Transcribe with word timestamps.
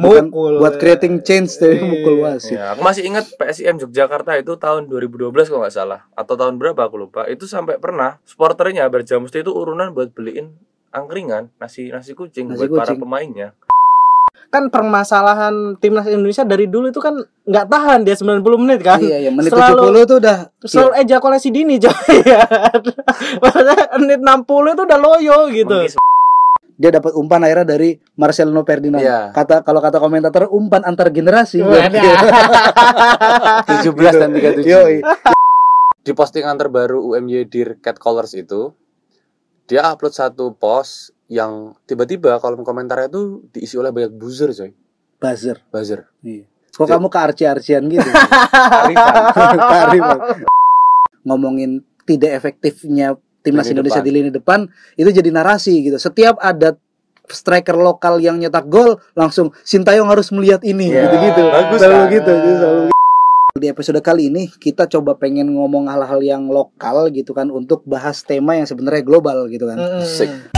Bukan 0.00 0.24
Mukul. 0.26 0.52
buat 0.56 0.74
creating 0.74 1.20
change 1.20 1.52
tapi 1.54 1.76
Iya. 1.76 1.84
mukul 1.84 2.14
wasit. 2.20 2.56
Ya, 2.56 2.72
aku 2.72 2.80
masih 2.80 3.04
ingat 3.04 3.28
PSIM 3.30 3.76
Yogyakarta 3.78 4.32
itu 4.34 4.56
tahun 4.56 4.86
2012 4.86 5.28
kalau 5.46 5.60
nggak 5.60 5.74
salah 5.74 6.08
atau 6.10 6.34
tahun 6.34 6.56
berapa 6.56 6.80
aku 6.80 6.96
lupa. 6.98 7.24
Itu 7.24 7.44
sampai 7.44 7.76
pernah 7.76 8.16
supporternya 8.22 8.86
Barja 8.86 9.16
Musti 9.16 9.40
itu 9.40 9.50
urunan 9.50 9.90
buat 9.90 10.10
beliin 10.10 10.56
angkringan, 10.90 11.52
nasi 11.56 11.88
nasi 11.88 12.12
kucing 12.12 12.48
Nasi 12.48 12.64
buat 12.64 12.80
para 12.80 12.88
kucing. 12.88 12.98
pemainnya. 12.98 13.52
Kan 14.48 14.66
permasalahan 14.66 15.54
timnas 15.76 16.04
Indonesia 16.04 16.42
dari 16.42 16.66
dulu 16.66 16.88
itu 16.88 16.98
kan 16.98 17.14
nggak 17.44 17.66
tahan 17.66 18.02
dia 18.02 18.16
90 18.16 18.42
menit 18.58 18.80
kan. 18.80 18.98
Iya, 18.98 19.16
iya, 19.20 19.30
menit 19.30 19.46
Selalu- 19.48 19.86
70 19.86 20.02
tuh 20.04 20.16
udah 20.18 20.38
Selalu 20.60 20.90
ejakulasi 20.98 21.48
dini 21.48 21.78
coy 21.78 21.94
ya. 22.24 22.42
Maksudnya 23.42 23.78
menit 23.96 24.18
60 24.18 24.42
itu 24.72 24.82
udah 24.82 24.98
loyo 24.98 25.38
gitu. 25.48 25.76
Mengkis- 25.76 25.98
dia 26.80 26.88
dapat 26.88 27.12
umpan 27.12 27.44
akhirnya 27.44 27.76
dari 27.76 28.00
Marcelino 28.16 28.64
Ferdinand. 28.64 29.04
Iya. 29.04 29.36
Kata 29.36 29.60
kalau 29.60 29.84
kata 29.84 30.00
komentator 30.00 30.48
umpan 30.48 30.80
antar 30.88 31.12
generasi. 31.12 31.60
Wadah. 31.68 31.92
17 33.84 33.92
dan 34.16 34.32
37. 34.32 34.64
Yoi. 34.64 35.04
Di 36.00 36.16
postingan 36.16 36.56
terbaru 36.56 37.12
UMY 37.12 37.44
Dear 37.52 37.76
Cat 37.84 38.00
Colors 38.00 38.32
itu 38.32 38.72
dia 39.68 39.84
upload 39.92 40.16
satu 40.16 40.56
post 40.56 41.12
yang 41.28 41.76
tiba-tiba 41.84 42.40
kolom 42.40 42.64
komentarnya 42.64 43.12
itu 43.12 43.44
diisi 43.52 43.76
oleh 43.76 43.92
banyak 43.92 44.16
buzzer 44.16 44.48
coy. 44.56 44.72
Buzzer. 45.20 45.60
Buzzer. 45.68 46.08
Iya. 46.24 46.48
Kok 46.72 46.88
kamu 46.88 47.12
ke 47.12 47.18
arci-arcian 47.20 47.92
gitu? 47.92 48.08
Arifan. 48.88 49.24
Kearifan. 49.60 50.18
Ngomongin 51.28 51.84
tidak 52.08 52.40
efektifnya 52.40 53.20
timnas 53.40 53.66
Lini 53.66 53.72
Indonesia 53.76 54.00
depan. 54.00 54.08
di 54.08 54.12
lini 54.12 54.30
depan 54.30 54.58
itu 54.96 55.10
jadi 55.10 55.30
narasi 55.32 55.74
gitu. 55.84 55.96
Setiap 55.96 56.36
ada 56.40 56.76
striker 57.30 57.78
lokal 57.78 58.18
yang 58.18 58.36
nyetak 58.42 58.66
gol 58.66 58.98
langsung 59.14 59.54
Sintayong 59.62 60.10
harus 60.10 60.34
melihat 60.34 60.60
ini 60.66 60.90
Iya. 60.90 61.06
gitu-gitu. 61.08 61.42
Bagus 61.46 61.78
selalu 61.78 61.94
kan? 61.94 62.10
gitu, 62.10 62.32
gitu, 62.32 62.56
selalu 62.58 62.80
gitu. 62.90 62.98
Di 63.60 63.66
episode 63.66 64.00
kali 64.00 64.30
ini 64.30 64.46
kita 64.46 64.86
coba 64.86 65.18
pengen 65.18 65.50
ngomong 65.50 65.90
hal-hal 65.90 66.22
yang 66.22 66.46
lokal 66.46 67.10
gitu 67.10 67.34
kan 67.34 67.50
untuk 67.50 67.82
bahas 67.82 68.22
tema 68.22 68.54
yang 68.54 68.66
sebenarnya 68.66 69.02
global 69.02 69.50
gitu 69.50 69.66
kan. 69.66 69.78
Sik. 70.06 70.54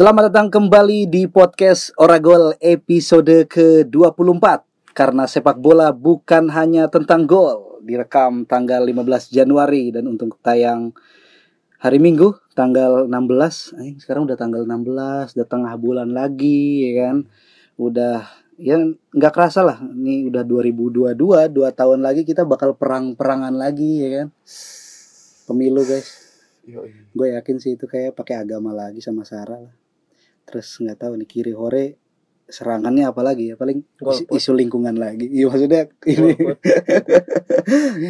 Selamat 0.00 0.32
datang 0.32 0.48
kembali 0.48 1.12
di 1.12 1.28
podcast 1.28 1.92
Oragol 2.00 2.56
episode 2.64 3.44
ke-24 3.44 4.64
Karena 4.96 5.28
sepak 5.28 5.60
bola 5.60 5.92
bukan 5.92 6.48
hanya 6.56 6.88
tentang 6.88 7.28
gol 7.28 7.84
Direkam 7.84 8.48
tanggal 8.48 8.80
15 8.80 9.28
Januari 9.28 9.92
dan 9.92 10.08
untuk 10.08 10.40
tayang 10.40 10.96
hari 11.84 12.00
Minggu 12.00 12.32
tanggal 12.56 13.12
16 13.12 13.76
eh, 13.76 13.92
Sekarang 14.00 14.24
udah 14.24 14.40
tanggal 14.40 14.64
16, 14.64 15.36
udah 15.36 15.44
tengah 15.52 15.76
bulan 15.76 16.16
lagi 16.16 16.88
ya 16.88 16.92
kan? 17.04 17.16
Udah 17.76 18.24
ya 18.56 18.80
nggak 19.12 19.32
kerasa 19.36 19.60
lah 19.60 19.84
Ini 19.84 20.32
udah 20.32 20.48
2022, 20.48 21.12
2 21.12 21.76
tahun 21.76 22.00
lagi 22.00 22.24
kita 22.24 22.48
bakal 22.48 22.72
perang-perangan 22.72 23.52
lagi 23.52 24.00
ya 24.00 24.24
kan? 24.24 24.28
Pemilu 25.44 25.84
guys. 25.84 26.08
Gue 27.12 27.36
yakin 27.36 27.60
sih 27.60 27.76
itu 27.76 27.84
kayak 27.84 28.16
pakai 28.16 28.40
agama 28.40 28.72
lagi 28.72 29.04
sama 29.04 29.28
Sarah 29.28 29.60
lah 29.60 29.79
terus 30.50 30.66
nggak 30.82 30.98
tahu 31.06 31.12
nih 31.16 31.28
kiri 31.30 31.54
hore 31.54 31.96
serangannya 32.50 33.06
apa 33.06 33.22
lagi 33.22 33.54
ya? 33.54 33.54
Paling 33.54 33.78
isu, 33.78 34.02
Golput. 34.02 34.34
isu 34.34 34.50
lingkungan 34.58 34.98
lagi. 34.98 35.30
Iya 35.30 35.46
maksudnya 35.46 35.82
ini. 36.04 36.30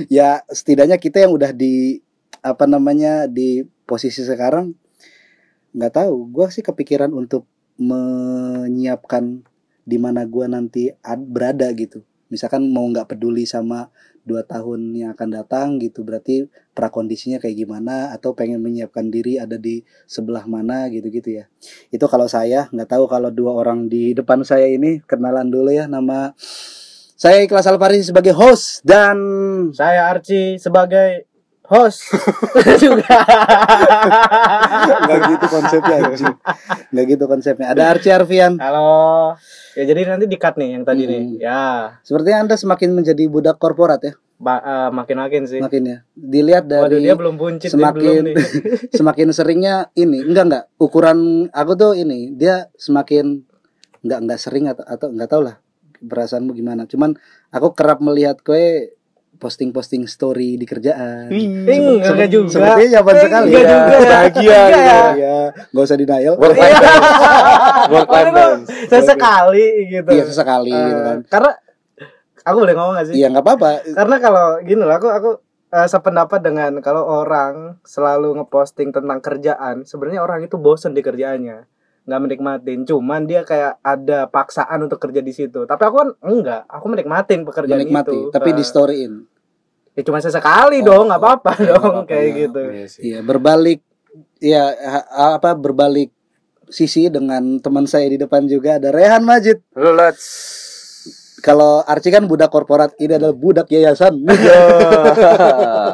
Ya 0.08 0.40
setidaknya 0.48 0.96
kita 0.96 1.20
yang 1.28 1.36
udah 1.36 1.52
di 1.52 2.00
apa 2.40 2.64
namanya 2.64 3.28
di 3.28 3.68
posisi 3.84 4.24
sekarang 4.24 4.72
nggak 5.76 5.92
tahu. 5.92 6.32
Gue 6.32 6.48
sih 6.48 6.64
kepikiran 6.64 7.12
untuk 7.12 7.44
menyiapkan 7.76 9.44
di 9.84 9.96
mana 10.00 10.24
gue 10.24 10.46
nanti 10.48 10.88
ad- 11.04 11.28
berada 11.28 11.68
gitu 11.76 12.00
misalkan 12.30 12.70
mau 12.70 12.86
nggak 12.88 13.10
peduli 13.10 13.44
sama 13.44 13.90
dua 14.24 14.44
tahun 14.44 14.94
yang 14.94 15.10
akan 15.16 15.28
datang 15.32 15.68
gitu 15.82 16.04
berarti 16.04 16.46
prakondisinya 16.76 17.42
kayak 17.42 17.66
gimana 17.66 18.14
atau 18.14 18.36
pengen 18.36 18.62
menyiapkan 18.62 19.08
diri 19.10 19.40
ada 19.40 19.58
di 19.58 19.82
sebelah 20.06 20.44
mana 20.46 20.86
gitu-gitu 20.88 21.42
ya. 21.42 21.44
Itu 21.90 22.06
kalau 22.06 22.30
saya 22.30 22.70
nggak 22.70 22.88
tahu 22.88 23.04
kalau 23.10 23.28
dua 23.32 23.58
orang 23.58 23.90
di 23.90 24.12
depan 24.14 24.46
saya 24.46 24.68
ini 24.70 25.02
kenalan 25.04 25.50
dulu 25.50 25.72
ya 25.72 25.90
nama 25.90 26.32
saya 27.20 27.44
Ikhlas 27.44 27.68
Alfari 27.68 28.00
sebagai 28.00 28.32
host 28.32 28.80
dan 28.80 29.20
Saya 29.76 30.08
Archie 30.08 30.56
sebagai 30.56 31.28
host 31.70 32.02
juga. 32.82 33.06
nggak 35.00 35.18
gitu 35.28 35.46
konsepnya 35.46 35.96
anjing. 36.02 36.34
nggak 36.90 37.04
gitu 37.08 37.24
konsepnya 37.24 37.66
ada 37.70 37.82
Archie 37.88 38.10
Arfian 38.10 38.58
Halo. 38.58 39.38
Ya 39.72 39.86
jadi 39.86 40.02
nanti 40.04 40.26
di-cut 40.26 40.58
nih 40.58 40.74
yang 40.74 40.82
tadi 40.82 41.06
nih. 41.06 41.22
Hmm. 41.22 41.38
Ya, 41.38 41.62
sepertinya 42.02 42.42
anda 42.42 42.56
semakin 42.58 42.90
menjadi 42.92 43.22
budak 43.26 43.56
korporat 43.56 44.02
ya 44.02 44.14
ba- 44.34 44.58
eh, 44.58 44.90
makin-makin 44.90 45.44
sih. 45.44 45.60
makin 45.60 45.82
ya 45.84 45.98
dilihat 46.10 46.64
Waduh, 46.64 46.88
dari 46.88 47.04
dia 47.04 47.14
belum 47.14 47.36
buncit 47.36 47.68
nih, 47.68 47.74
semakin 47.76 48.02
belum 48.02 48.26
nih. 48.26 48.36
semakin 48.98 49.28
seringnya 49.30 49.74
ini 49.94 50.24
enggak 50.24 50.44
enggak 50.46 50.64
ukuran 50.76 51.18
aku 51.50 51.72
tuh 51.76 51.92
ini 51.94 52.32
dia 52.32 52.66
semakin 52.74 53.44
enggak 54.00 54.18
enggak 54.18 54.40
sering 54.40 54.64
atau 54.66 54.82
atau 54.82 55.06
enggak 55.06 55.28
tahu 55.28 55.42
lah 55.44 55.56
perasaanmu 56.00 56.50
gimana 56.50 56.88
cuman 56.88 57.12
aku 57.52 57.76
kerap 57.76 58.00
melihat 58.00 58.40
kue 58.40 58.96
posting-posting 59.40 60.04
story 60.04 60.54
di 60.54 60.62
kerjaan 60.62 61.32
enggak 61.32 62.28
juga. 62.28 62.52
sepertinya 62.52 62.88
nyaman 62.94 63.10
Eh, 63.10 63.20
sekali 63.20 63.48
enggak 63.48 63.62
ya. 63.62 63.70
juga. 63.72 63.96
Bahagia 64.04 64.36
Enggak 64.36 64.68
gitu. 64.70 64.84
ya. 64.84 65.00
ya 65.16 65.38
nggak 65.66 65.82
usah 65.82 65.96
denial 65.96 66.34
Work 66.36 66.54
life 66.54 66.76
balance. 66.76 67.08
Work 67.88 68.08
life 68.08 68.20
Waduh, 68.22 68.34
balance. 68.36 68.66
Sesekali 68.86 69.66
gitu. 69.88 70.08
iya 70.10 70.22
sesekali 70.22 70.70
Eh, 70.70 70.84
gitu 70.84 71.00
kan 71.00 71.18
Karena 71.26 71.50
aku 72.42 72.56
boleh 72.58 72.74
ngomong 72.74 72.94
gak 72.94 73.06
sih? 73.06 73.14
iya 73.14 73.26
nggak 73.28 73.42
apa-apa 73.42 73.70
Karena 73.90 74.16
kalau 74.18 74.46
gini 74.60 74.80
loh, 74.80 74.92
aku 74.92 75.08
aku 75.08 75.30
eh, 75.70 75.86
sependapat 75.86 76.40
dengan 76.40 76.72
kalau 76.80 77.02
orang 77.04 77.54
selalu 77.82 78.36
ngeposting 78.36 78.90
tentang 78.90 79.18
kerjaan, 79.18 79.82
sebenarnya 79.82 80.18
orang 80.18 80.42
itu 80.42 80.56
bosen 80.56 80.90
di 80.90 81.00
kerjaannya, 81.00 81.62
nggak 82.02 82.20
menikmatin. 82.20 82.82
Cuman 82.82 83.24
dia 83.24 83.42
kayak 83.42 83.78
ada 83.78 84.26
paksaan 84.26 84.82
untuk 84.82 84.98
kerja 84.98 85.20
di 85.20 85.30
situ. 85.30 85.62
Tapi 85.62 85.78
aku 85.80 85.96
kan 85.96 86.10
enggak, 86.20 86.66
aku 86.66 86.86
menikmatin 86.88 87.44
pekerjaan 87.44 87.78
menikmati 87.78 88.18
itu. 88.18 88.30
tapi 88.30 88.50
Eh, 88.50 88.56
di 88.56 88.64
storyin 88.64 89.12
ya 89.92 90.02
cuma 90.02 90.18
sesekali 90.18 90.80
Oh, 90.80 90.86
dong, 90.86 91.04
nggak 91.08 91.20
apa-apa 91.20 91.52
ya, 91.56 91.66
dong 91.72 91.82
apa-apa, 91.82 92.08
kayak 92.08 92.26
ya. 92.26 92.36
gitu. 92.40 92.60
Iya 92.62 92.86
iya 93.00 93.18
berbalik 93.20 93.80
ya 94.38 94.62
ha- 94.72 95.08
apa 95.36 95.52
berbalik 95.52 96.10
sisi 96.66 97.10
dengan 97.10 97.58
teman 97.58 97.84
saya 97.84 98.06
di 98.06 98.16
depan 98.16 98.46
juga 98.46 98.78
ada 98.78 98.90
Rehan 98.90 99.22
Majid 99.22 99.58
let's. 99.74 100.28
Kalau 101.40 101.82
Archie 101.84 102.12
kan 102.12 102.28
budak 102.28 102.52
korporat 102.52 102.92
ini 103.00 103.16
adalah 103.16 103.34
budak 103.34 103.66
yayasan. 103.72 104.22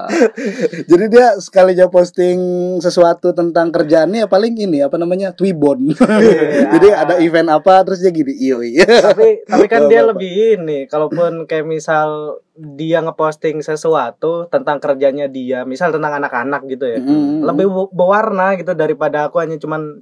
Jadi 0.91 1.05
dia 1.11 1.39
sekalinya 1.39 1.87
posting 1.91 2.39
sesuatu 2.79 3.33
tentang 3.33 3.71
kerjaannya 3.71 4.27
ya 4.27 4.29
paling 4.29 4.55
ini 4.59 4.83
apa 4.83 4.99
namanya 4.99 5.33
Twibon. 5.33 5.91
Jadi 6.75 6.89
ada 6.93 7.19
event 7.23 7.49
apa 7.51 7.83
terus 7.87 8.03
dia 8.03 8.13
gini 8.13 8.35
iyo 8.37 8.63
iya. 8.63 8.87
Tapi 8.87 9.47
tapi 9.47 9.67
kan 9.67 9.87
dia 9.87 10.03
lebih 10.03 10.59
ini 10.61 10.91
kalaupun 10.91 11.47
kayak 11.47 11.67
misal 11.67 12.39
dia 12.57 13.05
ngeposting 13.05 13.61
sesuatu 13.61 14.49
tentang 14.49 14.81
kerjanya 14.81 15.29
dia 15.29 15.69
misal 15.69 15.93
tentang 15.93 16.17
anak-anak 16.17 16.65
gitu 16.73 16.89
ya 16.89 16.99
Mm. 17.07 17.45
lebih 17.45 17.69
berwarna 17.93 18.57
gitu 18.59 18.73
daripada 18.73 19.29
aku 19.29 19.39
hanya 19.39 19.61
cuman 19.61 20.01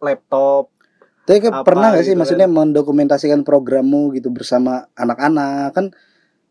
laptop 0.00 0.70
Tapi 1.26 1.38
kan 1.42 1.52
apa 1.60 1.66
pernah 1.66 1.90
gak 1.90 2.06
sih 2.06 2.14
gitu 2.14 2.20
maksudnya 2.22 2.46
mendokumentasikan 2.46 3.42
programmu 3.42 4.14
gitu 4.14 4.30
bersama 4.30 4.86
anak-anak? 4.94 5.74
Kan 5.74 5.86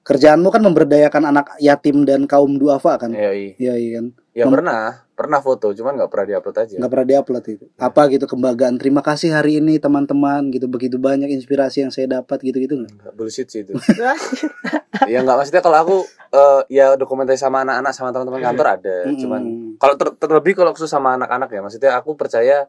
kerjaanmu 0.05 0.53
kan 0.53 0.61
memberdayakan 0.61 1.23
anak 1.33 1.57
yatim 1.57 2.05
dan 2.05 2.29
kaum 2.29 2.61
duafa 2.61 3.01
kan? 3.01 3.09
Iya, 3.15 3.31
iya. 3.33 3.51
iya 3.57 3.73
iya 3.79 3.91
kan? 3.97 4.05
Ya 4.35 4.43
Mem- 4.45 4.59
pernah, 4.59 5.07
pernah 5.15 5.39
foto, 5.39 5.71
cuman 5.71 5.95
nggak 5.95 6.11
pernah 6.11 6.25
diupload 6.35 6.57
aja. 6.59 6.75
nggak 6.75 6.91
pernah 6.91 7.07
diupload 7.07 7.45
itu. 7.47 7.65
Apa 7.79 8.01
gitu 8.11 8.25
kebanggaan. 8.27 8.75
Terima 8.75 8.99
kasih 8.99 9.31
hari 9.31 9.63
ini 9.63 9.79
teman-teman 9.79 10.51
gitu. 10.51 10.67
Begitu 10.67 10.99
banyak 10.99 11.31
inspirasi 11.31 11.87
yang 11.87 11.91
saya 11.95 12.19
dapat 12.19 12.43
gitu 12.43 12.59
gitu 12.59 12.75
nggak 12.83 13.15
bullshit 13.15 13.47
sih 13.47 13.63
itu. 13.63 13.73
ya 15.11 15.23
nggak 15.23 15.35
maksudnya 15.39 15.63
kalau 15.63 15.77
aku 15.79 15.97
eh, 16.35 16.61
ya 16.67 16.99
dokumentasi 16.99 17.39
sama 17.39 17.63
anak-anak 17.63 17.91
sama 17.95 18.11
teman-teman 18.11 18.43
kantor 18.43 18.67
ada, 18.75 18.97
Mm-mm. 19.07 19.19
cuman 19.23 19.41
kalau 19.79 19.95
ter- 19.95 20.15
terlebih 20.19 20.53
kalau 20.53 20.71
khusus 20.75 20.91
sama 20.91 21.15
anak-anak 21.15 21.49
ya, 21.49 21.59
maksudnya 21.63 21.91
aku 21.95 22.19
percaya 22.19 22.67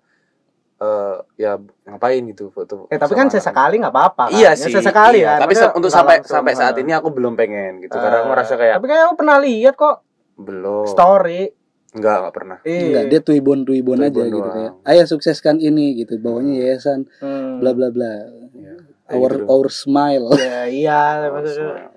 eh 0.76 1.17
ya 1.37 1.56
ngapain 1.84 2.20
gitu 2.26 2.49
foto. 2.49 2.84
eh 2.87 2.96
tapi 2.96 3.12
kan 3.12 3.26
sesekali 3.26 3.81
nggak 3.81 3.90
apa-apa 3.90 4.28
kan? 4.28 4.37
Iya 4.37 4.52
Ya, 4.52 4.58
sih. 4.58 4.69
sesekali 4.70 5.19
iya. 5.19 5.34
ya 5.34 5.40
Tapi 5.40 5.50
maksudnya 5.50 5.73
untuk 5.73 5.88
sampai 5.88 6.17
langsung, 6.20 6.34
sampai 6.37 6.52
saat 6.52 6.75
eh. 6.75 6.82
ini 6.82 6.93
aku 6.93 7.08
belum 7.08 7.32
pengen 7.32 7.81
gitu. 7.81 7.94
Karena 7.94 8.20
aku 8.20 8.28
Eh, 8.28 8.32
merasa 8.32 8.55
kayak 8.55 8.75
tapi 8.75 8.87
kayak 8.87 9.05
aku 9.06 9.14
pernah 9.17 9.37
lihat 9.38 9.75
kok 9.75 9.96
belum. 10.37 10.84
story 10.87 11.43
Enggak, 11.90 12.17
enggak 12.19 12.34
pernah. 12.34 12.58
Enggak, 12.61 12.76
Iya. 13.00 13.08
dia 13.08 13.20
tuibon 13.23 13.64
tuibon 13.64 13.96
aja 13.99 14.12
Tuibon 14.12 14.28
gitu 14.28 14.37
doang. 14.38 14.52
kayak. 14.52 14.73
Ayo 14.84 15.02
sukseskan 15.06 15.56
ini 15.58 15.96
gitu. 15.96 16.20
Bawahnya 16.20 16.52
yayasan 16.61 17.08
Hmm. 17.17 17.56
bla 17.56 17.72
bla 17.72 17.88
bla. 17.88 18.12
Ya, 18.52 18.76
kayak 19.06 19.17
Our 19.17 19.32
gitu 19.32 19.44
our 19.49 19.69
smile. 19.70 20.29
Ya, 20.37 20.69
iya 20.69 21.00
maksudnya 21.26 21.95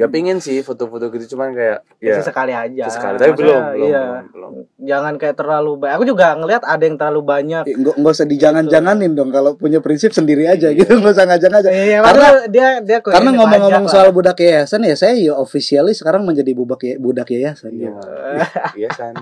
ya 0.00 0.06
pingin 0.08 0.40
sih 0.40 0.60
foto-foto 0.60 1.06
gitu 1.08 1.36
cuman 1.36 1.52
kayak 1.52 1.78
ya 2.00 2.16
sekali 2.20 2.50
aja. 2.50 2.88
sesekali. 2.88 3.16
Tapi 3.16 3.32
belum 3.36 3.60
belum, 3.70 3.84
iya. 3.84 4.00
belum 4.00 4.24
belum. 4.32 4.52
Jangan 4.80 5.14
kayak 5.14 5.36
terlalu 5.36 5.72
banyak 5.76 5.94
aku 5.94 6.04
juga 6.08 6.26
ngelihat 6.34 6.62
ada 6.64 6.80
yang 6.80 6.96
terlalu 6.96 7.20
banyak. 7.20 7.62
Eh, 7.64 7.76
nggak 7.76 7.94
nggak 7.96 8.12
usah 8.12 8.24
dijangan-janganin 8.24 9.12
dong 9.12 9.28
kalau 9.28 9.52
punya 9.54 9.78
prinsip 9.78 10.10
sendiri 10.10 10.48
aja 10.48 10.68
Iya. 10.68 10.80
gitu 10.80 10.92
nggak 11.00 11.12
usah 11.12 11.26
ngajak-ngajak 11.28 11.70
Iya, 11.70 11.98
karena 12.00 12.28
dia 12.48 12.68
dia 12.80 12.98
karena 12.98 13.30
ngomong-ngomong 13.30 13.84
soal 13.86 14.08
lah. 14.08 14.14
budak 14.14 14.38
yayasan 14.38 14.80
ya 14.82 14.96
saya 14.96 15.14
ya 15.14 15.36
officially 15.36 15.92
sekarang 15.92 16.24
menjadi 16.24 16.50
budak 16.50 16.80
ya, 16.80 16.94
budak 16.96 17.28
yayasan. 17.28 17.70
Iya. 17.70 17.92
Iya 18.78 18.88
san 18.90 19.14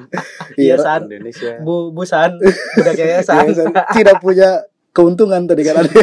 Iya, 0.55 0.75
San. 0.79 1.01
Indonesia. 1.07 1.59
Bu 1.59 1.91
Busan 1.91 2.39
san. 2.77 2.95
Yayasan. 2.95 3.45
Tidak 3.91 4.17
punya 4.21 4.63
keuntungan 4.99 5.47
tadi 5.47 5.63
kan 5.63 5.87
ada. 5.87 5.95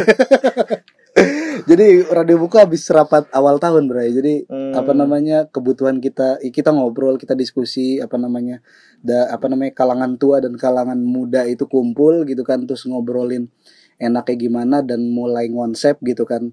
Jadi 1.66 2.06
radio 2.12 2.36
buku 2.40 2.56
habis 2.60 2.84
rapat 2.92 3.26
awal 3.32 3.56
tahun 3.56 3.88
bro 3.88 4.00
Jadi 4.00 4.48
Hmm. 4.48 4.72
apa 4.76 4.92
namanya 4.92 5.48
kebutuhan 5.48 6.00
kita 6.00 6.40
kita 6.52 6.70
ngobrol 6.72 7.16
kita 7.20 7.32
diskusi 7.36 7.98
apa 8.00 8.16
namanya 8.20 8.60
da, 9.00 9.28
apa 9.32 9.48
namanya 9.48 9.72
kalangan 9.76 10.16
tua 10.20 10.40
dan 10.40 10.54
kalangan 10.56 11.00
muda 11.00 11.44
itu 11.48 11.64
kumpul 11.68 12.24
gitu 12.28 12.44
kan 12.44 12.64
terus 12.68 12.84
ngobrolin 12.84 13.48
enaknya 13.96 14.36
gimana 14.36 14.76
dan 14.84 15.08
mulai 15.08 15.48
konsep 15.48 15.96
gitu 16.04 16.28
kan 16.28 16.52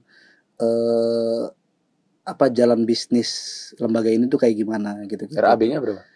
eh 0.63 1.43
apa 2.23 2.47
jalan 2.55 2.87
bisnis 2.87 3.29
lembaga 3.83 4.07
ini 4.07 4.31
tuh 4.31 4.39
kayak 4.39 4.55
gimana 4.55 5.03
gitu, 5.11 5.27
gitu. 5.27 5.35
RAB-nya 5.43 5.83
berapa 5.83 6.12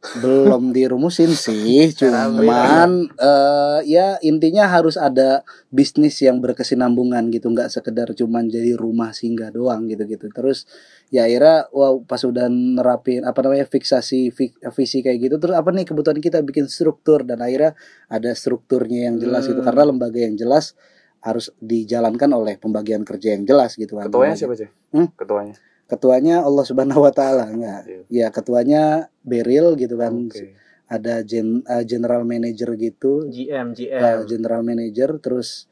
belum 0.00 0.72
dirumusin 0.72 1.28
sih 1.36 1.92
cuman 2.00 3.12
eh 3.20 3.78
ya 3.84 4.16
intinya 4.24 4.64
harus 4.64 4.96
ada 4.96 5.44
bisnis 5.68 6.16
yang 6.24 6.40
berkesinambungan 6.40 7.28
gitu 7.28 7.52
nggak 7.52 7.68
sekedar 7.68 8.08
cuman 8.16 8.48
jadi 8.48 8.80
rumah 8.80 9.12
singgah 9.12 9.52
doang 9.52 9.86
gitu 9.92 10.08
gitu 10.08 10.32
terus 10.32 10.64
ya 11.12 11.26
akhirnya 11.26 11.68
wow 11.74 12.00
pas 12.06 12.22
udah 12.24 12.48
nerapin 12.48 13.26
apa 13.26 13.38
namanya 13.44 13.66
fiksasi 13.68 14.30
fi- 14.32 14.56
visi 14.56 15.04
kayak 15.04 15.18
gitu 15.20 15.36
terus 15.42 15.58
apa 15.58 15.68
nih 15.74 15.84
kebutuhan 15.84 16.22
kita? 16.22 16.40
Bikin 16.40 16.70
struktur 16.70 17.26
dan 17.26 17.42
akhirnya 17.42 17.74
ada 18.06 18.30
strukturnya 18.32 19.10
yang 19.10 19.16
jelas 19.18 19.44
gitu. 19.50 19.60
Hmm. 19.60 19.66
karena 19.66 19.82
lembaga 19.90 20.18
yang 20.22 20.38
jelas 20.38 20.78
harus 21.20 21.52
dijalankan 21.60 22.32
oleh 22.32 22.56
pembagian 22.56 23.04
kerja 23.04 23.36
yang 23.36 23.44
jelas 23.44 23.76
gitu 23.76 24.00
kan. 24.00 24.08
Ketuanya 24.08 24.36
siapa 24.38 24.54
sih? 24.56 24.70
Hmm? 24.96 25.12
ketuanya 25.18 25.54
ketuanya 25.90 26.46
Allah 26.46 26.62
Subhanahu 26.62 27.02
wa 27.02 27.10
taala. 27.10 27.50
Enggak. 27.50 27.82
Iya. 27.90 28.00
ya 28.06 28.26
ketuanya 28.30 28.82
Beril 29.26 29.74
gitu 29.74 29.98
kan. 29.98 30.30
Oke. 30.30 30.54
ada 30.90 31.22
gen, 31.22 31.62
uh, 31.70 31.86
general 31.86 32.26
manager 32.26 32.74
gitu. 32.74 33.30
GM 33.30 33.74
uh, 33.74 33.78
GM. 33.78 34.26
general 34.26 34.62
manager 34.66 35.22
terus 35.22 35.70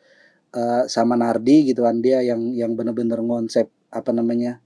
uh, 0.55 0.87
sama 0.87 1.15
Nardi 1.19 1.70
gitu 1.70 1.82
kan. 1.87 1.99
Dia 1.99 2.23
yang 2.23 2.55
yang 2.55 2.75
bener-bener 2.79 3.19
ngonsep 3.23 3.67
apa 3.91 4.11
namanya 4.15 4.62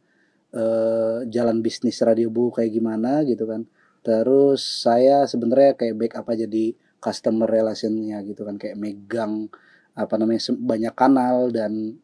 uh, 0.53 1.25
jalan 1.29 1.65
bisnis 1.65 2.01
radio 2.05 2.29
bu 2.29 2.53
kayak 2.53 2.73
gimana 2.73 3.25
gitu 3.25 3.49
kan. 3.49 3.65
Terus 4.05 4.61
saya 4.85 5.25
sebenarnya 5.25 5.79
kayak 5.79 5.95
backup 5.97 6.27
aja 6.29 6.45
di 6.45 6.77
customer 7.01 7.49
relationnya 7.49 8.21
gitu 8.25 8.45
kan. 8.45 8.61
Kayak 8.61 8.77
megang 8.77 9.49
apa 9.93 10.15
namanya 10.17 10.53
banyak 10.57 10.95
kanal 10.97 11.53
dan 11.53 11.97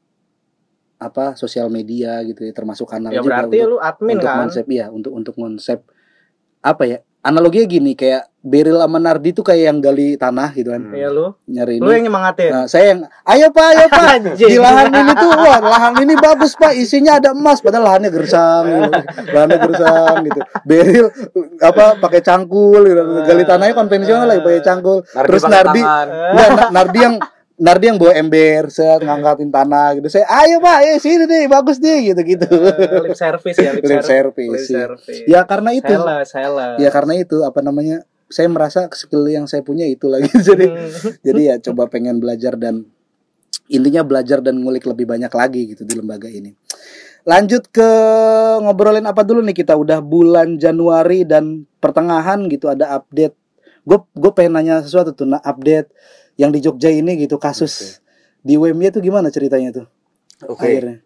apa 0.98 1.32
sosial 1.32 1.66
media 1.68 2.18
gitu 2.22 2.42
ya 2.42 2.50
termasuk 2.50 2.86
kanal 2.86 3.08
Ya 3.08 3.18
juga 3.18 3.40
berarti 3.40 3.56
untuk- 3.56 3.70
lu 3.70 3.76
admin 3.78 4.14
untuk 4.16 4.26
kan? 4.26 4.38
konsep 4.40 4.66
ya 4.68 4.86
untuk 4.88 5.12
untuk 5.12 5.32
konsep 5.32 5.78
apa 6.58 6.82
ya 6.84 6.98
analoginya 7.20 7.66
gini 7.66 7.92
kayak 7.94 8.26
Beril 8.40 8.78
sama 8.78 8.96
Nardi 8.96 9.30
tuh 9.30 9.42
kayak 9.42 9.62
yang 9.66 9.78
gali 9.78 10.14
tanah 10.14 10.54
gitu 10.54 10.70
kan. 10.70 10.80
Iya 10.88 11.10
lu. 11.10 11.34
nyari 11.44 11.76
Lu 11.76 11.86
ini 11.86 11.92
yang 11.92 12.04
nyemangatin. 12.08 12.48
nah, 12.48 12.64
saya 12.64 12.84
yang 12.88 13.00
ayo 13.26 13.46
pak 13.50 13.66
ayo 13.68 13.86
pak 13.86 14.06
di 14.40 14.56
lahan 14.56 14.88
ini 14.88 15.12
tuh 15.12 15.30
wah 15.36 15.58
lahan 15.60 15.92
ini 15.98 16.14
bagus 16.16 16.54
pak 16.54 16.72
isinya 16.72 17.18
ada 17.18 17.30
emas 17.30 17.58
padahal 17.58 17.84
lahannya 17.84 18.08
gersang 18.08 18.64
gitu. 18.64 18.90
lahannya 19.34 19.58
gersang 19.60 20.14
gitu 20.24 20.40
Beril 20.64 21.06
apa 21.60 21.98
pakai 21.98 22.20
cangkul 22.20 22.80
gitu. 22.82 23.02
gali 23.22 23.44
tanahnya 23.44 23.74
konvensional 23.74 24.24
lagi 24.24 24.40
pakai 24.40 24.62
cangkul 24.64 24.98
terus 25.04 25.42
Nardi 25.44 25.80
tangan. 25.80 26.06
Enggak, 26.32 26.48
Na- 26.48 26.70
Nardi 26.72 26.98
yang 27.00 27.14
Nardi 27.58 27.90
yang 27.90 27.98
bawa 27.98 28.14
ember, 28.14 28.70
set 28.70 29.02
ngangkatin 29.02 29.50
tanah 29.50 29.98
gitu. 29.98 30.06
Saya, 30.06 30.30
ayo 30.30 30.62
pak, 30.62 30.78
ayo 30.78 30.94
sini 31.02 31.26
deh, 31.26 31.50
bagus 31.50 31.82
deh, 31.82 32.14
gitu 32.14 32.20
gitu. 32.22 32.46
Eh, 32.46 33.02
lip 33.02 33.18
service 33.18 33.58
ya, 33.58 33.74
lip, 33.74 33.82
Lip 33.82 33.98
service. 33.98 34.06
service, 34.06 34.46
Lip 34.46 34.62
iya. 34.62 34.78
service. 34.86 35.18
Ya 35.26 35.40
karena 35.42 35.70
itu, 35.74 35.90
Sales, 35.90 36.28
sales. 36.30 36.76
ya 36.78 36.90
karena 36.94 37.18
itu 37.18 37.42
apa 37.42 37.58
namanya? 37.58 38.06
Saya 38.30 38.46
merasa 38.46 38.86
skill 38.94 39.26
yang 39.26 39.50
saya 39.50 39.66
punya 39.66 39.90
itu 39.90 40.06
lagi. 40.06 40.30
jadi, 40.48 40.70
Hmm. 40.70 41.18
jadi 41.26 41.40
ya 41.42 41.54
coba 41.66 41.90
pengen 41.90 42.22
belajar 42.22 42.54
dan 42.54 42.86
intinya 43.66 44.06
belajar 44.06 44.38
dan 44.38 44.62
ngulik 44.62 44.86
lebih 44.86 45.10
banyak 45.10 45.32
lagi 45.34 45.74
gitu 45.74 45.82
di 45.82 45.98
lembaga 45.98 46.30
ini. 46.30 46.54
Lanjut 47.26 47.66
ke 47.68 47.90
ngobrolin 48.62 49.04
apa 49.04 49.20
dulu 49.26 49.42
nih 49.42 49.56
kita 49.56 49.74
udah 49.74 49.98
bulan 50.00 50.56
Januari 50.56 51.26
dan 51.26 51.66
pertengahan 51.82 52.46
gitu 52.46 52.70
ada 52.70 52.94
update. 52.96 53.34
Gue 53.82 53.98
gue 54.14 54.30
pengen 54.30 54.60
nanya 54.60 54.80
sesuatu 54.80 55.10
tuh, 55.10 55.26
nah 55.26 55.40
update 55.42 55.90
yang 56.38 56.48
di 56.48 56.62
Jogja 56.62 56.88
ini 56.88 57.18
gitu 57.18 57.36
kasus 57.36 57.98
di 58.40 58.54
UMY 58.54 58.88
itu 58.88 59.02
gimana 59.02 59.28
ceritanya 59.28 59.74
tuh 59.74 59.86
Oke. 60.46 60.62
akhirnya? 60.64 61.02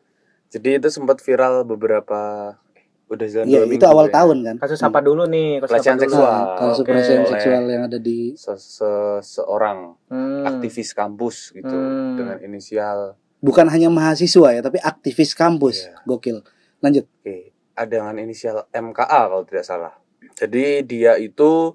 Jadi 0.47 0.77
itu 0.77 0.89
sempat 0.93 1.19
viral 1.19 1.65
beberapa 1.65 2.53
eh, 2.77 2.85
udah 3.09 3.25
jalan 3.27 3.47
Iya 3.49 3.61
dua 3.65 3.73
itu 3.73 3.85
awal 3.89 4.07
ya. 4.07 4.13
tahun 4.13 4.37
kan. 4.45 4.57
Kasus 4.61 4.85
apa 4.85 5.01
dulu 5.01 5.25
nih? 5.25 5.59
Kasus 5.59 5.71
Pelecehan 5.73 5.99
seksual. 5.99 6.29
Nah, 6.29 6.57
kasus 6.61 6.79
Oke. 6.79 6.89
pelecehan 6.93 7.25
seksual 7.25 7.63
yang 7.65 7.83
ada 7.89 7.97
di 7.97 8.37
Se- 8.37 8.61
se- 8.61 9.23
seorang 9.25 9.97
Hmm. 10.07 10.45
aktivis 10.45 10.93
kampus 10.93 11.51
gitu 11.51 11.73
Hmm. 11.73 12.21
dengan 12.21 12.37
inisial 12.39 13.17
bukan 13.41 13.67
hanya 13.67 13.89
mahasiswa 13.89 14.49
ya 14.53 14.61
tapi 14.61 14.77
aktivis 14.79 15.33
kampus. 15.33 15.89
Iya. 15.89 15.97
Gokil. 16.05 16.37
Lanjut. 16.79 17.09
Oke, 17.19 17.51
ada 17.73 17.89
dengan 17.89 18.17
inisial 18.21 18.69
MKA 18.69 19.33
kalau 19.33 19.49
tidak 19.49 19.65
salah. 19.65 19.97
Jadi 20.37 20.85
dia 20.85 21.17
itu 21.17 21.73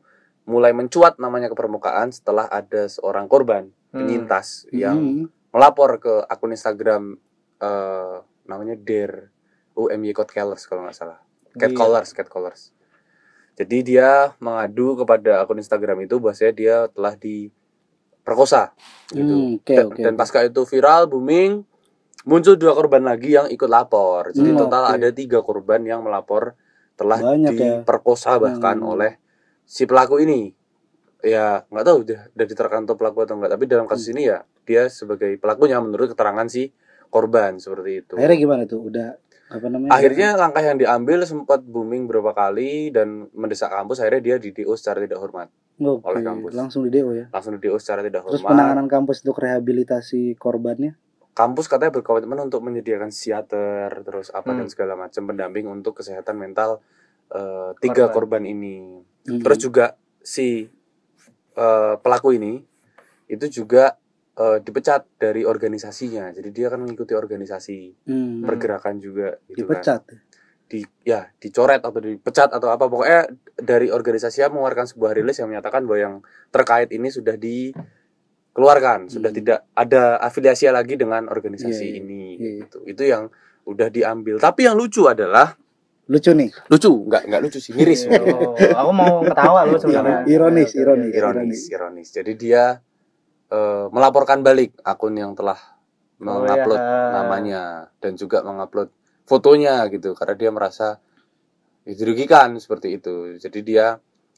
mulai 0.48 0.72
mencuat 0.72 1.20
namanya 1.20 1.52
ke 1.52 1.56
permukaan 1.60 2.10
setelah 2.10 2.48
ada 2.48 2.88
seorang 2.88 3.28
korban 3.28 3.68
Hmm. 3.92 4.04
penyintas 4.04 4.64
yang 4.72 4.98
Hmm. 4.98 5.26
melapor 5.52 6.00
ke 6.00 6.24
akun 6.26 6.56
Instagram 6.56 7.20
eh, 7.58 8.18
namanya 8.46 8.78
Der 8.78 9.34
UMY 9.74 10.14
Code 10.14 10.30
Callers 10.32 10.64
kalau 10.66 10.86
nggak 10.86 10.94
salah. 10.96 11.20
Cat 11.58 11.74
Iya. 11.74 11.78
Callers, 11.78 12.10
Cat 12.14 12.30
Callers. 12.30 12.70
Jadi 13.58 13.82
dia 13.82 14.38
mengadu 14.38 14.94
kepada 14.94 15.42
akun 15.42 15.58
Instagram 15.58 16.06
itu 16.06 16.22
bahwasanya 16.22 16.54
dia 16.54 16.76
telah 16.94 17.18
diperkosa 17.18 18.78
gitu. 19.10 19.34
Hmm, 19.34 19.58
oke, 19.58 19.74
dan, 19.74 19.86
oke, 19.90 20.02
dan 20.06 20.14
pasca 20.14 20.46
itu 20.46 20.62
viral 20.70 21.10
booming 21.10 21.66
muncul 22.28 22.54
dua 22.54 22.78
korban 22.78 23.02
lagi 23.02 23.34
yang 23.34 23.50
ikut 23.50 23.66
lapor. 23.66 24.30
Jadi 24.36 24.54
Hmm, 24.54 24.60
total 24.62 24.84
oke. 24.86 24.94
ada 25.00 25.10
tiga 25.10 25.40
korban 25.42 25.82
yang 25.82 26.06
melapor 26.06 26.54
telah 26.94 27.18
Banyak 27.24 27.52
ya. 27.58 27.82
diperkosa 27.82 28.38
bahkan 28.38 28.78
Hmm. 28.78 28.94
oleh 28.94 29.18
si 29.68 29.84
pelaku 29.84 30.18
ini. 30.18 30.56
Ya 31.20 31.68
nggak 31.68 31.84
tahu 31.84 31.98
udah 32.02 32.20
udah 32.32 32.46
diterangkan 32.46 32.88
pelaku 32.90 33.20
atau 33.22 33.36
enggak. 33.36 33.52
Tapi 33.52 33.64
dalam 33.66 33.84
Hmm. 33.84 33.92
kasus 33.92 34.08
ini 34.10 34.24
ya 34.26 34.40
dia 34.64 34.88
sebagai 34.88 35.36
pelakunya 35.36 35.78
menurut 35.78 36.08
keterangan 36.10 36.48
si 36.48 36.72
korban 37.08 37.58
seperti 37.58 37.92
itu. 38.02 38.14
Akhirnya 38.16 38.38
gimana 38.38 38.64
tuh? 38.64 38.80
Udah 38.82 39.20
apa 39.48 39.68
namanya? 39.68 39.92
Akhirnya 39.92 40.36
langkah 40.36 40.62
yang 40.62 40.78
diambil 40.78 41.24
sempat 41.24 41.60
booming 41.62 42.06
beberapa 42.06 42.32
kali 42.34 42.90
dan 42.90 43.28
mendesak 43.32 43.68
kampus 43.68 44.00
akhirnya 44.00 44.24
dia 44.24 44.36
di 44.38 44.52
DO 44.52 44.72
secara 44.74 45.00
tidak 45.00 45.20
hormat. 45.20 45.48
Oke, 45.78 46.04
oleh 46.06 46.22
kampus. 46.22 46.52
langsung 46.54 46.84
di 46.84 46.92
DO 46.92 47.12
ya. 47.12 47.26
Langsung 47.30 47.54
di 47.54 47.62
DO 47.62 47.78
secara 47.78 48.02
tidak 48.02 48.24
Terus 48.24 48.40
hormat. 48.40 48.50
penanganan 48.54 48.88
kampus 48.88 49.22
untuk 49.22 49.38
rehabilitasi 49.38 50.36
korbannya? 50.36 50.96
kampus 51.34 51.70
katanya 51.70 51.94
berkomitmen 51.94 52.40
untuk 52.42 52.66
menyediakan 52.66 53.14
psikiater 53.14 54.02
terus 54.02 54.34
apa 54.34 54.52
dan 54.52 54.66
Hmm. 54.66 54.74
segala 54.74 54.98
macam 54.98 55.22
pendamping 55.24 55.66
untuk 55.66 55.94
kesehatan 55.96 56.34
mental 56.34 56.82
eh, 57.28 57.72
tiga 57.78 58.08
korban, 58.10 58.42
ini 58.42 59.04
Hmm. 59.28 59.44
terus 59.44 59.60
juga 59.60 59.86
si 60.20 60.64
eh, 61.54 61.96
pelaku 61.98 62.32
ini 62.32 62.64
itu 63.28 63.46
juga 63.54 63.98
eh, 64.34 64.58
dipecat 64.60 65.04
dari 65.18 65.44
organisasinya 65.44 66.32
jadi 66.32 66.50
dia 66.50 66.68
kan 66.70 66.80
mengikuti 66.80 67.12
organisasi 67.12 68.08
Hmm. 68.08 68.42
pergerakan 68.42 68.98
juga 68.98 69.36
gitu 69.46 69.66
kan 69.66 69.78
dipecat. 69.78 70.02
di 70.68 70.80
ya 71.02 71.28
dicoret 71.34 71.80
atau 71.80 71.96
dipecat 71.98 72.52
atau 72.52 72.68
apa 72.70 72.86
pokoknya 72.86 73.24
dari 73.58 73.88
organisasinya 73.88 74.52
mengeluarkan 74.52 74.86
sebuah 74.86 75.12
rilis 75.14 75.38
yang 75.38 75.48
menyatakan 75.48 75.84
bahwa 75.84 75.96
yang 75.98 76.16
terkait 76.50 76.88
ini 76.90 77.08
sudah 77.08 77.36
dikeluarkan 77.36 79.08
sudah 79.08 79.30
Hmm. 79.30 79.40
tidak 79.40 79.60
ada 79.72 80.20
afiliasi 80.20 80.68
lagi 80.68 80.96
dengan 80.96 81.28
organisasi 81.28 81.72
Iya, 81.84 81.90
iya. 81.90 82.00
ini 82.00 82.24
Iya. 82.34 82.52
gitu 82.62 82.78
itu 82.86 83.04
yang 83.04 83.24
udah 83.64 83.88
diambil 83.88 84.40
tapi 84.40 84.64
yang 84.64 84.76
lucu 84.76 85.04
adalah 85.06 85.56
Lucu 86.08 86.32
nih. 86.32 86.50
lucu 86.68 86.88
nggak 87.04 87.24
nggak 87.28 87.42
lucu 87.44 87.60
sih 87.60 87.72
miris 87.72 88.08
Oh, 88.08 88.56
aku 88.56 88.92
mau 88.92 89.20
ketawa 89.22 89.64
lu 89.64 89.76
sebenarnya. 89.76 90.24
Ironis, 90.26 90.72
oke, 90.72 90.80
ironis. 90.80 91.10
oke. 91.10 91.18
ironis 91.20 91.62
ironis 91.68 92.08
jadi 92.10 92.32
dia 92.34 92.64
eh, 93.48 93.86
melaporkan 93.90 94.40
balik 94.40 94.76
akun 94.82 95.14
yang 95.14 95.32
telah 95.34 95.60
Oh, 96.18 96.42
mengupload 96.42 96.82
ya. 96.82 97.14
namanya 97.14 97.62
dan 98.00 98.16
juga 98.16 98.42
mengupload 98.42 98.90
fotonya 99.24 99.86
gitu 99.88 100.12
karena 100.12 100.34
dia 100.34 100.50
merasa 100.50 100.88
dirugikan 101.84 102.58
seperti 102.58 102.98
itu 102.98 103.38
jadi 103.38 103.60
dia 103.62 103.86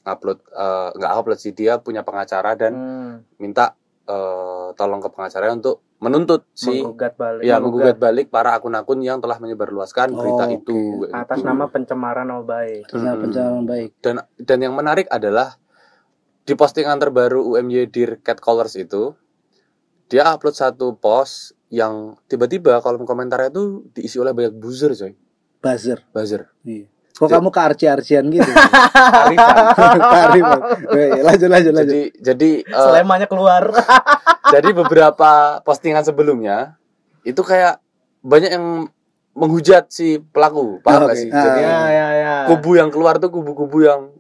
upload 0.04 0.44
eh, 0.46 0.90
nggak 0.94 1.12
upload 1.16 1.40
sih 1.40 1.52
dia 1.52 1.78
punya 1.78 2.02
pengacara 2.02 2.54
dan 2.54 2.74
Hmm. 2.74 3.14
minta 3.38 3.74
eh, 4.04 4.68
tolong 4.74 5.00
ke 5.00 5.08
pengacara 5.08 5.50
untuk 5.52 5.86
menuntut 6.00 6.48
si 6.50 6.80
menggugat 6.80 7.14
balik 7.14 7.44
ya 7.44 7.56
menggugat 7.58 7.96
balik 7.96 8.28
para 8.28 8.54
akun-akun 8.54 9.00
yang 9.00 9.20
telah 9.20 9.36
menyebarluaskan 9.36 10.12
berita 10.12 10.44
Oh, 10.46 10.52
itu 10.54 10.78
atas 11.10 11.38
gitu. 11.38 11.46
nama 11.46 11.68
pencemaran 11.68 12.24
nama 12.24 12.40
baik 12.42 12.88
Mm-mm. 12.88 13.20
pencemaran 13.22 13.64
baik. 13.64 13.90
dan 14.00 14.16
dan 14.38 14.58
yang 14.60 14.74
menarik 14.74 15.08
adalah 15.08 15.60
di 16.42 16.54
postingan 16.54 16.98
terbaru 16.98 17.44
UMY 17.46 17.86
Dear 17.86 18.18
Cat 18.18 18.40
Colors 18.40 18.74
itu 18.74 19.12
dia 20.08 20.26
upload 20.26 20.54
satu 20.54 20.96
post 20.96 21.52
yang 21.68 22.18
tiba-tiba 22.26 22.80
kolom 22.80 23.04
komentarnya 23.04 23.52
itu 23.52 23.64
diisi 23.92 24.18
oleh 24.18 24.32
banyak 24.32 24.56
buzzer 24.56 24.92
coy 24.92 25.14
Buzzer. 25.60 26.00
buzzer 26.10 26.48
Iya. 26.64 26.88
Kok 27.12 27.28
Ja- 27.28 27.36
kamu 27.36 27.50
ke 27.50 27.60
arci-arcian 27.62 28.26
gitu? 28.30 28.48
Kearifan. 30.10 30.60
Eh, 30.96 31.22
lanjut 31.22 31.48
lanjut 31.48 31.74
lanjut. 31.74 31.92
jadi 31.92 32.02
jadi 32.18 32.50
eh, 32.64 32.80
selemanya 32.82 33.28
keluar 33.28 33.68
jadi 34.52 34.70
beberapa 34.72 35.30
postingan 35.62 36.02
sebelumnya 36.02 36.78
itu 37.22 37.40
kayak 37.40 37.80
banyak 38.20 38.52
yang 38.52 38.66
menghujat 39.32 39.88
si 39.88 40.20
pelaku 40.20 40.82
paham 40.82 41.06
Ah, 41.06 41.08
gak 41.08 41.18
sih 41.18 41.30
jadi 41.30 41.60
ya 41.62 41.80
ya 41.88 42.08
ya 42.14 42.34
kubu 42.46 42.76
yang 42.76 42.90
keluar 42.90 43.16
tuh 43.18 43.30
kubu-kubu 43.30 43.82
yang 43.82 44.12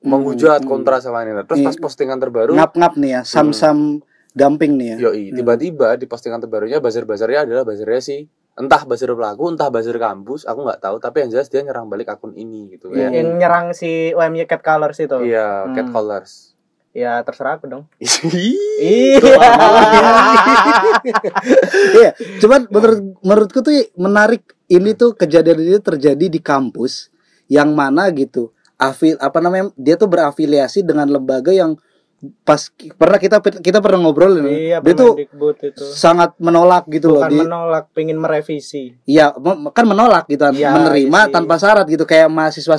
menghujat 0.00 0.60
Hmm, 0.60 0.68
kontra 0.68 0.98
sama 0.98 1.22
ini 1.22 1.32
terus 1.42 1.62
pas 1.62 1.72
Iya. 1.72 1.80
postingan 1.80 2.18
terbaru 2.18 2.52
ngap-ngap 2.52 2.92
nih 2.94 3.10
ya, 3.10 3.20
sam-sam 3.22 4.04
dumping 4.34 4.74
nih 4.74 4.98
ya. 4.98 5.08
Yoi, 5.08 5.30
Hmm. 5.30 5.36
tiba-tiba 5.38 5.94
di 5.94 6.04
postingan 6.04 6.42
terbarunya 6.42 6.76
buzzer-buzzernya 6.76 7.46
adalah 7.46 7.62
buzzernya 7.62 8.02
si 8.02 8.16
entah 8.54 8.82
buzzer 8.82 9.08
pelaku, 9.08 9.48
entah 9.48 9.66
buzzer 9.66 9.94
kampus, 9.94 10.42
aku 10.42 10.60
nggak 10.60 10.78
tahu, 10.78 10.96
tapi 10.98 11.22
yang 11.22 11.30
jelas 11.30 11.48
dia 11.48 11.62
nyerang 11.62 11.86
balik 11.86 12.06
akun 12.08 12.34
ini 12.34 12.68
gitu 12.68 12.90
ya. 12.92 13.08
yang 13.08 13.38
nyerang 13.38 13.72
si 13.72 14.10
UMY 14.10 14.44
Cat 14.44 14.60
Colors 14.60 14.98
itu 14.98 15.16
Iya, 15.22 15.64
Hmm. 15.64 15.74
cat 15.74 15.88
colors. 15.88 16.53
Ya 16.94 17.18
terserah 17.26 17.58
aku 17.58 17.66
dong 17.66 17.84
Ih, 18.30 19.18
Iya, 21.98 22.14
cuman 22.40 22.70
menurut 22.70 23.00
menurutku 23.20 23.60
tuh 23.60 23.74
menarik 23.98 24.54
ini 24.70 24.94
tuh 24.94 25.12
kejadian 25.12 25.58
ini 25.60 25.78
terjadi 25.82 26.26
di 26.30 26.40
kampus 26.40 27.10
yang 27.50 27.74
mana 27.76 28.08
gitu. 28.14 28.54
Afil 28.78 29.18
apa 29.20 29.38
namanya? 29.38 29.70
Dia 29.78 29.94
tuh 29.94 30.08
berafiliasi 30.10 30.82
dengan 30.82 31.06
lembaga 31.10 31.52
yang 31.54 31.76
pas 32.40 32.60
pernah 32.94 33.16
kita 33.16 33.36
kita 33.40 33.78
pernah 33.78 34.00
ngobrol 34.00 34.38
ini. 34.38 34.68
iya 34.68 34.78
dia 34.78 34.92
tuh 34.92 35.16
itu 35.16 35.84
sangat 35.90 36.36
menolak 36.38 36.84
gitu 36.88 37.08
loh. 37.08 37.20
bukan 37.20 37.30
Di, 37.30 37.38
menolak 37.40 37.84
pengen 37.90 38.16
merevisi 38.16 38.94
Iya, 39.02 39.34
kan 39.70 39.84
menolak 39.84 40.24
gitu 40.26 40.42
kan, 40.42 40.52
Iya, 40.52 40.70
menerima 40.70 41.20
sih. 41.20 41.32
tanpa 41.32 41.54
syarat 41.56 41.86
gitu 41.86 42.02
kayak 42.02 42.28
mahasiswa 42.28 42.76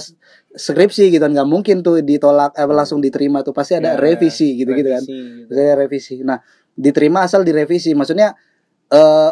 skripsi 0.51 1.09
gitu 1.09 1.19
kan 1.19 1.31
nggak 1.31 1.45
mungkin 1.45 1.79
tuh 1.79 1.99
ditolak 1.99 2.53
eh, 2.53 2.65
langsung 2.65 2.99
diterima 2.99 3.41
tuh 3.41 3.51
pasti 3.51 3.73
ada 3.73 3.93
Ya, 3.93 3.97
revisi 3.97 4.55
gitu 4.55 4.71
gitu 4.71 4.89
kan. 4.89 5.03
gitu. 5.03 5.51
Revisi. 5.51 6.13
Nah, 6.21 6.39
diterima 6.71 7.21
asal 7.21 7.41
direvisi. 7.41 7.91
Maksudnya 7.91 8.33
eh 8.87 9.31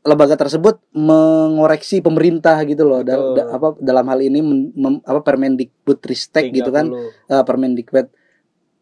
lembaga 0.00 0.38
tersebut 0.38 0.80
mengoreksi 0.90 1.98
pemerintah 1.98 2.56
gitu 2.64 2.82
loh 2.82 3.02
da- 3.02 3.18
da- 3.34 3.48
apa 3.50 3.76
dalam 3.78 4.06
hal 4.06 4.20
ini 4.20 4.40
men- 4.40 4.72
mem- 4.72 5.02
apa 5.02 5.20
Permendikbud 5.20 6.00
Ristek 6.00 6.48
gitu 6.50 6.70
kan 6.70 6.86
30. 6.86 7.28
eh, 7.28 7.44
Permendikbud 7.44 8.06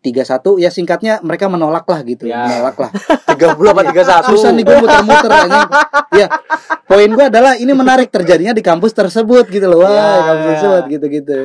31 0.07 0.23
ya 0.57 0.71
singkatnya 0.71 1.19
mereka 1.21 1.47
menolak 1.47 1.83
lah 1.83 2.01
gitu 2.01 2.25
Ya. 2.25 2.47
menolak 2.47 2.77
lah 2.79 2.91
30 3.27 3.35
apa 3.75 3.83
31? 3.85 4.31
susah 4.31 4.51
nih 4.51 4.63
gue 4.63 4.77
muter-muter 4.79 5.31
aja 5.33 5.61
ya 6.15 6.27
poin 6.85 7.09
gue 7.09 7.25
adalah 7.27 7.53
ini 7.55 7.73
menarik 7.73 8.09
terjadinya 8.09 8.53
di 8.53 8.63
kampus 8.63 8.95
tersebut 8.95 9.47
gitu 9.49 9.67
loh 9.67 9.83
wah 9.83 9.91
Ya. 9.91 10.07
kampus 10.25 10.47
tersebut 10.55 10.85
gitu-gitu 10.89 11.39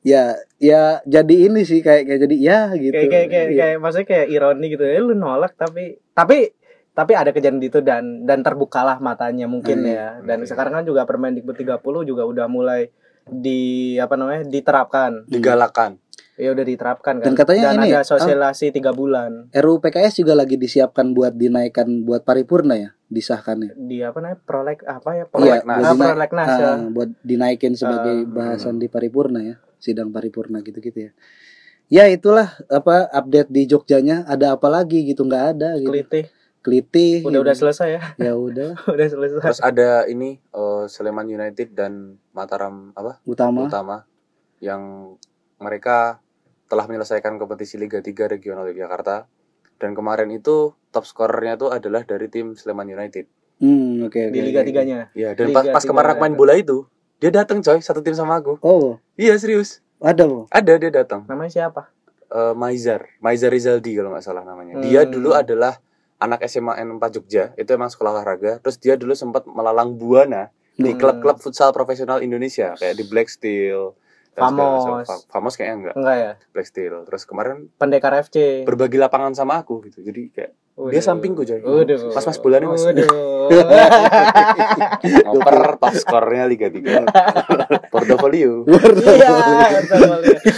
ya 0.00 0.32
ya 0.56 1.04
jadi 1.04 1.34
ini 1.46 1.62
sih 1.62 1.78
kayak 1.78 2.02
kayak 2.04 2.20
jadi 2.22 2.36
ya 2.36 2.60
gitu 2.72 2.92
kayak 2.92 3.08
kayak 3.08 3.28
kayak, 3.28 3.46
Iya. 3.46 3.58
kayak 3.60 3.76
maksudnya 3.78 4.06
kayak 4.08 4.26
ironi 4.28 4.66
gitu 4.68 4.82
ya 4.82 4.98
lu 4.98 5.12
nolak 5.12 5.52
tapi 5.54 5.84
tapi 6.10 6.54
tapi 6.90 7.12
ada 7.12 7.30
kejadian 7.30 7.60
itu 7.60 7.78
dan 7.78 8.24
dan 8.24 8.42
terbukalah 8.42 8.98
matanya 8.98 9.46
mungkin 9.46 9.78
Hmm, 9.78 9.86
ya 9.88 10.08
dan 10.20 10.42
oke. 10.42 10.48
sekarang 10.48 10.72
kan 10.72 10.82
juga 10.82 11.04
Permendikbud 11.04 11.54
30 11.54 11.78
juga 12.04 12.22
udah 12.24 12.46
mulai 12.46 12.90
di 13.24 13.94
apa 13.94 14.16
namanya 14.16 14.42
diterapkan 14.42 15.28
Digalakan. 15.28 16.00
Ya 16.38 16.54
udah 16.54 16.64
diterapkan 16.64 17.14
kan. 17.18 17.24
Dan 17.26 17.34
katanya 17.34 17.74
ini, 17.74 17.90
ada 17.90 18.06
sosialisasi 18.06 18.70
tiga 18.70 18.94
bulan. 18.94 19.50
RUU 19.50 19.82
PKS 19.82 20.22
juga 20.22 20.32
lagi 20.32 20.54
disiapkan 20.54 21.10
buat 21.10 21.34
dinaikkan 21.34 22.06
buat 22.06 22.22
paripurna 22.22 22.78
ya 22.78 22.90
disahkannya? 23.08 23.74
Di 23.74 24.00
apa 24.00 24.22
namanya? 24.22 24.38
Prolek 24.40 24.86
apa 24.86 25.10
ya? 25.12 25.24
Iya, 25.24 25.26
Prolegnas. 25.26 25.66
Ah, 25.76 25.82
buat, 25.82 25.90
dinaik- 25.90 26.12
prolegnas 26.14 26.48
ya. 26.48 26.64
ah, 26.64 26.78
buat 26.88 27.10
dinaikin 27.20 27.72
sebagai 27.74 28.16
Ah, 28.16 28.28
bahasan 28.30 28.78
di 28.78 28.86
paripurna 28.86 29.42
ya 29.42 29.56
sidang 29.76 30.08
paripurna 30.08 30.62
gitu-gitu 30.62 30.98
ya. 31.00 31.12
Ya 31.88 32.04
itulah 32.06 32.52
apa 32.68 33.08
update 33.08 33.48
di 33.48 33.64
Jogjanya. 33.64 34.22
Ada 34.24 34.54
apa 34.54 34.68
lagi 34.68 35.02
gitu? 35.02 35.24
Nggak 35.24 35.44
ada 35.52 35.74
gitu. 35.76 35.88
Kelitih. 35.90 36.24
Kelitih 36.58 37.24
udah 37.24 37.40
udah 37.40 37.54
gitu. 37.56 37.62
selesai 37.64 37.88
ya? 37.88 38.02
Ya 38.20 38.32
udah. 38.36 38.76
Udah 38.92 39.06
selesai. 39.08 39.40
Terus 39.40 39.62
ada 39.64 40.04
ini 40.04 40.36
eh, 40.36 40.84
Sleman 40.84 41.26
United 41.26 41.72
dan 41.72 42.20
Mataram 42.30 42.92
apa? 42.92 43.24
utama. 43.24 43.64
Utama. 43.64 43.96
Yang 44.60 45.16
mereka 45.56 46.20
telah 46.68 46.84
menyelesaikan 46.84 47.40
kompetisi 47.40 47.80
Liga 47.80 47.98
3 47.98 48.28
Regional 48.28 48.68
Yogyakarta 48.68 49.24
dan 49.80 49.90
kemarin 49.96 50.28
itu 50.30 50.76
top 50.92 51.04
skorernya 51.04 51.56
itu 51.56 51.66
adalah 51.72 52.04
dari 52.04 52.28
tim 52.28 52.52
Sleman 52.52 52.86
United. 52.86 53.26
hmm 53.58 54.06
oke 54.06 54.20
di 54.30 54.38
oke, 54.38 54.46
liga 54.46 54.60
oke. 54.62 54.68
tiganya 54.70 54.98
Ya, 55.16 55.34
dan 55.34 55.50
Liga 55.50 55.74
pas, 55.74 55.82
kemarin 55.82 56.14
aku 56.14 56.20
main 56.22 56.34
bola 56.38 56.54
itu, 56.54 56.86
dia 57.18 57.34
datang 57.34 57.58
coy, 57.58 57.82
satu 57.82 58.04
tim 58.04 58.14
sama 58.14 58.38
aku. 58.38 58.60
oh 58.62 59.02
Iya, 59.18 59.34
serius. 59.34 59.82
ada 59.98 60.30
bu 60.30 60.46
Ada 60.46 60.78
dia 60.78 60.90
datang. 60.94 61.26
namanya 61.26 61.50
siapa 61.50 61.90
Eh 62.28 62.52
Maizar, 62.52 63.08
Maizar 63.24 63.48
Rizaldi 63.48 63.96
kalau 63.96 64.12
nggak 64.12 64.20
salah 64.20 64.44
namanya. 64.44 64.76
Dia 64.84 65.08
Hmm. 65.08 65.16
dulu 65.16 65.32
adalah 65.32 65.80
anak 66.20 66.44
SMA 66.44 66.76
N4 66.76 67.08
Jogja, 67.08 67.56
itu 67.56 67.72
emang 67.72 67.88
sekolah 67.88 68.20
olahraga. 68.20 68.60
Terus 68.60 68.76
dia 68.76 69.00
dulu 69.00 69.16
sempat 69.16 69.48
melalang 69.48 69.96
buana 69.96 70.52
di 70.76 70.92
Hmm. 70.92 71.00
klub-klub 71.00 71.40
futsal 71.40 71.72
profesional 71.72 72.20
Indonesia 72.20 72.76
kayak 72.76 72.94
di 72.94 73.04
Black 73.08 73.32
Steel. 73.32 73.96
Famos. 74.40 75.04
Fa- 75.04 75.24
Famos 75.30 75.54
kayaknya 75.54 75.76
enggak, 75.76 75.94
enggak 75.94 76.16
ya 76.16 76.30
Black 76.50 76.66
Steel. 76.66 76.94
Terus 77.04 77.22
kemarin 77.22 77.56
pendekar 77.74 78.14
FC 78.16 78.62
berbagi 78.62 78.96
lapangan 78.96 79.32
sama 79.32 79.58
aku 79.58 79.82
gitu. 79.84 80.00
Jadi 80.00 80.30
kayak 80.30 80.52
dia 80.78 81.02
sampingku, 81.02 81.42
coy. 81.42 81.58
Waduh. 81.58 82.14
Pas 82.14 82.22
mas 82.22 82.38
bolanya, 82.38 82.70
Mas. 82.70 82.82
Waduh. 82.82 83.10
ngoper 85.26 85.56
top 85.80 85.94
skornya 85.94 86.44
Liga 86.46 86.68
3. 86.68 87.08
Portofolio. 87.88 88.62
Iya. 89.08 89.34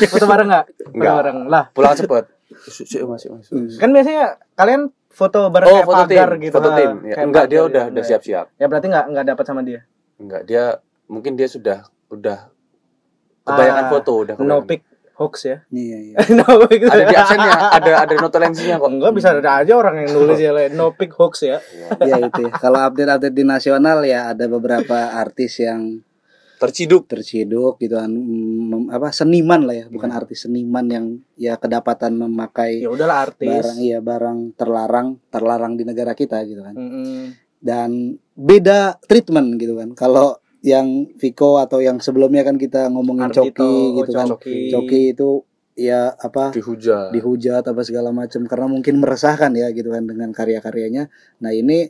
Foto 0.06 0.26
bareng 0.26 0.46
enggak? 0.46 0.64
Foto 0.68 0.92
Enggak. 0.92 1.14
bareng. 1.16 1.38
Lah, 1.48 1.64
Pulang 1.72 1.94
cepet. 1.94 2.24
Masih, 2.50 3.06
masih, 3.06 3.28
masih. 3.30 3.50
Hmm. 3.50 3.68
kan 3.78 3.88
biasanya 3.90 4.24
kalian 4.52 4.82
foto 5.08 5.48
bareng 5.48 5.66
Oh, 5.66 5.72
kayak 5.72 5.86
foto 5.86 6.02
tim, 6.02 6.10
pagar 6.12 6.30
gitu. 6.36 6.52
foto 6.52 6.68
ha. 6.68 6.76
tim. 6.76 6.90
Ya, 7.02 7.14
enggak, 7.22 7.44
dia 7.46 7.60
udah 7.62 7.84
gitu. 7.86 7.92
udah 7.94 8.04
siap-siap. 8.04 8.46
Ya 8.54 8.66
berarti 8.66 8.86
enggak 8.88 9.04
enggak 9.08 9.26
dapat 9.26 9.44
sama 9.46 9.60
dia. 9.62 9.80
Enggak, 10.16 10.42
dia 10.44 10.64
mungkin 11.06 11.32
dia 11.34 11.48
sudah 11.48 11.78
udah 12.08 12.50
kebanyakan 13.50 13.82
Ah, 13.82 13.90
foto 13.90 14.12
udah 14.16 14.34
No 14.34 14.40
kebanyakan. 14.40 14.66
pic 14.66 14.80
hoax 15.12 15.34
ya. 15.44 15.56
iya 15.68 15.98
iya 16.00 16.16
no 16.38 16.64
pic. 16.64 16.80
Ada 16.82 17.04
di 17.04 17.12
absennya, 17.14 17.52
ada 17.70 17.90
ada 18.00 18.14
notulensinya 18.16 18.76
kok. 18.76 18.88
Enggak 18.88 19.12
bisa 19.12 19.28
ada 19.32 19.52
aja 19.58 19.72
orang 19.74 19.94
yang 20.00 20.10
nulis 20.14 20.38
ya 20.38 20.50
no 20.70 20.86
pic 20.90 21.12
hoax 21.12 21.34
ya. 21.42 21.60
ya 22.02 22.16
itu 22.18 22.40
ya 22.40 22.52
kalau 22.54 22.80
update-update 22.82 23.32
di 23.32 23.44
nasional 23.44 24.00
ya 24.02 24.28
ada 24.28 24.44
beberapa 24.46 24.96
artis 25.14 25.58
yang 25.58 26.00
Terciduk. 26.56 27.08
terciduk 27.08 27.76
gitu 27.78 27.96
kan 27.96 28.08
mm, 28.08 28.92
apa 28.92 29.08
seniman 29.10 29.64
lah 29.64 29.72
ya 29.74 29.86
bukan 29.88 30.08
artis 30.10 30.44
seniman 30.44 30.84
yang 30.86 31.06
ya 31.34 31.56
kedapatan 31.56 32.12
memakai 32.14 32.80
Ya 32.80 32.88
udahlah 32.88 33.24
artis. 33.24 33.48
barang 33.48 33.78
iya 33.78 33.98
barang 33.98 34.38
terlarang 34.54 35.16
terlarang 35.28 35.72
di 35.74 35.84
negara 35.84 36.12
kita 36.12 36.44
gitu 36.44 36.60
kan 36.60 36.76
Mm-mm. 36.76 37.32
dan 37.56 37.90
beda 38.30 39.00
treatment 39.02 39.56
gitu 39.56 39.72
kan 39.74 39.92
kalau 39.92 40.36
yang 40.60 41.08
Viko 41.16 41.56
atau 41.56 41.80
yang 41.80 41.98
sebelumnya 41.98 42.44
kan 42.44 42.60
kita 42.60 42.92
ngomongin 42.92 43.32
Ardhito, 43.32 43.64
Coki 43.64 43.96
gitu 44.04 44.10
kan 44.12 44.26
Coki. 44.28 44.56
Coki 44.68 45.00
itu 45.16 45.30
ya 45.72 46.12
apa 46.12 46.52
Dihujat. 46.52 47.08
dihujat 47.16 47.64
apa 47.64 47.80
segala 47.80 48.12
macam 48.12 48.44
karena 48.44 48.66
mungkin 48.68 49.00
meresahkan 49.00 49.48
ya 49.56 49.72
gitu 49.72 49.88
kan 49.88 50.04
dengan 50.04 50.28
karya-karyanya. 50.36 51.08
Nah 51.40 51.52
ini 51.56 51.88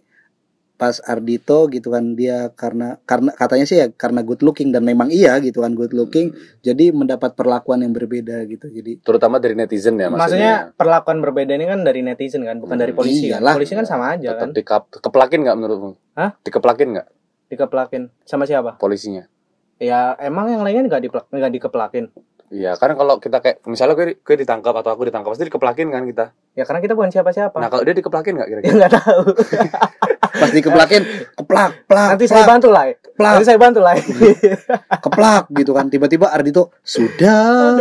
pas 0.81 0.97
Ardito 1.05 1.69
gitu 1.69 1.93
kan 1.93 2.17
dia 2.17 2.49
karena 2.57 2.97
karena 3.05 3.37
katanya 3.37 3.69
sih 3.69 3.77
ya 3.77 3.93
karena 3.93 4.25
good 4.25 4.41
looking 4.41 4.73
dan 4.73 4.81
memang 4.81 5.12
iya 5.12 5.37
gitu 5.37 5.61
kan 5.61 5.77
good 5.77 5.93
looking 5.93 6.33
jadi 6.65 6.89
mendapat 6.97 7.37
perlakuan 7.37 7.85
yang 7.85 7.93
berbeda 7.93 8.49
gitu 8.49 8.65
jadi 8.73 8.97
Terutama 9.05 9.37
dari 9.37 9.53
netizen 9.61 10.00
ya 10.00 10.09
Maksudnya 10.09 10.17
maksudnya. 10.17 10.55
perlakuan 10.81 11.21
berbeda 11.21 11.53
ini 11.53 11.69
kan 11.69 11.85
dari 11.85 12.00
netizen 12.00 12.49
kan, 12.49 12.57
bukan 12.65 12.81
dari 12.81 12.97
polisi 12.97 13.29
kan. 13.29 13.45
Iyalah. 13.45 13.55
Polisi 13.61 13.77
kan 13.77 13.85
sama 13.85 14.17
aja 14.17 14.33
Tetap 14.33 14.41
kan, 14.41 14.49
dikap, 14.57 14.83
keplakin 15.05 15.45
nggak 15.45 15.57
menurutmu? 15.61 15.91
Hah? 16.17 16.31
Dikeplakin 16.41 16.89
nggak 16.97 17.09
dikeplakin. 17.50 18.09
Sama 18.25 18.47
siapa? 18.47 18.78
polisinya? 18.78 19.26
Ya 19.80 20.14
emang 20.21 20.49
yang 20.49 20.62
lainnya 20.62 20.87
nggak 20.87 21.02
diplak 21.04 21.25
nggak 21.28 21.52
dikeplakin. 21.59 22.09
Iya, 22.50 22.75
karena 22.75 22.99
kalau 22.99 23.23
kita 23.23 23.38
kayak 23.38 23.62
misalnya 23.71 23.95
gue, 23.95 24.19
gue 24.19 24.37
ditangkap 24.42 24.75
atau 24.75 24.90
aku 24.90 25.07
ditangkap 25.07 25.30
pasti 25.30 25.47
dikeplakin 25.47 25.87
kan 25.95 26.02
kita. 26.02 26.35
Ya 26.59 26.66
karena 26.66 26.83
kita 26.83 26.99
bukan 26.99 27.14
siapa-siapa. 27.14 27.57
Nah 27.62 27.71
kalau 27.71 27.87
dia 27.87 27.95
dikeplakin 27.95 28.33
nggak 28.35 28.49
kira-kira? 28.50 28.75
nggak 28.83 28.92
tahu. 28.99 29.23
pas 30.40 30.50
dikeplakin 30.54 31.02
keplak 31.37 31.71
plak 31.90 32.09
Nanti 32.16 32.25
saya 32.30 32.47
plak, 32.47 32.50
bantu 32.54 32.69
lah. 32.71 32.85
plak 33.19 33.33
Nanti 33.35 33.45
saya 33.45 33.59
bantu 33.59 33.80
lah. 33.83 33.95
keplak 35.04 35.45
gitu 35.52 35.73
kan 35.75 35.87
tiba-tiba 35.90 36.26
Ardito 36.30 36.71
sudah 36.87 37.76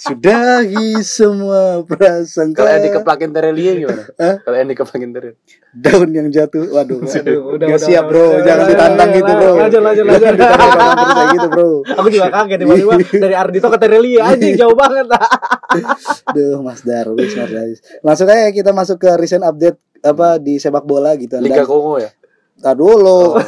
sudahi 0.00 0.98
semua 1.04 1.84
prasangka 1.84 2.66
Kalau 2.66 2.70
yang 2.72 2.84
dikeplakin 2.88 3.30
Terelie 3.30 3.84
gimana? 3.84 4.02
Kalau 4.16 4.56
yang 4.56 4.68
dikeplakin 4.72 5.10
Terelie. 5.12 5.38
daun 5.70 6.10
yang 6.10 6.26
jatuh 6.34 6.66
waduh, 6.74 6.98
Aduh, 6.98 7.54
udah, 7.54 7.66
udah, 7.70 7.78
siap 7.78 8.10
bro 8.10 8.18
udah, 8.18 8.42
jangan 8.42 8.58
udah, 8.58 8.70
ditantang 8.74 9.06
udah, 9.06 9.18
gitu 9.22 9.32
bro 9.38 9.52
lanjut, 9.54 9.82
lanjut, 9.86 10.04
Jangan 10.10 10.34
lanjut. 10.34 11.14
kayak 11.14 11.28
gitu 11.30 11.46
bro 11.46 11.70
Aku 12.00 12.08
juga 12.10 12.26
kaget 12.32 12.58
tiba-tiba 12.64 12.92
dari 13.22 13.34
Ardito 13.38 13.66
ke 13.70 13.78
Terelia 13.78 14.20
anjing 14.34 14.54
jauh 14.58 14.74
banget. 14.74 15.06
Duh 16.34 16.58
Mas 16.60 16.80
Darwis 16.80 17.32
Mas 17.32 17.48
Darwis 17.48 17.80
langsung 18.00 18.26
aja 18.26 18.48
kita 18.48 18.70
masuk 18.70 18.96
ke 18.98 19.10
recent 19.14 19.42
update 19.42 19.76
apa 20.00 20.36
di 20.36 20.56
sepak 20.56 20.82
bola 20.82 21.12
gitu 21.14 21.36
Liga 21.38 21.60
Dan- 21.60 21.66
Kongo 21.66 21.96
ya? 21.96 22.08
Tadi 22.56 22.76
dulu 22.76 23.40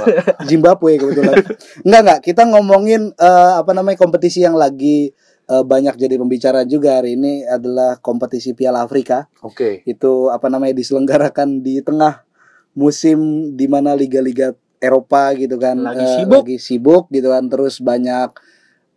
Zimbabwe 0.43 0.97
kebetulan. 0.97 1.45
Enggak 1.85 2.01
enggak, 2.01 2.21
kita 2.25 2.43
ngomongin 2.45 3.13
eh, 3.13 3.53
apa 3.55 3.73
namanya 3.73 3.97
kompetisi 3.97 4.41
yang 4.41 4.57
lagi 4.57 5.13
eh, 5.45 5.61
banyak 5.63 5.95
jadi 5.95 6.17
pembicaraan 6.17 6.65
juga 6.65 6.97
hari 6.97 7.17
ini 7.17 7.45
adalah 7.45 8.01
kompetisi 8.01 8.53
Piala 8.53 8.81
Afrika. 8.81 9.29
Oke. 9.41 9.85
Itu 9.85 10.29
apa 10.29 10.49
namanya 10.49 10.73
diselenggarakan 10.75 11.61
di 11.61 11.85
tengah 11.85 12.25
musim 12.73 13.21
di 13.53 13.69
mana 13.69 13.93
liga-liga 13.93 14.57
Eropa 14.77 15.31
gitu 15.37 15.61
kan 15.61 15.77
Lagi 15.79 16.03
eh, 16.03 16.13
sibuk. 16.17 16.43
lagi 16.43 16.57
sibuk 16.59 17.05
gitu 17.13 17.29
kan 17.29 17.45
terus 17.47 17.79
banyak 17.79 18.33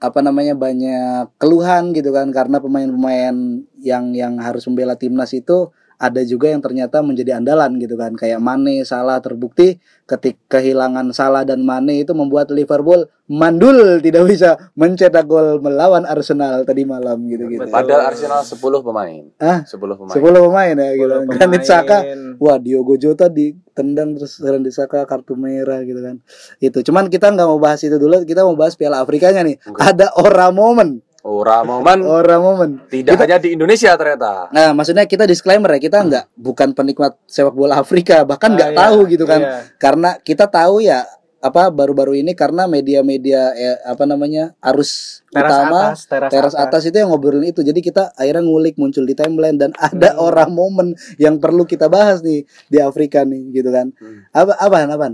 apa 0.05 0.21
namanya 0.21 0.53
banyak 0.53 1.33
keluhan 1.41 1.91
gitu 1.97 2.13
kan 2.13 2.29
karena 2.29 2.61
pemain-pemain 2.61 3.65
yang 3.81 4.13
yang 4.13 4.37
harus 4.37 4.69
membela 4.69 4.93
timnas 4.93 5.33
itu 5.33 5.73
ada 5.95 6.21
juga 6.27 6.51
yang 6.51 6.59
ternyata 6.59 6.99
menjadi 6.99 7.39
andalan 7.39 7.79
gitu 7.79 7.95
kan 7.95 8.13
kayak 8.13 8.39
Mane, 8.43 8.83
Salah 8.83 9.23
terbukti 9.23 9.79
ketika 10.05 10.59
kehilangan 10.59 11.09
Salah 11.15 11.47
dan 11.47 11.65
Mane 11.65 12.03
itu 12.03 12.13
membuat 12.13 12.53
Liverpool 12.53 13.09
mandul 13.25 13.97
tidak 14.05 14.29
bisa 14.29 14.69
mencetak 14.77 15.25
gol 15.25 15.57
melawan 15.57 16.05
Arsenal 16.05 16.61
tadi 16.61 16.85
malam 16.85 17.25
gitu 17.25 17.49
gitu. 17.49 17.65
Padahal 17.65 18.13
Arsenal 18.13 18.45
10 18.45 18.61
pemain. 18.85 19.23
Ah, 19.41 19.65
10 19.65 19.97
pemain. 19.97 20.13
10 20.13 20.45
pemain 20.45 20.75
ya 20.77 20.89
gitu. 20.93 21.15
Granit 21.25 21.63
Saka. 21.65 21.97
Wah 22.37 22.61
Diogo 22.61 22.99
Jota 23.01 23.25
ditendang 23.25 24.13
terus 24.19 24.37
Granit 24.37 24.73
Saka 24.77 25.09
kartu 25.09 25.33
merah 25.33 25.81
gitu 25.81 25.99
kan. 26.05 26.21
Itu. 26.61 26.85
Cuman 26.85 27.09
kita 27.09 27.33
nggak 27.33 27.47
mau 27.49 27.57
bahas 27.57 27.81
itu 27.81 27.97
dulu, 27.97 28.21
kita 28.27 28.45
mau 28.45 28.53
bahas 28.53 28.77
Piala 28.77 29.01
Afrikanya 29.01 29.41
nih. 29.41 29.57
Oke. 29.65 29.81
Ada 29.81 30.13
ora 30.21 30.53
momen, 30.53 31.01
Ora 31.25 31.65
momen 31.65 32.05
ora 32.05 32.37
momen. 32.37 32.85
tidak 32.85 33.17
hanya 33.17 33.41
di 33.41 33.57
Indonesia 33.57 33.97
ternyata. 33.97 34.45
Nah, 34.53 34.71
maksudnya 34.71 35.09
kita 35.09 35.25
disclaimer 35.25 35.73
ya, 35.73 35.81
kita 35.81 35.97
nggak 35.99 36.25
bukan 36.37 36.69
penikmat 36.71 37.17
sepak 37.25 37.49
bola 37.51 37.81
Afrika, 37.81 38.21
bahkan 38.21 38.53
nggak 38.53 38.69
Ah, 38.69 38.73
iya, 38.73 38.79
tahu 38.79 38.97
gitu 39.09 39.25
kan. 39.25 39.41
iya. 39.41 39.57
Karena 39.75 40.09
kita 40.17 40.45
tahu 40.45 40.85
ya 40.85 41.01
apa 41.39 41.69
baru-baru 41.69 42.13
ini 42.15 42.33
karena 42.33 42.65
media-media 42.65 43.53
eh, 43.53 43.77
apa 43.83 44.01
namanya 44.03 44.53
arus 44.63 45.21
Teras 45.27 45.49
utama 45.51 45.79
atas, 45.87 45.99
teras, 46.05 46.29
teras 46.29 46.53
atas. 46.55 46.81
itu 46.83 46.95
yang 46.95 47.09
ngobrolin 47.09 47.45
itu 47.47 47.61
jadi 47.61 47.77
kita 47.79 48.13
akhirnya 48.13 48.41
ngulik 48.41 48.73
muncul 48.75 49.01
di 49.01 49.13
timeline 49.13 49.53
dan 49.55 49.69
ada 49.77 50.13
Hmm. 50.13 50.25
orang 50.25 50.49
momen 50.49 50.87
yang 51.17 51.37
perlu 51.37 51.61
kita 51.63 51.85
bahas 51.85 52.21
nih 52.21 52.45
di 52.65 52.77
Afrika 52.79 53.21
nih 53.21 53.49
gitu 53.51 53.69
kan 53.69 53.93
Hmm. 53.93 54.25
apa 54.31 54.57
apaan 54.57 54.89
apaan 54.89 55.13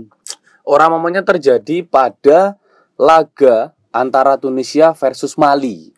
Orang 0.62 0.94
momennya 0.94 1.20
terjadi 1.20 1.84
pada 1.84 2.56
laga 2.94 3.56
antara 3.90 4.36
Tunisia 4.36 4.94
versus 4.94 5.36
Mali 5.36 5.91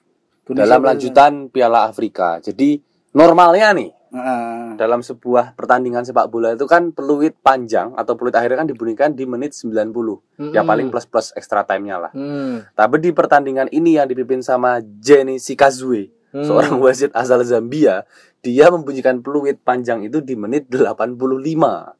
Tunisia 0.44 0.62
dalam 0.62 0.78
versus- 0.78 0.88
lanjutan 0.90 1.32
Piala 1.48 1.80
Afrika. 1.84 2.38
Jadi 2.38 2.78
normalnya 3.10 3.72
nih 3.72 3.90
Ah, 4.14 4.78
dalam 4.78 5.02
sebuah 5.02 5.58
pertandingan 5.58 6.06
sepak 6.06 6.30
bola 6.30 6.54
itu 6.54 6.70
kan 6.70 6.94
peluit 6.94 7.34
panjang 7.34 7.98
atau 7.98 8.14
peluit 8.14 8.30
akhirnya 8.30 8.62
kan 8.62 8.70
dibunyikan 8.70 9.10
di 9.10 9.26
menit 9.26 9.58
90. 9.58 10.22
Ya 10.38 10.62
Mm-mm. 10.62 10.62
paling 10.62 10.86
plus 10.86 11.02
plus 11.02 11.34
extra 11.34 11.66
time-nya 11.66 11.98
lah. 11.98 12.12
Hmm. 12.14 12.62
Tapi 12.70 13.02
di 13.02 13.10
pertandingan 13.10 13.66
ini 13.68 13.98
yang 13.98 14.06
dipimpin 14.06 14.38
sama 14.38 14.78
Jenny 14.78 15.42
Sikazwe, 15.42 16.14
Hmm. 16.30 16.46
seorang 16.46 16.78
wasit 16.78 17.10
asal 17.10 17.42
Zambia, 17.42 18.06
dia 18.38 18.66
membunyikan 18.68 19.18
peluit 19.18 19.58
panjang 19.58 20.02
itu 20.02 20.18
di 20.18 20.34
menit 20.34 20.70
85. 20.70 21.98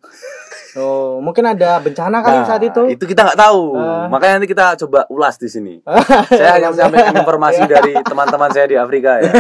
Oh, 0.77 1.19
mungkin 1.19 1.45
ada 1.45 1.79
bencana 1.79 2.19
kali 2.19 2.35
Nah, 2.37 2.47
saat 2.47 2.63
itu. 2.63 2.83
kita 2.99 3.23
nggak 3.23 3.39
tahu. 3.39 3.75
Ah. 3.75 4.07
Makanya 4.07 4.33
nanti 4.37 4.49
kita 4.49 4.75
coba 4.77 5.07
ulas 5.07 5.37
di 5.37 5.47
sini. 5.47 5.75
saya 6.31 6.59
hanya 6.59 6.69
menyampaikan 6.69 7.15
informasi 7.23 7.63
dari 7.65 7.95
teman-teman 7.97 8.51
saya 8.51 8.67
di 8.67 8.75
Afrika 8.75 9.19
ya. 9.19 9.31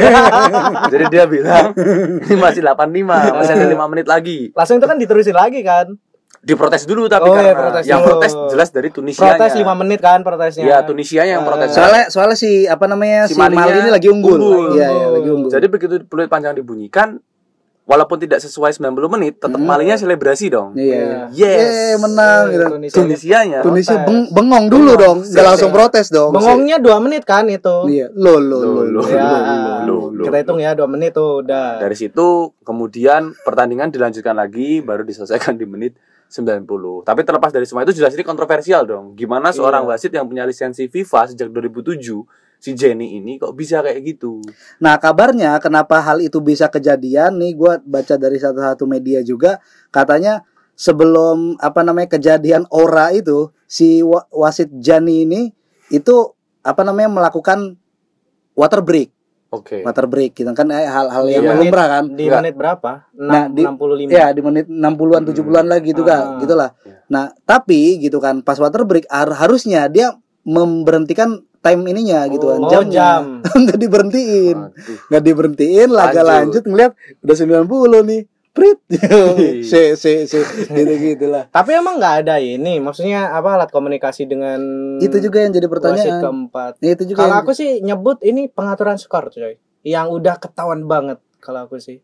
Jadi 0.93 1.05
dia 1.09 1.25
bilang 1.25 1.75
ini 2.21 2.37
masih 2.37 2.63
85, 2.63 2.87
masih 3.35 3.53
ada 3.53 3.67
5 3.67 3.91
menit 3.91 4.07
lagi. 4.07 4.39
Langsung 4.53 4.77
itu 4.77 4.87
kan 4.87 4.95
diterusin 4.95 5.35
lagi 5.35 5.61
kan. 5.61 5.99
Diprotes 6.39 6.85
dulu 6.85 7.09
tapi 7.09 7.25
Oh, 7.25 7.35
iya, 7.35 7.51
karena 7.51 7.61
protes 7.65 7.85
yang 7.85 7.99
dulu. 7.99 8.09
protes 8.15 8.33
jelas 8.49 8.69
dari 8.69 8.89
Tunisia. 8.89 9.25
Protes 9.27 9.53
5 9.57 9.75
menit 9.75 9.99
kan 9.99 10.21
protesnya. 10.21 10.63
Ya, 10.63 10.79
Tunisia 10.81 11.25
yang 11.25 11.41
Ah. 11.41 11.47
protes. 11.49 11.73
soalnya 11.73 12.05
soalnya 12.07 12.37
si 12.37 12.51
apa 12.65 12.85
namanya 12.85 13.25
Si 13.25 13.33
si, 13.33 13.41
Mali 13.41 13.57
ini 13.57 13.89
lagi 13.89 14.07
unggul, 14.07 14.37
unggul. 14.37 14.77
iya 14.77 14.87
iya 14.87 15.07
lagi 15.09 15.27
unggul 15.27 15.49
Jadi 15.49 15.67
begitu 15.67 15.95
peluit 16.05 16.29
panjang 16.29 16.53
dibunyikan 16.55 17.17
walaupun 17.85 18.17
tidak 18.17 18.41
sesuai 18.41 18.73
90 18.73 19.07
menit, 19.09 19.37
tetap 19.37 19.55
Hmm. 19.55 19.65
Malinya 19.65 19.93
selebrasi 19.95 20.49
dong. 20.49 20.73
iya 20.73 20.97
iya 20.97 21.21
Yes. 21.29 21.61
Yeay, 21.61 21.93
menang 21.99 22.43
gitu 22.49 22.65
Tunisia. 22.71 22.97
Tunisianya 22.97 23.59
Tunisia 23.61 23.95
Protes. 23.95 24.07
beng- 24.07 24.29
bengong 24.31 24.67
dulu 24.67 24.91
Bengong. 24.91 25.01
dong 25.01 25.19
nggak 25.27 25.45
langsung 25.47 25.71
protes 25.71 26.07
dong 26.09 26.31
Bengongnya 26.31 26.77
2 26.79 26.97
menit 26.99 27.23
kan 27.23 27.45
itu. 27.47 27.77
iya 27.87 28.09
lo 28.11 28.37
lo 28.37 28.59
lo, 28.59 28.59
Lo, 28.59 28.71
lo, 28.83 28.83
lo. 28.91 29.01
Ya, 29.07 29.29
lo, 29.85 30.09
lo. 30.11 30.23
kita 30.23 30.37
hitung 30.39 30.59
ya 30.59 30.73
2 30.73 30.85
menit 30.87 31.13
tuh 31.13 31.41
udah. 31.41 31.77
Dari 31.79 31.93
situ 31.95 32.27
kemudian 32.61 33.37
pertandingan 33.41 33.89
dilanjutkan 33.89 34.33
lagi 34.33 34.81
baru 34.81 35.03
diselesaikan 35.03 35.55
di 35.55 35.65
menit 35.65 35.93
90. 36.27 36.67
Tapi 37.03 37.21
terlepas 37.21 37.51
dari 37.51 37.63
semua 37.63 37.85
itu 37.85 37.93
jelas 37.93 38.11
ini 38.11 38.23
kontroversial 38.23 38.83
dong. 38.83 39.05
Gimana 39.13 39.49
seorang 39.51 39.85
Iya. 39.85 39.91
wasit 39.91 40.11
yang 40.11 40.25
punya 40.25 40.43
lisensi 40.43 40.87
FIFA 40.87 41.31
sejak 41.31 41.49
2007 41.49 42.27
si 42.65 42.73
Jenny 42.73 43.21
ini 43.21 43.37
kok 43.37 43.53
bisa 43.53 43.85
kayak 43.85 44.01
gitu? 44.01 44.41
Nah 44.81 44.97
kabarnya 44.97 45.61
kenapa 45.61 46.01
hal 46.01 46.25
itu 46.25 46.41
bisa 46.41 46.73
kejadian 46.73 47.37
nih 47.37 47.53
gue 47.53 47.73
baca 47.85 48.17
dari 48.17 48.41
satu-satu 48.41 48.89
media 48.89 49.21
juga 49.21 49.61
katanya 49.93 50.41
sebelum 50.73 51.61
apa 51.61 51.85
namanya 51.85 52.09
kejadian 52.11 52.65
ora 52.69 53.13
itu 53.13 53.53
si 53.65 54.01
wa- 54.01 54.25
wasit 54.33 54.73
Jani 54.75 55.29
ini 55.29 55.53
itu 55.89 56.33
apa 56.65 56.81
namanya 56.83 57.13
melakukan 57.13 57.77
water 58.57 58.81
break 58.81 59.13
Oke. 59.53 59.85
water 59.85 60.09
break 60.09 60.33
gitu 60.33 60.49
kan 60.51 60.67
eh, 60.73 60.89
hal-hal 60.89 61.29
yang 61.29 61.45
Iya. 61.45 61.55
lumrah 61.61 61.87
kan 61.87 62.05
Di 62.11 62.27
Enggak. 62.27 62.41
menit 62.41 62.55
berapa? 62.57 62.91
Nah, 63.15 63.45
6, 63.47 63.55
di- 63.55 63.67
65. 63.69 64.09
ya 64.09 64.27
di 64.33 64.41
menit 64.41 64.67
60-an 64.67 65.23
70-an 65.23 65.67
lagi 65.69 65.85
gitu 65.93 66.03
kan 66.03 66.23
Ah. 66.25 66.39
gitulah 66.41 66.71
Iya. 66.81 66.97
nah 67.07 67.25
tapi 67.45 68.01
gitu 68.01 68.19
kan 68.19 68.41
pas 68.41 68.57
water 68.57 68.83
break 68.83 69.05
har- 69.07 69.37
harusnya 69.37 69.85
dia 69.87 70.17
memberhentikan 70.43 71.45
time 71.65 71.81
ininya 71.87 72.29
gitu 72.29 72.45
kan 72.47 72.61
Oh, 72.61 72.69
jamnya 72.69 72.93
jam. 72.93 73.23
nggak 73.65 73.79
diberhentiin 73.79 74.57
Aduh. 74.61 74.99
nggak 75.09 75.23
diberhentiin 75.25 75.89
laga 75.89 76.21
Lanjut. 76.21 76.29
lanjut 76.29 76.65
ngeliat 76.67 76.93
udah 77.19 77.37
90 77.65 77.65
nih 78.05 78.23
prit 78.51 78.79
se 79.67 79.83
se 79.95 80.13
se 80.23 80.39
gitu 80.71 80.93
gitulah 80.95 81.49
Tapi 81.49 81.75
emang 81.75 81.97
nggak 81.97 82.15
ada 82.23 82.39
ini, 82.39 82.79
maksudnya 82.79 83.33
apa 83.33 83.59
alat 83.59 83.67
komunikasi 83.69 84.25
dengan 84.25 84.61
itu 85.01 85.19
juga 85.19 85.43
yang 85.43 85.51
jadi 85.51 85.67
pertanyaan 85.67 86.23
keempat. 86.23 86.73
Ya, 86.79 86.95
itu 86.95 87.03
juga 87.05 87.19
Kalau 87.19 87.35
yang- 87.35 87.43
aku 87.43 87.51
sih 87.53 87.71
nyebut 87.81 88.23
ini 88.23 88.47
pengaturan 88.47 88.95
skor, 88.95 89.27
coy. 89.29 89.59
Yang 89.83 90.07
udah 90.13 90.35
ketahuan 90.39 90.87
banget 90.87 91.19
kalau 91.37 91.67
aku 91.67 91.77
sih. 91.79 91.99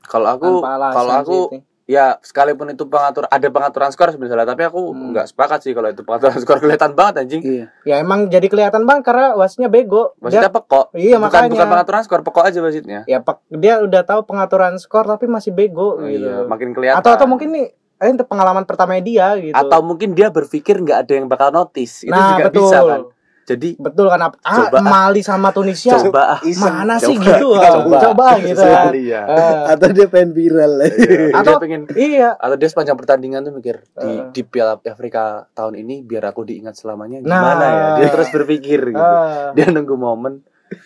Kalau 0.00 0.30
aku 0.30 0.62
kalau 0.62 1.12
aku 1.16 1.38
itu. 1.50 1.58
Ya 1.84 2.16
sekalipun 2.18 2.68
itu 2.68 2.84
pengatur 2.84 3.24
ada 3.26 3.44
pengaturan 3.46 3.88
skor 3.88 4.08
sebenarnya 4.08 4.46
tapi 4.46 4.64
aku 4.64 4.80
Hmm. 4.86 5.12
nggak 5.12 5.26
sepakat 5.26 5.60
sih 5.60 5.72
kalau 5.72 5.86
itu 5.86 6.00
pengaturan 6.00 6.32
skor 6.40 6.56
kelihatan 6.56 6.92
banget 6.92 7.14
anjing. 7.20 7.42
iya 7.42 7.66
Ya 7.84 7.94
emang 7.98 8.26
jadi 8.26 8.44
kelihatan 8.44 8.82
bang 8.82 9.00
karena 9.00 9.32
wasitnya 9.34 9.68
bego. 9.68 10.16
Wasitnya 10.18 10.48
Dia, 10.48 10.54
pekok. 10.54 10.86
Iya, 10.92 11.16
bukan 11.16 11.22
makanya. 11.22 11.50
bukan 11.50 11.66
pengaturan 11.68 12.00
skor 12.02 12.20
pekok 12.22 12.44
aja 12.44 12.58
wasitnya. 12.58 13.00
ya 13.04 13.20
pek- 13.20 13.44
dia 13.50 13.74
udah 13.78 14.02
tahu 14.02 14.24
pengaturan 14.24 14.76
skor 14.76 15.04
tapi 15.04 15.26
masih 15.26 15.50
bego 15.50 15.94
Oh, 15.94 16.04
gitu. 16.04 16.24
iya, 16.24 16.42
makin 16.42 16.72
kelihatan. 16.72 16.98
atau 16.98 17.12
atau 17.12 17.26
mungkin 17.26 17.52
nih 17.52 17.66
eh, 17.94 18.10
itu 18.10 18.24
pengalaman 18.24 18.64
pertama 18.64 18.96
dia 18.98 19.36
gitu. 19.36 19.52
atau 19.52 19.78
mungkin 19.80 20.12
dia 20.12 20.28
berpikir 20.28 20.76
nggak 20.78 21.04
ada 21.04 21.12
yang 21.14 21.26
bakal 21.26 21.48
notice. 21.50 22.02
Itu 22.02 22.10
nah, 22.10 22.34
juga 22.34 22.44
betul. 22.48 22.62
bisa 22.62 22.78
kan. 22.82 23.00
Jadi 23.44 23.76
Betul 23.76 24.08
kan 24.08 24.20
apa? 24.22 24.36
Ah, 24.40 24.56
Coba. 24.66 24.80
Mali 24.80 25.20
sama 25.20 25.52
Tunisia. 25.52 26.00
coba 26.00 26.34
ah. 26.34 26.40
Iseng. 26.40 26.64
Mana 26.74 26.96
sih 26.96 27.12
Coba. 27.12 27.28
gitu? 27.30 27.48
ah. 27.52 27.60
Coba. 27.76 27.96
Coba, 28.02 28.26
gitu 28.38 28.56
kan. 28.56 28.88
Sekali 28.88 29.02
ya. 29.06 29.22
Eh, 29.22 29.54
atau 29.68 29.88
dia 29.90 30.06
pengen 30.06 30.30
viral 30.32 30.72
Iya, 30.74 30.88
Atau- 31.38 31.44
dia 31.50 31.60
pengen 31.60 31.80
iya. 31.92 32.30
atau 32.34 32.56
dia 32.56 32.66
sepanjang 32.66 32.96
pertandingan 32.96 33.40
tuh 33.42 33.52
mikir 33.52 33.84
di 33.94 34.08
Eh. 34.10 34.20
di 34.30 34.42
Piala 34.42 34.80
Afrika 34.80 35.22
tahun 35.50 35.76
ini 35.78 36.00
biar 36.02 36.24
aku 36.26 36.42
diingat 36.42 36.72
selamanya 36.72 37.20
Nah. 37.20 37.28
gimana 37.28 37.64
ya 37.64 37.84
dia 37.94 38.08
terus 38.10 38.28
berpikir 38.30 38.80
gitu 38.88 38.98
Ah. 38.98 39.52
dia 39.52 39.68
nunggu 39.68 39.92
momen 39.94 40.40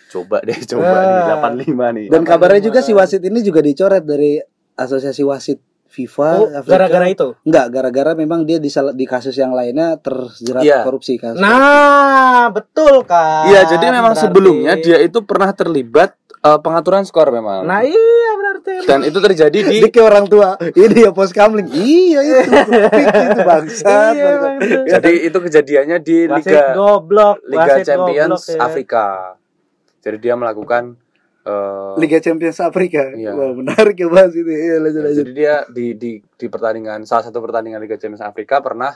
coba 0.07 0.37
deh 0.41 0.59
coba 0.67 0.83
Eh. 0.85 0.99
nih 0.99 1.23
85 1.63 1.87
nih 1.89 2.05
dan 2.07 2.21
kabarnya 2.21 2.61
juga 2.61 2.79
si 2.79 2.91
wasit 2.91 3.21
ini 3.21 3.39
juga 3.39 3.59
dicoret 3.59 4.03
dari 4.03 4.35
asosiasi 4.75 5.23
wasit 5.23 5.59
FIFA 5.89 6.29
Oh, 6.35 6.47
Afrika. 6.47 6.69
gara-gara 6.69 7.05
itu. 7.07 7.27
enggak 7.41 7.65
gara-gara 7.69 8.11
memang 8.13 8.39
dia 8.43 8.57
di, 8.57 8.69
di 8.69 9.05
kasus 9.05 9.33
yang 9.33 9.51
lainnya 9.51 9.97
terjerat 9.97 10.61
Iya. 10.61 10.79
korupsi 10.81 11.17
kasus 11.17 11.37
Nah, 11.37 12.47
betul 12.49 13.01
kan. 13.03 13.45
Iya, 13.45 13.65
jadi 13.67 13.85
memang 13.89 14.13
Berarti. 14.13 14.23
sebelumnya 14.23 14.73
dia 14.75 14.97
itu 14.97 15.19
pernah 15.21 15.49
terlibat 15.51 16.13
Eh, 16.39 16.55
pengaturan 16.57 17.03
skor 17.03 17.35
memang. 17.35 17.67
Nah 17.67 17.83
iya 17.83 18.31
berarti. 18.31 18.87
dan 18.87 19.03
itu 19.03 19.19
terjadi 19.19 19.59
di 19.59 19.83
kayak 19.91 20.07
orang 20.07 20.23
tua. 20.23 20.55
Ini 20.55 21.03
ya 21.03 21.11
pos 21.11 21.35
kamling. 21.35 21.67
Iya 21.67 22.19
itu. 22.23 22.39
itu 23.27 23.41
bangsat. 23.43 24.13
Iya, 24.15 24.31
jadi 24.87 25.11
itu 25.19 25.35
kejadiannya 25.37 25.97
di 25.99 26.17
Wasit 26.25 26.47
Liga 26.47 26.63
goblok, 26.71 27.43
Liga 27.43 27.59
wasit 27.75 27.83
Champions 27.83 28.39
goblok, 28.39 28.55
ya. 28.55 28.59
Afrika. 28.63 29.05
Jadi 29.99 30.17
dia 30.17 30.33
melakukan 30.33 30.95
eh, 31.49 31.91
Liga 31.97 32.19
Champions 32.19 32.59
Afrika. 32.59 33.01
Iya. 33.11 33.33
Wah, 33.33 33.51
menarik 33.51 33.95
ya 33.95 34.07
bahas 34.07 34.31
itu. 34.31 34.45
Iya, 34.45 34.77
lanjut 34.77 35.01
lanjut. 35.01 35.17
jadi 35.19 35.31
dia 35.33 35.55
di 35.67 35.85
di 35.93 36.11
di 36.21 36.45
pertandingan 36.47 37.01
salah 37.03 37.25
satu 37.25 37.39
pertandingan 37.39 37.79
Liga 37.79 37.95
Champions 37.95 38.21
Afrika 38.21 38.59
pernah 38.59 38.93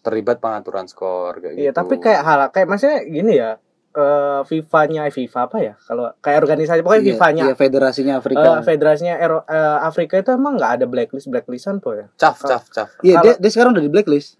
terlibat 0.00 0.38
pengaturan 0.38 0.86
skor 0.86 1.42
kayak 1.42 1.54
Iya, 1.56 1.70
gitu. 1.70 1.76
tapi 1.76 1.94
kayak 1.98 2.22
hal 2.22 2.40
kayak 2.48 2.66
maksudnya 2.66 2.98
gini 3.04 3.34
ya. 3.36 3.58
eh 3.90 4.44
FIFA-nya 4.44 5.08
eh, 5.08 5.10
FIFA 5.10 5.40
apa 5.42 5.56
ya? 5.58 5.72
Kalau 5.80 6.12
kayak 6.20 6.38
organisasi 6.38 6.84
pokoknya 6.84 7.00
Iya, 7.00 7.08
FIFA-nya 7.10 7.44
iya, 7.44 7.54
federasinya 7.56 8.12
eh, 8.12 8.20
Afrika. 8.20 8.48
federasinya 8.60 9.14
Ero- 9.16 9.46
eh, 9.48 9.78
Afrika 9.80 10.14
itu 10.16 10.30
emang 10.30 10.60
nggak 10.60 10.72
ada 10.76 10.84
blacklist 10.84 11.26
blacklistan 11.26 11.80
po 11.80 11.96
ya? 11.96 12.04
caf 12.14 12.36
caf 12.38 12.68
caf. 12.68 12.92
Iya, 13.00 13.24
dia, 13.24 13.34
dia 13.40 13.48
sekarang 13.48 13.72
udah 13.72 13.80
di 13.80 13.88
blacklist. 13.88 14.36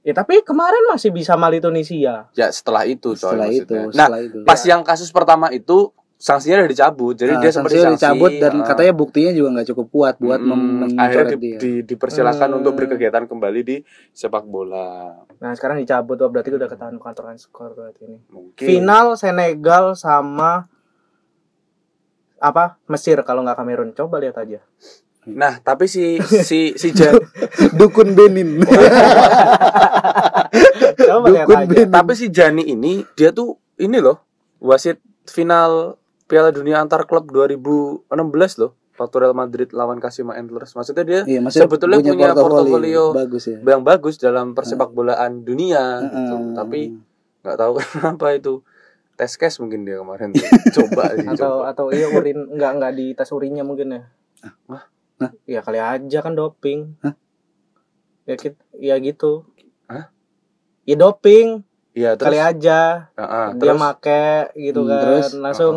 Ya 0.00 0.12
tapi 0.12 0.40
kemarin 0.40 0.88
masih 0.88 1.12
bisa 1.12 1.36
Mali 1.36 1.60
Tunisia. 1.60 2.32
Ya 2.32 2.48
setelah 2.48 2.84
itu 2.84 3.12
coy 3.12 3.36
Setelah 3.36 3.48
itu, 3.48 3.76
maksudnya. 3.76 3.92
Nah, 3.92 4.06
setelah 4.08 4.20
itu. 4.20 4.38
pas 4.40 4.60
yang 4.64 4.80
kasus 4.80 5.08
pertama 5.08 5.46
itu 5.48 5.92
sanksinya 6.24 6.56
udah 6.58 6.72
dicabut. 6.72 7.12
Jadi 7.12 7.36
Nah, 7.36 7.40
dia 7.44 7.52
sempat 7.52 7.68
disanksi, 7.70 8.00
dicabut 8.00 8.32
dan 8.34 8.52
ah. 8.54 8.64
katanya 8.64 8.92
buktinya 8.94 9.28
juga 9.30 9.48
nggak 9.52 9.68
cukup 9.68 9.86
kuat 9.90 10.14
buat 10.16 10.40
Mm, 10.40 10.96
akhirnya 10.96 11.36
di, 11.36 11.40
dia. 11.44 11.58
di- 11.60 11.84
dipersilakan 11.84 12.48
Hmm. 12.48 12.58
untuk 12.58 12.72
berkegiatan 12.74 13.24
kembali 13.24 13.60
di 13.60 13.76
sepak 14.10 14.44
bola. 14.44 15.20
Nah 15.36 15.52
sekarang 15.52 15.76
dicabut 15.76 16.16
tuh 16.16 16.26
berarti 16.26 16.48
udah 16.50 16.64
ketahuan 16.64 16.96
pengaturan 16.96 17.36
skor 17.36 17.76
berarti 17.76 18.08
ini. 18.08 18.18
Mungkin. 18.26 18.64
Final 18.64 19.06
Senegal 19.14 19.92
sama 19.92 20.64
apa 22.38 22.80
Mesir 22.86 23.20
kalau 23.20 23.40
nggak 23.40 23.56
Kamerun 23.56 23.92
coba 23.92 24.16
lihat 24.16 24.36
aja. 24.38 24.64
Nah, 25.26 25.56
tapi 25.58 25.84
si 25.84 26.16
si 26.20 26.72
si 26.74 26.88
Jan, 26.90 27.16
Dukun 27.78 28.12
Benin. 28.12 28.60
Coba 30.98 31.26
lihat 31.26 31.46
Dukun 31.46 31.56
aja. 31.58 31.68
Benin. 31.70 31.88
tapi 31.90 32.12
si 32.12 32.26
Jani 32.28 32.64
ini 32.66 33.04
dia 33.12 33.28
tuh 33.30 33.56
ini 33.76 33.98
loh, 33.98 34.20
wasit 34.58 35.00
final 35.24 35.96
Piala 36.24 36.50
Dunia 36.50 36.78
antar 36.78 37.04
klub 37.04 37.28
2016 37.28 38.08
loh. 38.58 38.72
Waktu 38.94 39.16
Real 39.18 39.34
Madrid 39.34 39.68
lawan 39.70 39.98
Kashima 39.98 40.32
Antlers. 40.32 40.72
Maksudnya 40.72 41.02
dia 41.02 41.20
Iya, 41.24 41.42
maksudnya 41.42 41.66
sebetulnya 41.66 41.98
punya, 41.98 42.30
portofolio, 42.30 43.10
bagus 43.10 43.44
ya. 43.44 43.58
yang 43.58 43.82
bagus 43.82 44.14
dalam 44.16 44.54
persepak 44.54 44.88
bolaan 44.88 45.42
dunia 45.42 45.98
gitu. 46.00 46.34
Heeh. 46.38 46.54
Tapi 46.54 46.80
nggak 47.42 47.56
tahu 47.58 47.72
kenapa 47.90 48.26
itu 48.32 48.54
tes 49.14 49.34
case 49.34 49.58
mungkin 49.58 49.82
dia 49.82 49.98
kemarin 49.98 50.30
tuh. 50.30 50.46
coba 50.78 51.10
sih, 51.12 51.26
atau 51.26 51.60
coba. 51.60 51.70
atau 51.70 51.84
iya 51.90 52.06
urin 52.08 52.38
nggak 52.50 52.72
nggak 52.78 52.92
di 52.94 53.06
tes 53.12 53.28
urinnya 53.28 53.66
mungkin 53.66 53.88
ya. 53.90 54.02
Hah? 54.70 54.84
Hah? 55.18 55.30
Ya 55.44 55.60
kali 55.60 55.78
aja 55.78 56.18
kan 56.20 56.32
doping. 56.32 56.94
Hah? 57.02 57.14
Ya 58.24 58.34
kit, 58.34 58.54
ya 58.74 58.94
gitu. 58.98 59.42
Hah? 59.84 60.14
Ya 60.84 60.94
doping 60.94 61.66
Iya, 61.92 62.14
terus 62.14 62.26
kali 62.26 62.38
aja 62.38 63.10
Heeh, 63.12 63.46
dia 63.54 63.58
terus 63.60 63.78
make 63.78 64.26
gitu 64.56 64.82
Hmm, 64.82 64.88
kan 64.88 64.98
terus? 65.00 65.26
langsung 65.34 65.74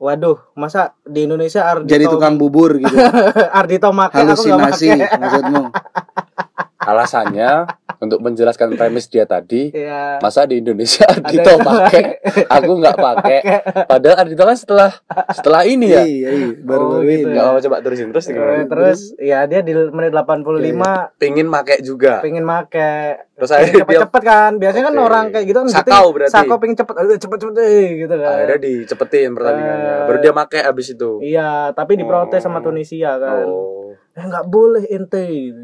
waduh 0.00 0.40
masa 0.56 0.96
di 1.04 1.28
Indonesia 1.28 1.68
Ardito 1.68 1.92
Jadi 1.92 2.04
tukang 2.08 2.40
bubur 2.40 2.80
gitu. 2.80 2.88
Ardito 3.60 3.92
make 3.92 4.16
aku 4.16 4.24
nggak 4.24 4.32
Halusinasi 4.32 4.86
make 4.96 5.12
maksudmu. 5.20 5.64
alasannya 6.90 7.68
untuk 8.00 8.18
menjelaskan 8.18 8.74
premis 8.74 9.06
dia 9.06 9.22
tadi 9.22 9.68
ya 9.70 10.16
masa 10.18 10.42
di 10.42 10.56
Indonesia 10.56 11.04
Ada 11.04 11.36
yang 11.46 11.60
pakai? 11.60 12.02
aku 12.48 12.70
nggak 12.74 12.96
pakai. 12.96 13.38
Padahal 13.84 14.16
Ardito 14.18 14.40
kan 14.40 14.56
setelah 14.56 14.90
setelah 15.30 15.62
ini 15.62 15.86
ya? 15.86 16.00
Iya, 16.00 16.30
iya, 16.30 16.48
baru 16.58 16.80
Oh, 16.80 16.90
baru 16.96 17.04
gitu. 17.04 17.12
ini. 17.22 17.30
nggak 17.30 17.44
mau 17.46 17.60
coba 17.60 17.76
terusin 17.80 18.08
terus 18.08 18.24
Eh, 18.24 18.32
gimana? 18.32 18.64
terus 18.64 18.98
ya 19.14 19.38
dia 19.44 19.60
di 19.60 19.72
menit 19.74 20.10
85 20.10 21.12
pingin 21.14 21.46
pakai 21.46 21.76
juga. 21.80 22.18
Pengen 22.20 22.42
make. 22.42 22.88
Terus 23.30 23.50
akhirnya 23.50 23.72
dia 23.72 23.80
cepet-cepet 23.82 24.22
kan? 24.22 24.50
Biasanya 24.56 24.84
kan 24.86 24.94
Oke. 24.94 25.02
orang 25.02 25.24
kayak 25.30 25.44
gitu 25.46 25.58
kan 25.58 25.68
Sakau 25.70 26.06
berarti. 26.10 26.32
sakau 26.34 26.56
pengen 26.56 26.76
cepet 26.76 26.94
aduh 26.94 27.16
cepet-cepet 27.16 27.54
eh, 27.58 27.88
gitu 28.00 28.14
kan. 28.14 28.32
Akhirnya 28.34 28.58
dicepetin 28.58 29.30
pertandingannya. 29.32 29.90
Eh. 29.90 30.04
baru 30.06 30.18
dia 30.18 30.32
pakai 30.34 30.60
abis 30.62 30.86
itu. 30.90 31.10
Iya 31.20 31.48
tapi 31.70 31.92
diprotes 31.94 32.40
Oh. 32.40 32.44
sama 32.46 32.60
Tunisia 32.60 33.16
kan. 33.16 33.44
Oh. 33.44 33.92
Eh 34.10 34.22
nggak 34.22 34.46
boleh 34.46 34.84
ente 34.86 35.20
gitu 35.22 35.60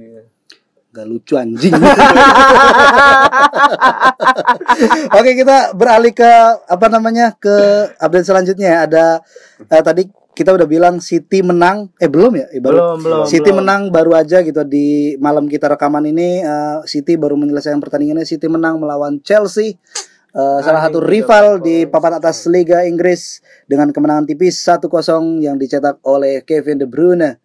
Gak 0.97 1.05
lucu 1.05 1.37
anjing. 1.37 1.77
Oke 5.21 5.37
kita 5.37 5.77
beralih 5.77 6.17
ke 6.17 6.33
apa 6.65 6.87
namanya 6.89 7.37
ke 7.37 7.53
update 8.01 8.25
selanjutnya 8.25 8.69
ya. 8.73 8.79
Ada 8.89 9.05
eh, 9.69 9.83
tadi 9.85 10.03
kita 10.33 10.57
udah 10.57 10.65
bilang 10.65 11.05
City 11.05 11.45
menang. 11.45 11.93
Eh 12.01 12.09
belum 12.09 12.33
ya? 12.41 12.49
Eh, 12.49 12.65
baru. 12.65 12.97
belum 12.97 12.99
belum 13.05 13.25
City 13.29 13.53
belum. 13.53 13.61
menang 13.61 13.93
baru 13.93 14.17
aja 14.17 14.41
gitu 14.41 14.65
di 14.65 15.21
malam 15.21 15.45
kita 15.53 15.69
rekaman 15.77 16.09
ini 16.09 16.41
eh, 16.41 16.79
City 16.89 17.21
baru 17.21 17.37
menyelesaikan 17.37 17.85
pertandingannya 17.85 18.25
City 18.25 18.49
menang 18.49 18.81
melawan 18.81 19.21
Chelsea 19.21 19.77
Eh, 20.37 20.61
salah 20.61 20.85
satu 20.85 21.01
rival 21.01 21.65
di 21.65 21.89
papan 21.89 22.21
atas 22.21 22.45
Liga 22.45 22.85
Inggris 22.85 23.41
dengan 23.65 23.89
kemenangan 23.89 24.29
tipis 24.29 24.61
1-0 24.61 25.41
yang 25.41 25.57
dicetak 25.57 25.97
oleh 26.05 26.45
Kevin 26.45 26.77
De 26.77 26.85
Bruyne. 26.85 27.41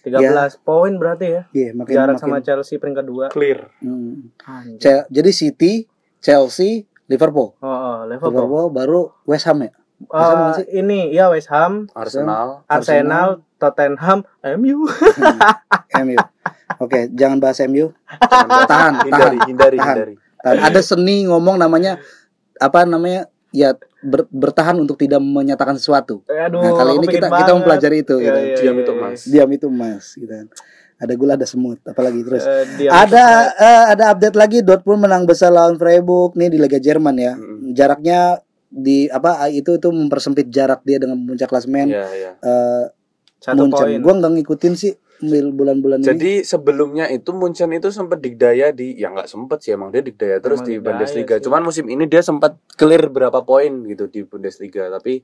13 0.00 0.18
Ya. 0.18 0.48
poin 0.58 0.92
berarti 0.94 1.26
ya 1.28 1.42
Iya, 1.50 1.68
makin 1.74 1.92
jarak 1.92 2.16
makin 2.16 2.22
sama 2.22 2.38
Chelsea 2.40 2.76
peringkat 2.76 3.04
2 3.04 3.28
clear 3.28 3.68
Hmm. 3.78 4.32
Anjing. 4.40 4.78
Ce- 4.78 5.06
jadi 5.08 5.30
City, 5.30 5.72
Chelsea, 6.18 6.84
Liverpool. 7.06 7.52
oh, 7.54 7.66
oh 7.66 7.98
Liverpool 8.04 8.32
Liverpool 8.32 8.66
baru 8.70 9.00
West 9.24 9.44
Ham 9.44 9.60
ya. 9.60 9.70
Eh, 9.70 10.08
West 10.08 10.30
Ham 10.30 10.40
sih? 10.54 10.66
ini 10.74 11.00
ya 11.10 11.28
West 11.28 11.48
Ham 11.48 11.72
Arsenal 11.92 12.64
Arsenal, 12.66 13.28
Tottenham 13.56 14.24
MU 14.56 14.88
MU. 16.00 16.16
Oke, 16.78 17.12
jangan 17.12 17.36
bahas 17.36 17.60
MU. 17.62 17.92
Jangan 18.22 18.64
Tahan, 18.64 18.94
hindari 19.04 19.36
tahan, 19.36 19.48
hindari 19.48 19.76
tahan. 19.76 19.96
hindari 19.98 20.14
Dan 20.40 20.56
ada 20.58 20.80
seni 20.80 21.28
ngomong 21.28 21.56
namanya 21.56 22.00
apa 22.56 22.84
namanya? 22.84 23.28
Ya 23.50 23.74
ber- 24.00 24.30
bertahan 24.30 24.76
untuk 24.76 24.94
tidak 24.94 25.18
menyatakan 25.18 25.74
sesuatu. 25.74 26.22
aduh 26.24 26.58
Nah, 26.58 26.72
kali 26.72 26.92
ini 26.94 27.06
kita 27.08 27.26
kita 27.26 27.28
banget. 27.28 27.54
mempelajari 27.56 27.96
itu 28.00 28.14
Iya, 28.14 28.22
gitu. 28.22 28.38
iya, 28.38 28.54
diam 28.56 28.72
iya, 28.72 28.80
itu 28.80 28.92
iya. 28.92 29.00
mas 29.00 29.20
Diam 29.24 29.50
itu 29.50 29.66
emas 29.66 30.04
gitu 30.14 30.30
kan. 30.30 30.46
Ada 30.96 31.12
gula 31.14 31.32
ada 31.34 31.44
semut 31.44 31.80
apalagi 31.82 32.20
terus. 32.20 32.44
Diam 32.76 32.92
ada 32.92 33.24
eh, 33.52 33.84
ada 33.90 34.04
update 34.10 34.36
lagi 34.36 34.58
Dortmund 34.60 35.02
menang 35.02 35.24
besar 35.24 35.50
lawan 35.50 35.74
Freiburg 35.74 36.34
nih 36.34 36.48
di 36.48 36.58
Liga 36.58 36.78
Jerman 36.78 37.16
ya. 37.16 37.34
Mm-mm. 37.34 37.72
Jaraknya 37.72 38.38
di 38.66 39.08
apa 39.08 39.50
itu 39.50 39.74
itu 39.74 39.88
mempersempit 39.88 40.46
jarak 40.46 40.80
dia 40.80 40.96
dengan 40.96 41.18
puncak 41.18 41.46
klasemen 41.46 41.90
Iya, 41.90 42.06
iya. 42.12 42.30
eh 42.38 42.84
satu 43.36 43.66
Munchen. 43.66 43.82
poin 43.82 43.98
Gua 43.98 44.14
nggak 44.14 44.32
ngikutin 44.36 44.74
sih 44.74 44.92
mil- 45.22 45.50
bulan-bulan 45.50 45.98
ini. 45.98 46.06
Jadi 46.06 46.32
sebelumnya 46.42 47.06
itu 47.06 47.30
Munchen 47.30 47.70
itu 47.70 47.88
sempat 47.88 48.18
digdaya 48.18 48.70
di 48.70 48.94
ya 48.94 49.08
nggak 49.08 49.26
sempet 49.26 49.60
sih 49.60 49.72
emang 49.72 49.88
dia 49.88 50.00
digdaya 50.00 50.38
terus 50.38 50.58
Emang 50.58 50.66
di 50.66 50.74
digdaya 50.74 50.94
Bundesliga. 50.96 51.34
sih. 51.36 51.44
Cuman 51.44 51.62
musim 51.62 51.86
ini 51.86 52.04
dia 52.04 52.20
sempat 52.20 52.56
clear 52.72 53.06
berapa 53.06 53.40
poin 53.40 53.84
gitu 53.84 54.06
di 54.06 54.22
Bundesliga 54.22 54.88
tapi 54.88 55.20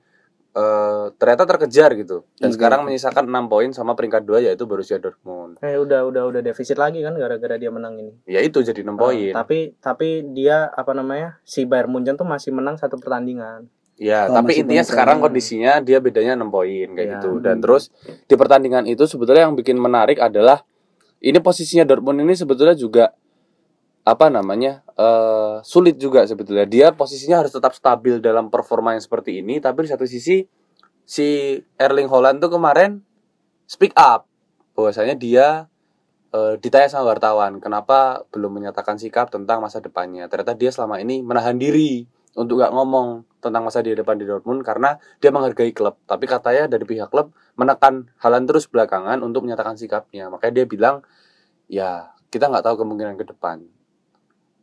eh, 0.52 1.04
ternyata 1.12 1.44
terkejar 1.46 1.92
gitu. 1.94 2.24
Dan 2.34 2.48
Oke. 2.48 2.56
sekarang 2.56 2.80
menyisakan 2.82 3.24
6 3.24 3.44
poin 3.46 3.68
sama 3.70 3.92
peringkat 3.92 4.22
2 4.22 4.40
yaitu 4.42 4.64
Borussia 4.64 4.96
Dortmund. 4.96 5.60
eh 5.60 5.76
udah 5.76 6.04
udah 6.04 6.22
udah 6.26 6.40
defisit 6.40 6.76
lagi 6.76 7.00
kan 7.00 7.12
gara-gara 7.12 7.56
dia 7.56 7.68
menang 7.68 7.96
ini 7.96 8.12
Ya 8.24 8.40
itu 8.40 8.60
jadi 8.60 8.80
6 8.80 8.96
poin. 8.96 9.16
Eh, 9.22 9.32
tapi 9.32 9.76
tapi 9.78 10.24
dia 10.30 10.64
apa 10.66 10.92
namanya 10.92 11.40
si 11.42 11.64
Bayern 11.64 11.88
Munchen 11.88 12.14
tuh 12.14 12.24
masih 12.24 12.50
menang 12.50 12.76
satu 12.76 12.96
pertandingan 12.96 13.68
Ya, 13.96 14.28
Oh, 14.28 14.36
tapi 14.36 14.60
intinya 14.60 14.84
sekarang 14.84 15.24
kondisinya 15.24 15.80
dia 15.80 16.04
bedanya 16.04 16.36
6 16.36 16.52
poin 16.52 16.88
kayak 16.92 17.00
Ya. 17.00 17.12
gitu. 17.16 17.40
Dan 17.40 17.64
terus 17.64 17.88
di 18.28 18.34
pertandingan 18.36 18.84
itu 18.84 19.08
sebetulnya 19.08 19.48
yang 19.48 19.56
bikin 19.56 19.80
menarik 19.80 20.20
adalah 20.20 20.60
ini 21.24 21.40
posisinya 21.40 21.88
Dortmund 21.88 22.20
ini 22.20 22.36
sebetulnya 22.36 22.76
juga 22.76 23.16
apa 24.04 24.28
namanya? 24.28 24.84
eh 24.96 25.60
sulit 25.60 25.96
juga 25.96 26.24
sebetulnya. 26.24 26.64
Dia 26.64 26.88
posisinya 26.92 27.40
harus 27.44 27.52
tetap 27.52 27.72
stabil 27.72 28.16
dalam 28.16 28.48
performa 28.48 28.96
yang 28.96 29.04
seperti 29.04 29.44
ini, 29.44 29.60
tapi 29.60 29.84
di 29.84 29.92
satu 29.92 30.08
sisi 30.08 30.40
si 31.04 31.26
Erling 31.76 32.08
Haaland 32.08 32.40
tuh 32.40 32.48
kemarin 32.48 33.04
speak 33.64 33.92
up 33.92 34.24
bahwasanya 34.72 35.16
dia 35.16 35.68
eh, 36.32 36.54
ditanya 36.56 36.88
sama 36.88 37.12
wartawan 37.12 37.60
kenapa 37.60 38.24
belum 38.28 38.56
menyatakan 38.56 38.96
sikap 38.96 39.28
tentang 39.28 39.60
masa 39.60 39.80
depannya. 39.80 40.28
Ternyata 40.28 40.52
dia 40.52 40.68
selama 40.68 40.96
ini 40.96 41.20
menahan 41.20 41.56
diri 41.56 42.04
untuk 42.36 42.60
gak 42.60 42.72
ngomong 42.72 43.24
tentang 43.46 43.62
masa 43.62 43.80
di 43.80 43.94
depan 43.94 44.18
di 44.18 44.26
Dortmund 44.26 44.66
karena 44.66 44.98
dia 45.22 45.30
menghargai 45.30 45.70
klub. 45.70 45.96
Tapi 46.04 46.26
katanya 46.26 46.66
dari 46.66 46.82
pihak 46.82 47.08
klub 47.08 47.30
menekan 47.54 48.10
Haaland 48.18 48.50
terus 48.50 48.66
belakangan 48.66 49.22
untuk 49.22 49.46
menyatakan 49.46 49.78
sikapnya. 49.78 50.26
Makanya 50.26 50.62
dia 50.62 50.66
bilang, 50.66 51.06
ya 51.70 52.10
kita 52.28 52.50
nggak 52.50 52.66
tahu 52.66 52.82
kemungkinan 52.82 53.14
ke 53.14 53.24
depan 53.30 53.62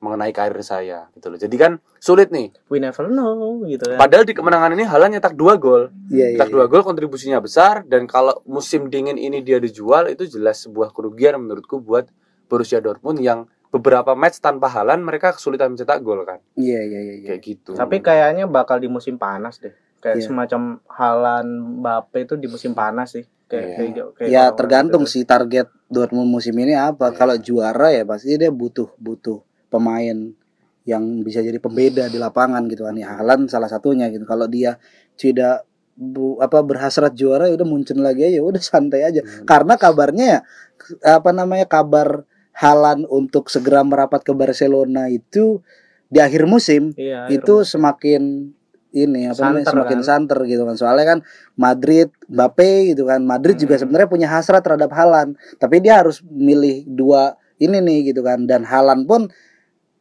mengenai 0.04 0.36
karir 0.36 0.60
saya 0.60 1.08
gitu 1.16 1.32
loh. 1.32 1.40
Jadi 1.40 1.56
kan 1.56 1.80
sulit 2.04 2.28
nih. 2.28 2.52
we 2.68 2.84
never 2.84 3.08
know 3.08 3.64
gitu 3.64 3.88
kan 3.88 3.96
Padahal 3.96 4.28
di 4.28 4.36
kemenangan 4.36 4.76
ini 4.76 4.84
Haaland 4.84 5.16
nyetak 5.16 5.40
dua 5.40 5.56
gol. 5.56 5.96
Iya, 6.12 6.36
iya. 6.36 6.36
Nyetak 6.36 6.52
dua 6.52 6.68
gol 6.68 6.84
kontribusinya 6.84 7.40
besar 7.40 7.88
dan 7.88 8.04
kalau 8.04 8.44
musim 8.44 8.92
dingin 8.92 9.16
ini 9.16 9.40
dia 9.40 9.64
dijual 9.64 10.12
itu 10.12 10.28
jelas 10.28 10.68
sebuah 10.68 10.92
kerugian 10.92 11.40
menurutku 11.40 11.80
buat 11.80 12.12
Borussia 12.52 12.84
Dortmund 12.84 13.24
yang 13.24 13.48
beberapa 13.74 14.14
match 14.14 14.38
tanpa 14.38 14.70
Haaland 14.70 15.02
mereka 15.02 15.34
kesulitan 15.34 15.74
mencetak 15.74 15.98
gol 16.06 16.22
kan. 16.22 16.38
Iya, 16.54 16.86
iya, 16.86 17.00
iya. 17.02 17.14
iya. 17.18 17.28
Kayak 17.34 17.42
gitu. 17.42 17.72
tapi 17.74 18.06
kayaknya 18.06 18.46
bakal 18.46 18.78
di 18.78 18.86
musim 18.86 19.18
panas 19.18 19.58
deh 19.58 19.74
kayak 19.98 20.20
Iya. 20.20 20.26
semacam 20.30 20.62
Halan 20.86 21.48
Mbappe 21.82 22.28
itu 22.28 22.36
di 22.36 22.52
musim 22.52 22.76
panas 22.76 23.16
sih 23.18 23.24
kayak 23.48 23.66
Iya. 23.66 23.76
kayak, 23.80 24.08
kayak 24.20 24.30
ya 24.30 24.44
tergantung 24.54 25.08
gitu. 25.08 25.14
sih 25.18 25.24
target 25.24 25.72
Dortmund 25.88 26.28
musim 26.30 26.54
ini 26.60 26.76
apa. 26.78 27.10
Iya. 27.10 27.18
Kalau 27.18 27.36
juara 27.40 27.88
ya 27.90 28.04
pasti 28.06 28.36
dia 28.36 28.52
butuh 28.52 28.92
butuh 29.00 29.42
pemain 29.72 30.36
yang 30.84 31.04
bisa 31.24 31.40
jadi 31.40 31.56
pembeda 31.64 32.12
di 32.12 32.20
lapangan 32.20 32.68
gitu 32.68 32.84
kan. 32.84 32.94
Ya 33.00 33.16
Haaland 33.16 33.48
salah 33.48 33.72
satunya 33.72 34.12
gitu. 34.12 34.28
Kalau 34.28 34.46
dia 34.52 34.76
tidak 35.16 35.64
bu, 35.96 36.36
apa 36.44 36.60
berhasrat 36.60 37.16
juara 37.16 37.48
ya 37.48 37.56
udah 37.56 37.66
muncul 37.66 37.98
lagi 38.04 38.28
aja 38.28 38.44
udah 38.44 38.60
santai 38.62 39.08
aja. 39.08 39.24
Hmm. 39.24 39.48
Karena 39.48 39.80
kabarnya 39.80 40.26
ya 40.28 40.40
apa 41.00 41.32
namanya 41.32 41.64
kabar 41.64 42.28
Haaland 42.54 43.10
untuk 43.10 43.50
segera 43.50 43.82
merapat 43.82 44.22
ke 44.22 44.32
Barcelona 44.32 45.10
itu 45.10 45.62
di 46.08 46.22
akhir 46.22 46.46
musim 46.46 46.94
Iya, 46.94 47.26
itu 47.34 47.66
semakin 47.66 48.54
ini 48.94 49.26
apa 49.26 49.50
namanya 49.50 49.66
semakin 49.74 50.00
kan? 50.00 50.06
santer 50.06 50.40
gitu 50.46 50.70
kan 50.70 50.78
soalnya 50.78 51.18
kan 51.18 51.20
Madrid 51.58 52.14
Mbappe 52.30 52.94
gitu 52.94 53.10
kan 53.10 53.26
Madrid 53.26 53.58
juga 53.58 53.74
Hmm. 53.76 53.90
sebenarnya 53.90 54.06
punya 54.06 54.28
hasrat 54.30 54.62
terhadap 54.62 54.94
Halan 54.94 55.34
tapi 55.58 55.82
dia 55.82 55.98
harus 55.98 56.22
milih 56.22 56.86
dua 56.86 57.34
ini 57.58 57.82
nih 57.82 58.14
gitu 58.14 58.22
kan 58.22 58.46
dan 58.46 58.62
Halan 58.62 59.10
pun 59.10 59.34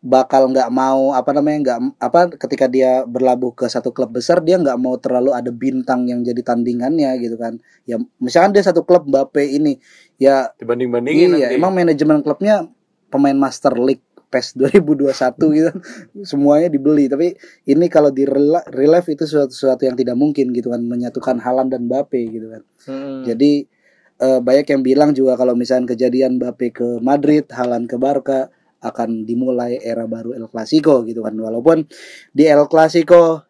bakal 0.02 0.50
nggak 0.50 0.66
mau 0.68 1.14
apa 1.14 1.30
namanya 1.30 1.58
nggak 1.62 1.78
apa 1.96 2.20
ketika 2.34 2.66
dia 2.66 3.06
berlabuh 3.06 3.54
ke 3.54 3.70
satu 3.70 3.94
klub 3.94 4.10
besar 4.10 4.42
dia 4.42 4.58
nggak 4.58 4.74
mau 4.74 4.98
terlalu 4.98 5.30
ada 5.30 5.48
bintang 5.48 6.10
yang 6.10 6.26
jadi 6.26 6.42
tandingannya 6.42 7.22
gitu 7.22 7.38
kan 7.38 7.56
ya 7.86 8.02
misalkan 8.18 8.50
dia 8.50 8.66
satu 8.66 8.82
klub 8.82 9.06
Mbappe 9.06 9.38
ini 9.40 9.78
ya 10.18 10.50
Dibanding-bandingin 10.58 11.38
iya 11.38 11.48
nanti. 11.48 11.54
emang 11.54 11.70
manajemen 11.72 12.18
klubnya 12.18 12.66
pemain 13.08 13.38
Master 13.38 13.78
League 13.78 14.02
PES 14.26 14.58
2021 14.58 15.12
gitu 15.54 15.70
semuanya 16.30 16.66
dibeli 16.66 17.06
tapi 17.06 17.38
ini 17.62 17.86
kalau 17.86 18.10
di 18.10 18.24
rela- 18.24 18.64
relive 18.66 19.06
itu 19.06 19.22
sesuatu, 19.22 19.54
sesuatu 19.54 19.86
yang 19.86 19.94
tidak 19.94 20.18
mungkin 20.18 20.50
gitu 20.50 20.74
kan 20.74 20.82
menyatukan 20.82 21.38
Halan 21.38 21.70
dan 21.70 21.86
Mbappe 21.86 22.18
gitu 22.26 22.50
kan 22.50 22.62
Hmm. 22.82 23.22
jadi 23.22 23.70
eh, 24.18 24.40
banyak 24.42 24.66
yang 24.66 24.82
bilang 24.82 25.10
juga 25.14 25.38
kalau 25.38 25.54
misalnya 25.54 25.94
kejadian 25.94 26.42
Mbappe 26.42 26.74
ke 26.74 26.98
Madrid 26.98 27.46
Halan 27.54 27.86
ke 27.86 27.94
Barca 27.94 28.50
akan 28.82 29.22
dimulai 29.22 29.78
era 29.78 30.04
baru 30.10 30.34
El 30.34 30.50
Clasico 30.50 31.06
gitu 31.06 31.22
kan 31.22 31.32
walaupun 31.38 31.86
di 32.34 32.44
El 32.50 32.66
Clasico 32.66 33.46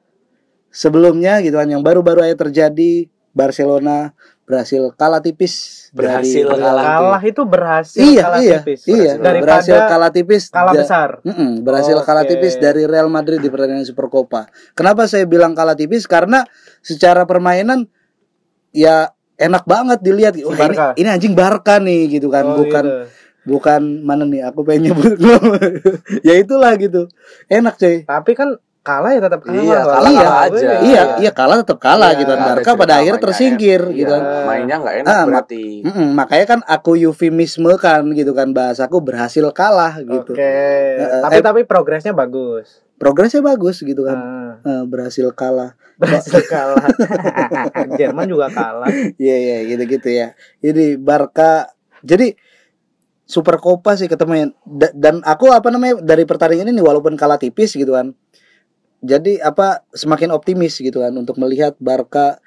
sebelumnya 0.69 1.41
gitu 1.41 1.57
kan 1.57 1.69
yang 1.69 1.81
baru-baru 1.81 2.25
aja 2.25 2.37
terjadi 2.49 3.09
Barcelona 3.33 4.13
berhasil 4.45 4.93
kalah 4.97 5.25
tipis 5.25 5.89
Berhasil 5.93 6.45
dari 6.49 6.61
kalah. 6.61 6.85
Kalah 6.85 7.23
itu 7.25 7.43
berhasil 7.45 8.01
iya 8.01 8.23
kalah 8.25 8.41
iya 8.41 8.59
tipis. 8.65 8.81
iya 8.89 9.13
Daripada 9.21 9.41
berhasil 9.61 9.77
kalah 9.89 10.11
tipis 10.13 10.43
kalah 10.49 10.73
da- 10.73 10.83
besar 10.85 11.11
Mm-mm, 11.25 11.51
berhasil 11.65 11.97
kalah 12.05 12.25
Oke. 12.25 12.31
tipis 12.37 12.57
dari 12.61 12.83
Real 12.89 13.09
Madrid 13.13 13.41
di 13.41 13.49
pertandingan 13.53 13.85
Supercopa. 13.85 14.49
Kenapa 14.73 15.05
saya 15.09 15.25
bilang 15.29 15.53
kalah 15.53 15.77
tipis? 15.77 16.05
Karena 16.09 16.45
secara 16.81 17.29
permainan 17.29 17.87
ya 18.73 19.13
enak 19.37 19.65
banget 19.69 19.99
dilihat. 20.01 20.35
Wah, 20.43 20.57
ini, 20.57 20.77
ini 21.05 21.09
anjing 21.13 21.35
Barca 21.37 21.77
nih 21.79 22.19
gitu 22.19 22.33
kan, 22.33 22.45
Oh, 22.49 22.57
bukan 22.59 22.85
gitu. 22.89 23.01
Bukan 23.45 23.81
mana 24.01 24.23
nih? 24.23 24.45
Aku 24.45 24.63
pengen 24.63 24.91
nyebut 24.91 25.19
ya 26.27 26.35
itulah 26.35 26.73
gitu. 26.75 27.09
Enak 27.47 27.75
cuy. 27.75 28.03
tapi 28.03 28.33
kan 28.33 28.55
kalah 28.83 29.15
ya 29.15 29.21
tetap 29.21 29.41
kalah 29.41 29.63
Iya, 29.63 29.79
kalah 29.81 30.03
Iya, 30.05 30.21
kalah 30.21 30.43
aja. 30.43 30.67
Iya, 30.81 31.03
iya 31.21 31.31
kalah 31.31 31.57
tetap 31.61 31.79
kalah 31.79 32.11
Iya, 32.11 32.19
gitu 32.19 32.33
kan. 32.33 32.47
Barca 32.49 32.63
pada 32.65 32.67
cerita 32.67 32.83
akhirnya 32.93 32.99
mainnya 33.13 33.23
tersingkir 33.25 33.81
enak. 33.81 33.95
gitu 33.95 34.11
Iya, 34.11 34.19
kan. 34.19 34.43
mainnya 34.43 34.77
nggak 34.77 34.95
enak 34.97 35.07
Ah, 35.09 35.15
mak- 35.15 35.27
berarti 35.29 35.65
Mm-mm, 35.83 36.09
makanya 36.13 36.47
kan 36.49 36.61
aku 36.67 36.91
eufemisme 36.97 37.73
kan 37.77 38.03
gitu 38.11 38.33
kan 38.33 38.49
bahasaku 38.51 38.97
berhasil 39.01 39.45
kalah 39.53 39.95
gitu. 40.01 40.33
Oke. 40.33 40.43
Eh, 40.43 41.21
tapi 41.21 41.39
eh, 41.39 41.45
tapi 41.45 41.61
progresnya 41.63 42.11
bagus. 42.13 42.83
Progresnya 42.95 43.39
bagus 43.41 43.79
gitu 43.81 44.03
kan. 44.03 44.19
Ah, 44.19 44.53
Eh, 44.63 44.83
berhasil 44.85 45.31
kalah. 45.33 45.79
berhasil 45.95 46.43
kalah. 46.45 46.83
Jerman 47.99 48.27
juga 48.27 48.47
kalah. 48.49 48.91
Iya 49.17 49.37
iya 49.39 49.57
gitu-gitu 49.65 50.09
ya. 50.09 50.35
Jadi 50.59 50.97
Barca 50.97 51.71
jadi 52.01 52.35
Super 53.25 53.57
Copa 53.57 53.95
sih 53.95 54.07
ketemu 54.07 54.51
Da- 54.63 54.93
dan 54.93 55.23
aku 55.23 55.49
apa 55.49 55.69
namanya 55.69 55.99
dari 55.99 56.23
pertandingan 56.23 56.69
ini 56.69 56.81
walaupun 56.81 57.15
kalah 57.15 57.37
tipis 57.37 57.73
gitu 57.73 57.93
kan. 57.93 58.13
Jadi 58.99 59.39
apa 59.39 59.83
semakin 59.91 60.31
optimis 60.31 60.79
gitu 60.79 61.01
kan 61.01 61.11
untuk 61.13 61.35
melihat 61.37 61.75
Barca 61.77 62.39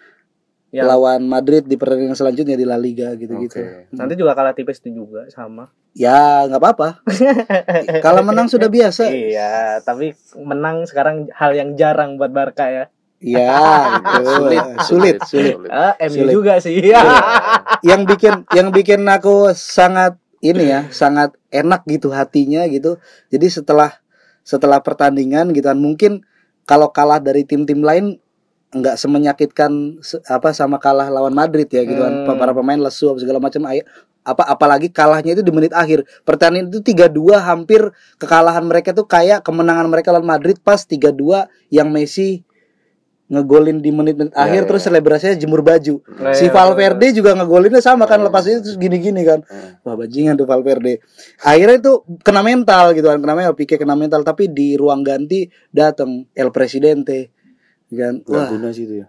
Ya. 0.69 0.83
lawan 0.83 1.23
Madrid 1.23 1.63
di 1.63 1.79
pertandingan 1.79 2.19
selanjutnya 2.19 2.59
di 2.59 2.67
La 2.67 2.75
Liga 2.75 3.15
gitu-gitu. 3.15 3.63
Oke. 3.63 3.88
Nanti 3.95 4.19
juga 4.19 4.35
kalah 4.35 4.51
tipis 4.51 4.83
itu 4.83 4.91
juga 4.93 5.23
sama. 5.31 5.71
Ya 5.95 6.43
nggak 6.43 6.59
apa-apa. 6.59 6.99
Kalau 8.03 8.19
menang 8.19 8.51
sudah 8.51 8.67
biasa. 8.67 9.07
Iya, 9.07 9.79
tapi 9.79 10.11
menang 10.35 10.83
sekarang 10.83 11.31
hal 11.31 11.55
yang 11.55 11.79
jarang 11.79 12.19
buat 12.19 12.27
Barca 12.27 12.67
ya. 12.67 12.85
Iya 13.23 13.55
gitu. 14.03 14.23
sulit 14.27 14.65
sulit 14.83 15.17
sulit. 15.23 15.55
Ah, 15.71 15.95
MU 16.03 16.27
Sulit. 16.27 16.33
juga 16.35 16.53
sih. 16.59 16.75
Iya. 16.83 16.99
yang 17.81 18.03
bikin 18.03 18.43
yang 18.51 18.67
bikin 18.69 19.07
aku 19.07 19.55
sangat 19.55 20.19
ini 20.45 20.63
ya 20.69 20.86
sangat 20.93 21.34
enak 21.49 21.81
gitu 21.89 22.13
hatinya 22.13 22.69
gitu. 22.69 23.01
Jadi 23.34 23.47
setelah 23.49 23.97
setelah 24.45 24.77
pertandingan 24.77 25.49
gitu 25.58 25.65
kan 25.65 25.79
mungkin 25.81 26.21
kalau 26.69 26.93
kalah 26.93 27.17
dari 27.17 27.41
tim-tim 27.41 27.81
lain 27.81 28.21
nggak 28.75 28.99
semenyakitkan 28.99 30.03
se- 30.03 30.21
apa 30.27 30.51
sama 30.51 30.77
kalah 30.77 31.10
lawan 31.10 31.34
Madrid 31.34 31.65
ya 31.71 31.81
gitu 31.81 32.01
kan. 32.05 32.29
Hmm. 32.29 32.38
para 32.38 32.53
pemain 32.53 32.77
lesu 32.77 33.10
apa 33.10 33.17
segala 33.17 33.39
macam 33.41 33.65
apa 34.25 34.43
apalagi 34.49 34.89
kalahnya 34.89 35.38
itu 35.38 35.41
di 35.41 35.53
menit 35.53 35.73
akhir. 35.73 36.05
Pertandingan 36.25 36.69
itu 36.69 36.81
3-2 36.81 37.41
hampir 37.41 37.81
kekalahan 38.21 38.65
mereka 38.65 38.93
tuh 38.93 39.05
kayak 39.10 39.41
kemenangan 39.41 39.89
mereka 39.89 40.13
lawan 40.13 40.29
Madrid 40.29 40.58
pas 40.62 40.81
3-2 40.81 41.49
yang 41.73 41.89
Messi 41.89 42.45
ngegolin 43.25 43.81
di 43.81 43.89
menit-menit 43.89 44.38
Ya, 44.38 44.45
akhir 44.45 44.61
ya, 44.63 44.67
terus 44.69 44.81
ya. 44.85 44.88
selebrasinya 44.93 45.35
jemur 45.38 45.65
baju. 45.65 45.97
Nah, 46.21 46.38
si 46.38 46.45
iya, 46.45 46.53
Valverde 46.53 47.07
juga 47.09 47.33
ngegolinnya 47.33 47.81
sama 47.81 48.05
kan 48.05 48.21
Iya, 48.21 48.29
lepas 48.29 48.43
iya. 48.45 48.51
itu 48.53 48.59
terus 48.69 48.77
gini-gini 48.77 49.21
kan. 49.25 49.41
Wah 49.81 49.97
bajingan 49.97 50.38
tuh 50.38 50.45
Valverde. 50.45 51.01
Akhirnya 51.41 51.81
itu 51.81 51.93
kena 52.21 52.45
mental 52.45 52.93
gitu 52.93 53.09
kan 53.09 53.17
kena 53.17 53.33
mental 53.33 53.53
Pique 53.57 53.81
kena 53.81 53.97
mental 53.97 54.21
tapi 54.21 54.53
di 54.53 54.77
ruang 54.77 55.01
ganti 55.01 55.49
datang 55.73 56.29
El 56.38 56.53
Presidente 56.53 57.33
kan. 57.89 58.21
Wah. 58.29 58.45
guna 58.53 58.69
sih 58.69 58.85
itu 58.85 59.01
ya. 59.01 59.07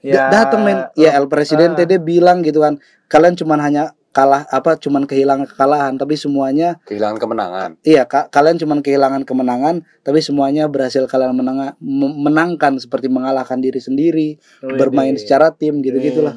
Da- 0.00 0.32
datang 0.32 0.64
men. 0.64 0.88
Ya 0.96 1.12
El 1.12 1.28
Presidente 1.28 1.84
ah. 1.84 1.88
dia 1.88 2.00
bilang 2.00 2.40
gitu 2.40 2.64
kan 2.64 2.80
kalian 3.12 3.36
cuman 3.36 3.60
hanya 3.60 3.92
kalah 4.10 4.42
apa 4.50 4.74
cuman 4.74 5.06
kehilangan 5.06 5.46
kekalahan 5.46 5.94
tapi 5.94 6.18
semuanya 6.18 6.82
kehilangan 6.82 7.22
kemenangan 7.22 7.70
iya 7.86 8.02
ka- 8.10 8.26
kalian 8.26 8.58
cuman 8.58 8.82
kehilangan 8.82 9.22
kemenangan 9.22 9.86
tapi 10.02 10.18
semuanya 10.18 10.66
berhasil 10.66 11.06
kalian 11.06 11.30
menang 11.38 11.78
menangkan 12.18 12.74
seperti 12.82 13.06
mengalahkan 13.06 13.62
diri 13.62 13.78
sendiri 13.78 14.28
Wih, 14.66 14.74
bermain 14.74 15.14
secara 15.14 15.54
tim 15.54 15.78
gitu 15.78 16.02
gitulah 16.02 16.34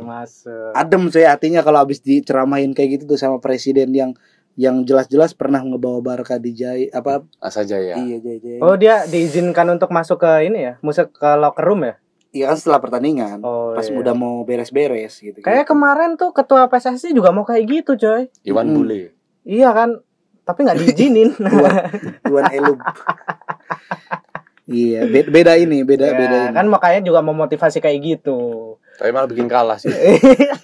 masuk. 0.00 0.72
adem 0.72 1.10
saya 1.10 1.34
hatinya 1.34 1.60
kalau 1.66 1.82
habis 1.82 1.98
diceramahin 2.00 2.72
kayak 2.72 3.02
gitu 3.02 3.14
tuh 3.14 3.18
sama 3.18 3.42
presiden 3.42 3.90
yang 3.90 4.14
yang 4.58 4.82
jelas-jelas 4.84 5.32
pernah 5.32 5.62
ngebawa 5.62 6.02
Barca 6.02 6.36
di 6.36 6.52
Jai 6.52 6.90
apa 6.90 7.22
asa 7.38 7.62
aja 7.62 7.78
ya 7.78 7.96
iya 7.96 8.18
Jai 8.18 8.38
Jai 8.38 8.58
Oh, 8.60 8.76
dia 8.76 9.06
diizinkan 9.08 9.64
untuk 9.72 9.88
masuk 9.88 10.20
ke 10.20 10.44
ini 10.44 10.68
ya? 10.68 10.74
Musik 10.84 11.16
ke 11.16 11.30
locker 11.38 11.64
room 11.64 11.86
ya? 11.86 11.96
Iya 12.30 12.46
kan 12.46 12.56
setelah 12.56 12.78
pertandingan 12.78 13.38
Oh, 13.40 13.72
pas 13.72 13.82
iya. 13.82 13.94
udah 13.94 14.12
mau 14.12 14.42
beres-beres 14.42 15.18
gitu 15.18 15.38
Kayak 15.40 15.66
kemarin 15.66 16.14
tuh 16.14 16.30
ketua 16.30 16.66
PSSI 16.66 17.10
juga 17.10 17.30
mau 17.30 17.42
kayak 17.42 17.64
gitu, 17.64 17.94
coy. 17.96 18.30
Iwan 18.42 18.66
Hmm. 18.66 18.76
Bule 18.76 19.02
Iya 19.40 19.70
kan? 19.70 19.90
Tapi 20.40 20.58
nggak 20.60 20.78
diizinin. 20.78 21.30
Tuan 22.24 22.46
Elub 22.48 22.78
iya 24.66 25.02
be- 25.02 25.26
beda 25.26 25.54
ini 25.56 25.82
beda 25.82 26.06
Ya, 26.06 26.14
beda 26.14 26.36
ini 26.44 26.54
kan 26.54 26.66
makanya 26.66 27.00
juga 27.02 27.20
memotivasi 27.20 27.78
kayak 27.78 27.98
gitu. 28.00 28.38
tapi 28.94 29.10
malah 29.10 29.26
bikin 29.26 29.50
kalah 29.50 29.74
sih 29.74 29.90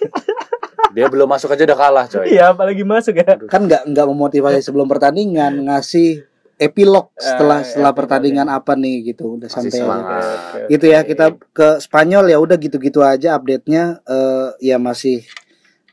dia 0.95 1.05
belum 1.05 1.27
masuk 1.27 1.51
aja 1.51 1.63
udah 1.63 1.75
kalah 1.77 2.05
coy 2.07 2.31
Iya, 2.31 2.55
apalagi 2.55 2.81
masuk 2.81 3.13
ya. 3.13 3.35
kan 3.43 3.61
nggak 3.61 3.83
nggak 3.85 4.07
memotivasi 4.07 4.63
sebelum 4.63 4.87
pertandingan 4.87 5.59
ngasih 5.61 6.23
epilog 6.57 7.13
setelah 7.13 7.61
Eh, 7.61 7.65
setelah 7.65 7.89
epilog, 7.89 7.97
pertandingan 7.97 8.47
apa 8.47 8.73
nih 8.73 8.95
gitu. 9.07 9.37
Udah 9.37 9.47
Masih 9.47 9.69
aja 9.69 9.77
semangat. 9.77 10.21
gitu 10.67 10.85
ya 10.85 10.99
kita 11.01 11.25
ke 11.53 11.77
Spanyol 11.77 12.25
ya 12.27 12.37
udah 12.37 12.57
gitu-gitu 12.57 12.99
aja 13.01 13.33
update-nya. 13.33 14.01
Eh 14.03 14.47
ya 14.63 14.77
masih 14.77 15.21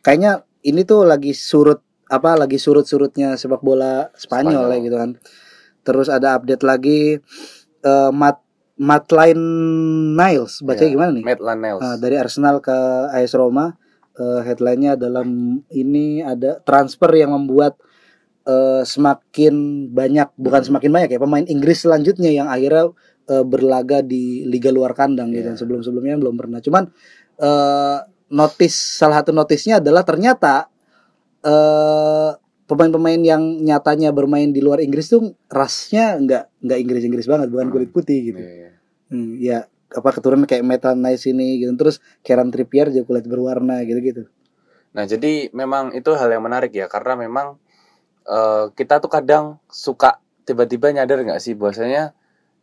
kayaknya 0.00 0.40
ini 0.61 0.83
tuh 0.83 1.05
lagi 1.05 1.33
surut 1.33 1.79
apa 2.05 2.37
lagi 2.37 2.57
surut-surutnya 2.57 3.35
sepak 3.35 3.61
bola 3.61 4.09
Spanyol, 4.14 4.64
Spanyol. 4.64 4.72
ya 4.72 4.79
gitu 4.83 4.96
kan. 4.96 5.11
Terus 5.83 6.09
ada 6.09 6.35
update 6.35 6.62
lagi 6.62 7.20
eh 7.81 8.11
Matt 8.11 8.40
Maitland 8.74 9.38
Niles 10.14 10.59
baca 10.61 10.83
Iya. 10.83 10.90
gimana 10.90 11.11
nih? 11.12 11.22
Maitland 11.22 11.61
Niles. 11.61 11.83
Eh, 11.85 11.96
dari 11.98 12.16
Arsenal 12.16 12.59
ke 12.59 12.74
AS 13.09 13.31
Roma. 13.33 13.77
Eh, 14.14 14.40
headline-nya 14.42 14.94
dalam 14.94 15.27
ini 15.68 16.22
ada 16.22 16.59
transfer 16.61 17.11
yang 17.12 17.35
membuat 17.35 17.74
eh, 18.44 18.83
semakin 18.85 19.54
banyak 19.90 20.28
bukan 20.37 20.62
semakin 20.62 20.90
banyak 20.92 21.11
ya 21.16 21.20
pemain 21.20 21.44
Inggris 21.44 21.83
selanjutnya 21.83 22.30
yang 22.30 22.48
akhirnya 22.48 22.92
eh, 23.26 23.44
berlaga 23.44 24.04
di 24.04 24.44
liga 24.44 24.68
luar 24.68 24.92
kandang 24.92 25.33
gitu 25.33 25.52
Iya. 25.52 25.59
sebelum 25.59 25.80
sebelumnya 25.80 26.16
belum 26.20 26.37
pernah 26.37 26.61
cuman 26.61 26.88
eh, 27.40 27.98
notis 28.30 28.74
salah 29.00 29.20
satu 29.20 29.33
notisnya 29.33 29.78
adalah 29.80 30.04
ternyata 30.04 30.68
eh 31.44 32.30
pemain-pemain 32.64 33.20
yang 33.20 33.61
nyatanya 33.61 34.09
bermain 34.16 34.48
di 34.48 34.64
luar 34.64 34.80
Inggris 34.80 35.12
tuh 35.12 35.37
rasnya 35.52 36.16
nggak 36.16 36.64
nggak 36.64 36.78
Inggris 36.80 37.02
Inggris 37.04 37.26
banget 37.28 37.52
bukan 37.52 37.68
kulit 37.68 37.92
putih 37.92 38.33
gitu 38.33 38.40
Iya, 38.40 38.52
iya. 38.57 38.70
Hmm, 39.12 39.30
ya 39.37 39.59
apa 39.94 40.11
keturunan 40.11 40.48
kayak 40.48 40.64
Metal 40.64 40.96
Nice 40.96 41.28
ini 41.28 41.61
gitu 41.61 41.76
terus 41.76 42.00
Kieran 42.24 42.48
Trippier 42.48 42.88
juga 42.88 43.04
kulit 43.04 43.24
berwarna 43.28 43.85
gitu 43.85 44.00
gitu 44.00 44.24
Nah, 44.94 45.11
jadi 45.11 45.50
memang 45.50 45.90
itu 45.90 46.07
hal 46.14 46.30
yang 46.30 46.46
menarik 46.46 46.70
ya 46.70 46.87
karena 46.87 47.18
memang 47.18 47.59
eh, 48.24 48.64
kita 48.72 48.98
tuh 48.98 49.08
kadang 49.08 49.60
suka 49.66 50.18
tiba-tiba 50.42 50.90
nyadar 50.90 51.20
nggak 51.20 51.40
sih 51.40 51.52
bahwasanya 51.52 52.12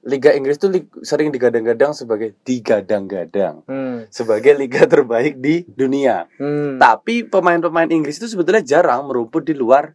Liga 0.01 0.33
Inggris 0.33 0.57
tuh 0.57 0.73
lig- 0.73 0.89
sering 1.05 1.29
digadang-gadang 1.29 1.93
sebagai 1.93 2.33
digadang-gadang 2.41 3.61
Hmm. 3.69 4.09
sebagai 4.09 4.57
liga 4.57 4.89
terbaik 4.89 5.37
di 5.37 5.61
dunia. 5.67 6.25
Hmm. 6.41 6.81
Tapi 6.81 7.21
pemain-pemain 7.23 7.85
Inggris 7.87 8.17
itu 8.17 8.25
sebetulnya 8.25 8.65
jarang 8.65 9.05
merumput 9.05 9.45
di 9.45 9.53
luar 9.53 9.93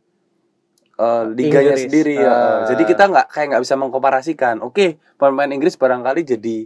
eh, 0.95 1.25
liganya 1.29 1.75
Inggris. 1.75 1.83
sendiri 1.85 2.15
ya. 2.17 2.31
Ah. 2.31 2.65
Jadi 2.65 2.83
kita 2.87 3.05
nggak 3.05 3.27
kayak 3.29 3.47
nggak 3.51 3.63
bisa 3.67 3.75
mengkomparasikan. 3.75 4.63
Oke, 4.63 4.97
pemain 5.19 5.51
Inggris 5.51 5.75
barangkali 5.75 6.23
jadi 6.23 6.57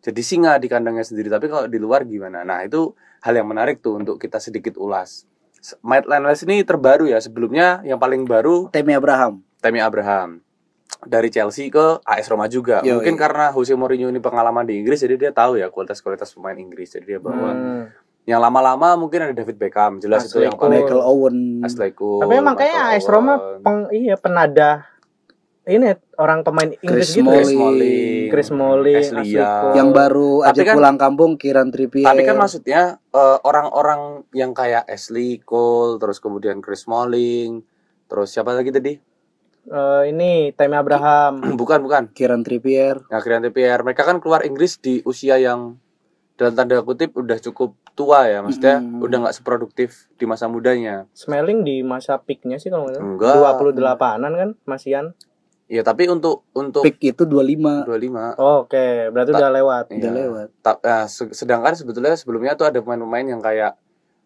jadi 0.00 0.22
singa 0.22 0.56
di 0.56 0.66
kandangnya 0.66 1.02
sendiri, 1.02 1.26
tapi 1.26 1.46
kalau 1.46 1.66
di 1.66 1.76
luar 1.76 2.02
gimana? 2.02 2.42
Nah, 2.42 2.62
itu 2.62 2.94
hal 3.20 3.34
yang 3.34 3.44
menarik 3.44 3.78
tuh 3.78 3.98
untuk 3.98 4.16
kita 4.16 4.38
sedikit 4.38 4.74
ulas. 4.76 5.26
Maitland 5.82 6.22
Niles 6.28 6.42
ini 6.46 6.62
terbaru 6.62 7.10
ya. 7.10 7.18
Sebelumnya 7.18 7.82
yang 7.82 7.98
paling 7.98 8.22
baru 8.28 8.70
Temi 8.70 8.94
Abraham 8.94 9.46
Tammy 9.66 9.82
Abraham 9.82 10.38
dari 11.02 11.28
Chelsea 11.28 11.68
ke 11.68 11.98
AS 12.06 12.30
Roma 12.30 12.46
juga. 12.46 12.80
Yoi. 12.86 13.02
Mungkin 13.02 13.18
karena 13.18 13.50
Jose 13.50 13.74
Mourinho 13.74 14.08
ini 14.08 14.22
pengalaman 14.22 14.62
di 14.62 14.78
Inggris 14.78 15.02
jadi 15.02 15.18
dia 15.18 15.32
tahu 15.34 15.58
ya 15.58 15.68
kualitas-kualitas 15.68 16.30
pemain 16.34 16.54
Inggris. 16.54 16.94
Jadi 16.94 17.04
dia 17.16 17.20
bawa 17.20 17.50
Hmm. 17.52 17.84
yang 18.26 18.42
lama-lama 18.42 18.98
mungkin 18.98 19.22
ada 19.22 19.34
David 19.34 19.54
Beckham, 19.54 20.02
jelas 20.02 20.26
itu 20.26 20.42
Ashley 20.42 20.50
yang 20.50 20.58
paling 20.58 20.82
Michael 20.82 21.02
Owen 21.02 21.36
Cole. 21.94 22.22
Tapi 22.26 22.34
emang 22.34 22.54
kayaknya 22.58 22.82
AS 22.94 23.06
Roma 23.06 23.34
peng, 23.62 23.86
iya 23.94 24.18
penada 24.18 24.86
ini 25.68 25.90
orang 26.16 26.40
pemain 26.40 26.70
Inggris 26.70 27.10
Chris 27.10 27.16
gitu 27.16 27.26
ya. 27.26 27.34
Chris 27.34 27.50
Smalling, 27.50 28.26
Chris 28.30 28.46
Smalling, 28.48 28.96
Ashley 28.96 29.18
Ashley 29.20 29.34
Young. 29.34 29.50
Cole. 29.60 29.74
yang 29.74 29.88
baru 29.90 30.32
Tapi 30.40 30.46
aja 30.48 30.62
kan- 30.62 30.76
pulang 30.76 30.96
kampung 30.96 31.30
Kieran 31.34 31.68
Trippier 31.68 32.06
Tapi 32.06 32.22
kan 32.22 32.36
maksudnya 32.36 32.80
eh, 33.10 33.38
orang-orang 33.42 34.00
yang 34.30 34.52
kayak 34.52 34.86
Ashley 34.86 35.38
Cole, 35.40 35.98
terus 35.98 36.16
kemudian 36.16 36.60
Chris 36.60 36.82
Smalling, 36.82 37.66
terus 38.06 38.30
siapa 38.30 38.52
lagi 38.52 38.70
tadi? 38.70 38.94
Eh, 39.66 40.02
ini 40.06 40.30
Tammy 40.52 40.76
Abraham. 40.76 41.42
bukan, 41.58 41.82
bukan. 41.82 42.02
Kieran 42.08 42.40
Trippier 42.40 43.02
Nah, 43.04 43.18
Kylian 43.18 43.42
Trippier. 43.42 43.82
Mereka 43.82 44.02
kan 44.02 44.16
keluar 44.16 44.46
Inggris 44.46 44.78
di 44.78 45.02
usia 45.02 45.34
yang 45.36 45.82
dalam 46.32 46.54
tanda 46.54 46.78
kutip 46.80 47.10
udah 47.12 47.40
cukup 47.40 47.74
tua 47.92 48.28
ya, 48.28 48.38
maksudnya 48.38 48.78
Mm. 48.78 49.00
udah 49.00 49.18
nggak 49.18 49.34
seproduktif 49.34 50.06
di 50.14 50.22
masa 50.22 50.46
mudanya. 50.46 51.08
Smelling 51.10 51.64
di 51.64 51.80
masa 51.80 52.20
peaknya 52.20 52.54
sih 52.56 52.68
kalau 52.68 52.86
nggak 52.86 52.94
salah. 52.94 53.08
Enggak. 53.08 53.34
28-an 54.14 54.32
kan 54.36 54.50
Masian. 54.62 55.06
Iya, 55.66 55.82
tapi 55.82 56.06
untuk 56.06 56.46
untuk 56.52 56.80
pick 56.80 57.02
itu 57.04 57.22
25 57.22 57.82
25 57.84 58.38
Oh, 58.38 58.62
Oke, 58.62 59.10
berarti 59.10 59.30
Tak- 59.30 59.40
udah 59.40 59.50
lewat. 59.52 59.84
udah 59.88 59.98
iya. 59.98 60.10
lewat 60.16 60.48
Ta- 60.60 60.78
nah, 60.80 61.04
se- 61.06 61.32
sedangkan 61.32 61.74
sebetulnya 61.74 62.14
sebelumnya 62.14 62.54
tuh 62.54 62.66
ada 62.66 62.78
pemain-pemain 62.78 63.26
yang 63.28 63.40
kayak 63.40 63.74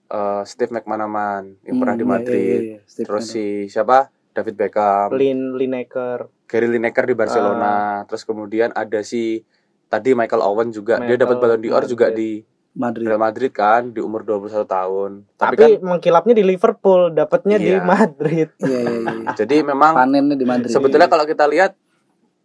eh, 0.07 0.43
Steve 0.45 0.69
McManaman 0.71 1.57
yang 1.63 1.77
pernah 1.77 1.95
di 1.95 2.03
Hmm, 2.03 2.11
iya, 2.11 2.19
Madrid, 2.19 2.61
iya, 2.61 2.71
iya, 2.75 2.79
Steve 2.85 3.07
terus 3.07 3.25
si 3.27 3.45
siapa 3.67 4.11
David 4.31 4.55
Beckham, 4.55 5.09
Lin 5.13 5.55
Lineker. 5.55 6.29
Gary 6.45 6.67
Lineker 6.67 7.05
di. 7.05 7.15
Barcelona, 7.15 7.75
terus 8.05 8.23
kemudian 8.23 8.71
ada 8.73 9.01
si 9.01 9.41
tadi 9.87 10.13
Michael 10.13 10.43
Owen 10.45 10.71
juga, 10.71 10.99
dia 10.99 11.09
Michael 11.09 11.21
dapat 11.21 11.37
Ballon 11.41 11.61
d'Or 11.61 11.85
juga 11.85 12.07
Madrid. 12.07 12.19
di 12.19 12.31
Madrid 12.71 13.07
Real 13.11 13.19
Madrid 13.19 13.51
kan 13.51 13.91
di 13.91 13.99
umur 13.99 14.23
21 14.23 14.63
tahun. 14.63 15.11
Tapi, 15.35 15.55
Tapi, 15.57 15.57
kan 15.59 15.71
mengkilapnya 15.83 16.35
di 16.39 16.45
Liverpool, 16.47 17.11
dapatnya 17.11 17.57
di 17.59 17.75
Iya. 17.75 17.83
Madrid. 17.83 18.49
iya 18.63 18.79
iya 18.87 19.01
iya 19.03 19.31
jadi 19.43 19.57
memang 19.67 19.93
panennya 19.95 20.37
di 20.39 20.47
Madrid 20.47 20.71
sebetulnya 20.71 21.11
kalau 21.11 21.27
kita 21.27 21.51
lihat 21.51 21.75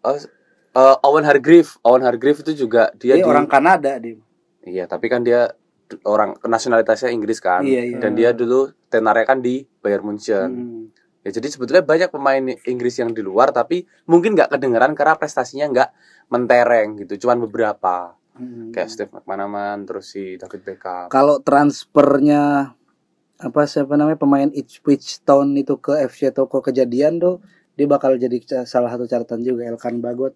eh, 0.06 0.20
eh, 0.74 0.96
Owen 1.06 1.26
Hargreaves, 1.26 1.78
Owen 1.86 2.02
Hargreaves 2.02 2.42
itu 2.42 2.66
juga 2.66 2.90
dia 2.98 3.16
dia 3.16 3.22
di 3.22 3.30
orang 3.30 3.46
Kanada 3.46 4.02
dia 4.02 4.18
Iya, 4.66 4.90
tapi 4.90 5.14
kan 5.14 5.22
dia 5.22 5.54
orang 6.10 6.34
nasionalitasnya 6.42 7.14
Inggris 7.14 7.38
kan. 7.38 7.62
Iya, 7.62 7.94
iya. 7.94 7.98
Dan 8.02 8.18
dia 8.18 8.34
dulu 8.34 8.74
tenarnya 8.90 9.26
kan 9.30 9.40
di 9.40 9.62
Bayern 9.86 10.10
Munchen. 10.10 10.50
Hmm. 10.50 10.84
Ya, 11.22 11.34
jadi 11.34 11.50
sebetulnya 11.50 11.86
banyak 11.86 12.10
pemain 12.10 12.42
Inggris 12.66 13.02
yang 13.02 13.14
di 13.14 13.22
luar 13.22 13.50
tapi 13.50 13.86
mungkin 14.10 14.34
nggak 14.38 14.58
kedengeran 14.58 14.94
karena 14.94 15.18
prestasinya 15.18 15.70
nggak 15.70 15.90
mentereng 16.30 17.02
gitu. 17.06 17.26
Cuman 17.26 17.46
beberapa 17.46 18.18
Hmm. 18.36 18.76
kayak 18.76 18.92
Steve 18.92 19.12
McManaman, 19.16 19.88
terus 19.88 20.12
si 20.12 20.36
David 20.36 20.62
Beckham. 20.68 21.08
kalau 21.08 21.40
transfernya 21.40 22.76
apa 23.36 23.62
siapa 23.68 23.96
namanya 24.00 24.20
pemain 24.20 24.52
Ipswich 24.52 25.24
Town 25.24 25.56
itu 25.56 25.76
ke 25.80 25.96
FC 26.08 26.32
Toko 26.36 26.64
kejadian 26.64 27.20
tuh 27.20 27.44
dia 27.76 27.88
bakal 27.88 28.16
jadi 28.16 28.40
salah 28.64 28.92
satu 28.92 29.08
catatan 29.08 29.44
juga 29.44 29.68
Elkan 29.68 30.00
Bagot 30.00 30.36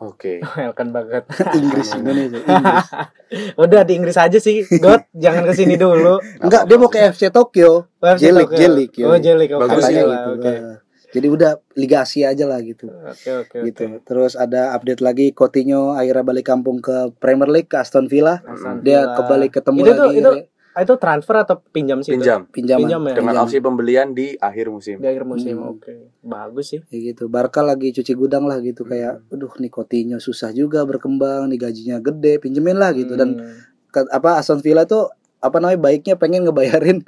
Oke. 0.00 0.40
Elkan 0.56 0.96
banget. 0.96 1.28
Inggris 1.60 1.92
Indonesia 1.92 2.40
Inggris. 2.40 2.88
Udah 3.62 3.84
di 3.84 3.92
Inggris 4.00 4.16
aja 4.16 4.38
sih, 4.40 4.64
God. 4.80 5.04
jangan 5.12 5.44
ke 5.44 5.52
sini 5.52 5.76
dulu. 5.76 6.16
enggak 6.40 6.64
dia 6.64 6.76
mau 6.80 6.88
ke 6.88 6.98
FC 7.12 7.28
Tokyo 7.28 7.84
FC 8.00 8.32
Jelik, 8.32 8.48
jelik, 8.56 8.90
ya. 8.96 9.06
Oh, 9.12 9.20
jelik. 9.20 9.52
Bagus 9.52 9.84
gitu 9.92 10.08
Oke. 10.08 10.48
Eh, 10.48 10.76
jadi 11.10 11.26
udah 11.26 11.50
Liga 11.74 12.00
Asia 12.00 12.28
aja 12.28 12.44
lah 12.44 12.60
gitu 12.60 12.86
Oke, 12.86 13.30
oke, 13.40 13.56
gitu 13.64 13.82
oke. 13.84 14.04
terus 14.04 14.32
ada 14.34 14.72
update 14.72 14.98
lagi 14.98 15.30
Coutinho 15.30 15.92
akhirnya 15.92 16.22
balik 16.24 16.46
kampung 16.46 16.78
ke 16.78 17.10
Premier 17.14 17.48
League 17.48 17.66
ke 17.66 17.76
Aston 17.76 18.06
Villa 18.06 18.38
Aston 18.40 18.80
dia 18.80 19.02
Villa. 19.02 19.14
kembali 19.16 19.46
ketemu 19.48 19.78
itu 19.80 19.90
lagi 19.92 20.16
itu, 20.16 20.30
ah, 20.70 20.80
itu 20.80 20.94
transfer 20.96 21.36
atau 21.36 21.56
pinjam 21.66 21.98
sih? 21.98 22.10
itu? 22.10 22.16
Pinjam 22.16 22.40
pinjaman 22.46 22.80
pinjam 22.80 23.00
ya? 23.02 23.12
dengan 23.12 23.32
Pinjam. 23.32 23.44
opsi 23.44 23.58
pembelian 23.58 24.08
di 24.10 24.26
akhir 24.34 24.66
musim. 24.68 24.96
Di 24.96 25.08
akhir 25.08 25.24
musim. 25.24 25.54
Hmm. 25.56 25.72
Oke. 25.72 25.92
Bagus 26.20 26.66
sih. 26.68 26.80
kayak 26.84 27.02
gitu 27.10 27.24
Barca 27.26 27.60
lagi 27.60 27.90
cuci 27.90 28.12
gudang 28.14 28.44
lah 28.44 28.58
gitu 28.58 28.82
kayak 28.84 29.18
Hmm. 29.20 29.32
aduh 29.32 29.50
nih 29.56 29.68
Coutinho 29.68 30.18
susah 30.18 30.50
juga 30.50 30.82
berkembang 30.82 31.46
nih 31.46 31.58
gajinya 31.60 31.96
gede 31.98 32.38
pinjemin 32.38 32.76
lah 32.76 32.90
gitu 32.92 33.14
dan 33.14 33.34
Hmm. 33.34 33.66
ke- 33.88 34.06
apa 34.08 34.36
Aston 34.36 34.58
Villa 34.58 34.84
tuh 34.84 35.10
apa 35.38 35.56
namanya 35.56 35.80
baiknya 35.80 36.14
pengen 36.14 36.44
ngebayarin 36.44 37.02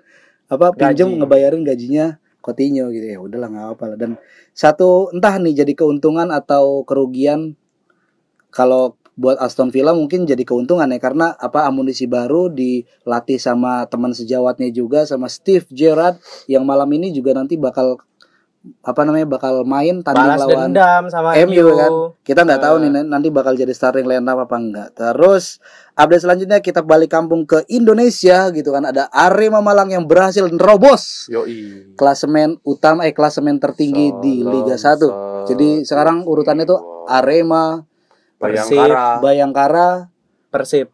apa 0.49 0.75
pinjem 0.75 1.07
Gaji. 1.07 1.19
ngebayarin 1.19 1.63
gajinya 1.63 2.07
Coutinho 2.43 2.91
gitu 2.91 3.07
ya 3.07 3.19
udahlah 3.23 3.49
nggak 3.49 3.69
apa 3.79 3.85
lah. 3.95 3.97
Dan 3.97 4.11
satu 4.53 5.15
entah 5.15 5.39
nih 5.39 5.63
jadi 5.63 5.73
keuntungan 5.79 6.29
atau 6.35 6.83
kerugian 6.83 7.55
kalau 8.53 8.99
buat 9.13 9.37
Aston 9.39 9.69
Villa 9.69 9.93
mungkin 9.93 10.25
jadi 10.25 10.41
keuntungan 10.41 10.89
ya 10.89 10.97
karena 10.97 11.37
apa 11.37 11.69
amunisi 11.69 12.09
baru 12.09 12.49
dilatih 12.49 13.37
sama 13.37 13.85
teman 13.87 14.17
sejawatnya 14.17 14.73
juga 14.73 15.05
sama 15.05 15.29
Steve 15.29 15.69
Gerrard 15.69 16.17
yang 16.49 16.65
malam 16.65 16.89
ini 16.97 17.13
juga 17.13 17.37
nanti 17.37 17.61
bakal 17.61 18.01
apa 18.83 19.01
namanya 19.03 19.27
bakal 19.27 19.67
main 19.67 20.07
tanding 20.07 20.23
balas 20.23 20.41
lawan 20.47 20.71
dendam 20.71 21.05
sama 21.11 21.35
MU 21.43 21.51
MU 21.51 21.67
kan. 21.75 21.91
kita 22.23 22.41
nggak 22.47 22.63
tahu 22.63 22.75
nih 22.79 22.91
nanti 23.03 23.29
bakal 23.35 23.59
jadi 23.59 23.75
starting 23.75 24.07
line 24.07 24.23
up 24.23 24.39
apa 24.39 24.55
enggak 24.55 24.89
terus 24.95 25.59
update 25.99 26.23
selanjutnya 26.23 26.59
kita 26.63 26.87
balik 26.87 27.11
kampung 27.11 27.43
ke 27.45 27.67
Indonesia 27.69 28.49
gitu 28.55 28.73
kan. 28.73 28.89
Ada 28.89 29.13
Arema 29.13 29.61
Malang 29.61 29.93
yang 29.93 30.07
berhasil 30.07 30.47
nerobos 30.47 31.27
Yoi. 31.29 31.93
klasemen 31.99 32.63
utama 32.63 33.05
eh 33.05 33.13
klasemen 33.13 33.59
tertinggi 33.59 34.15
di 34.23 34.47
Liga 34.47 34.79
1 34.79 35.51
jadi 35.51 35.83
sekarang 35.83 36.23
urutannya 36.25 36.65
tuh 36.65 36.81
Arema 37.11 37.83
Bayangkara. 38.43 39.07
Bayangkara 39.23 39.89
Persib. 40.51 40.91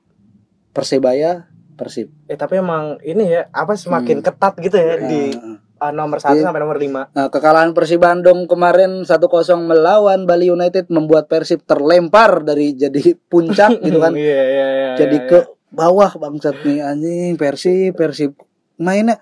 Persebaya 0.77 1.49
Persib. 1.81 2.13
Eh 2.29 2.37
tapi 2.37 2.61
emang 2.61 3.01
ini 3.01 3.25
ya 3.25 3.49
apa 3.51 3.73
semakin 3.75 4.21
ketat 4.21 4.55
gitu 4.61 4.77
ya 4.77 5.01
di 5.01 5.33
uh, 5.79 5.91
nomor 5.91 6.19
1 6.19 6.35
Iya. 6.35 6.45
sampai 6.45 6.61
nomor 6.61 6.77
5. 6.77 7.15
Nah, 7.15 7.27
kekalahan 7.31 7.71
Persib 7.73 8.03
Bandung 8.03 8.45
kemarin 8.45 9.03
1-0 9.03 9.19
melawan 9.59 10.27
Bali 10.27 10.51
United 10.51 10.91
membuat 10.91 11.27
Persib 11.27 11.63
terlempar 11.65 12.43
dari 12.43 12.75
jadi 12.75 13.15
puncak 13.27 13.79
gitu 13.87 13.99
kan. 13.99 14.13
Iya 14.13 14.43
iya 14.45 14.67
iya. 14.69 14.91
jadi 14.97 15.17
iya, 15.17 15.27
ke 15.27 15.39
bawah 15.69 16.11
bangsat 16.17 16.65
nih 16.65 16.81
anjing 16.81 17.33
Persib 17.37 17.93
Persib 17.93 18.33
mainnya 18.77 19.21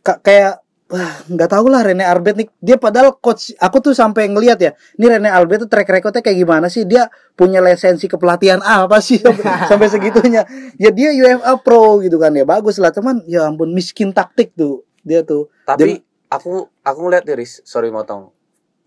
ka- 0.00 0.20
kayak 0.20 0.60
wah 0.88 1.12
nggak 1.28 1.48
tahu 1.48 1.68
lah 1.68 1.84
Rene 1.84 2.00
Albert 2.00 2.36
nih 2.40 2.48
dia 2.60 2.80
padahal 2.80 3.20
coach 3.20 3.52
aku 3.56 3.76
tuh 3.80 3.92
sampai 3.92 4.24
ngelihat 4.24 4.56
ya 4.56 4.72
ini 4.96 5.04
Rene 5.04 5.28
Albert 5.28 5.64
tuh 5.64 5.70
track 5.70 5.84
recordnya 5.84 6.24
kayak 6.24 6.38
gimana 6.40 6.72
sih 6.72 6.88
dia 6.88 7.12
punya 7.36 7.60
lisensi 7.60 8.08
kepelatihan 8.08 8.56
apa 8.64 8.96
sih 8.98 9.20
sampai, 9.20 9.44
sampai 9.70 9.88
segitunya 9.88 10.48
ya 10.80 10.88
dia 10.88 11.12
UFA 11.12 11.60
Pro 11.60 12.00
gitu 12.00 12.16
kan 12.16 12.32
ya 12.32 12.48
bagus 12.48 12.80
lah 12.80 12.88
teman 12.88 13.20
ya 13.28 13.44
ampun 13.48 13.76
miskin 13.76 14.16
taktik 14.16 14.56
tuh 14.56 14.87
dia 15.02 15.22
tuh 15.22 15.48
Tapi 15.62 16.00
aku 16.28 16.66
aku 16.80 16.98
ngeliat 17.00 17.24
Iris, 17.26 17.62
sorry 17.62 17.88
motong. 17.88 18.30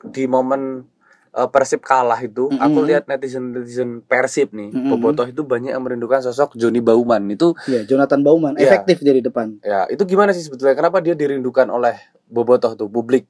Di 0.02 0.26
momen 0.26 0.86
eh, 1.32 1.47
Persib 1.47 1.80
kalah 1.80 2.17
itu, 2.17 2.50
Mm-mm. 2.50 2.58
aku 2.58 2.80
lihat 2.84 3.06
netizen 3.06 3.52
netizen 3.52 4.02
Persib 4.02 4.52
nih, 4.52 4.69
Mm-mm. 4.69 4.89
Bobotoh 4.89 5.26
itu 5.26 5.41
banyak 5.41 5.71
yang 5.71 5.82
merindukan 5.82 6.19
sosok 6.19 6.54
Joni 6.54 6.80
Bauman 6.80 7.24
itu. 7.28 7.54
ya 7.65 7.82
Jonathan 7.84 8.21
Bauman 8.21 8.54
Iya. 8.56 8.67
efektif 8.67 9.00
dia 9.00 9.13
di 9.13 9.21
depan 9.21 9.62
Ya 9.62 9.86
itu 9.88 10.04
gimana 10.04 10.32
sih 10.32 10.41
sebetulnya? 10.41 10.74
Kenapa 10.74 11.00
dia 11.00 11.13
dirindukan 11.13 11.67
oleh 11.67 11.95
Bobotoh 12.26 12.74
tuh 12.76 12.88
publik 12.88 13.26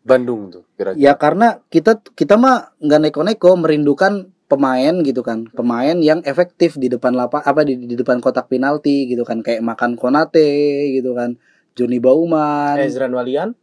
Bandung 0.00 0.48
tuh 0.48 0.64
kira-kira? 0.74 0.96
Ya 0.98 1.12
karena 1.14 1.60
kita 1.68 2.00
kita 2.16 2.40
mah 2.40 2.72
nggak 2.80 3.00
neko-neko 3.10 3.50
merindukan 3.58 4.30
pemain 4.48 4.96
gitu 5.04 5.20
kan, 5.20 5.44
pemain 5.52 5.92
yang 6.00 6.24
efektif 6.24 6.80
di 6.80 6.88
depan 6.88 7.12
lapak 7.12 7.44
apa 7.44 7.68
di, 7.68 7.76
di 7.84 7.92
depan 7.92 8.16
kotak 8.16 8.48
penalti 8.48 9.04
gitu 9.04 9.20
kan, 9.20 9.44
kayak 9.44 9.60
makan 9.60 9.92
Konate 9.92 10.48
gitu 10.88 11.12
kan, 11.12 11.36
Joni 11.78 12.02
Bauman. 12.02 12.74
Ezran 12.82 13.14
Walian. 13.14 13.54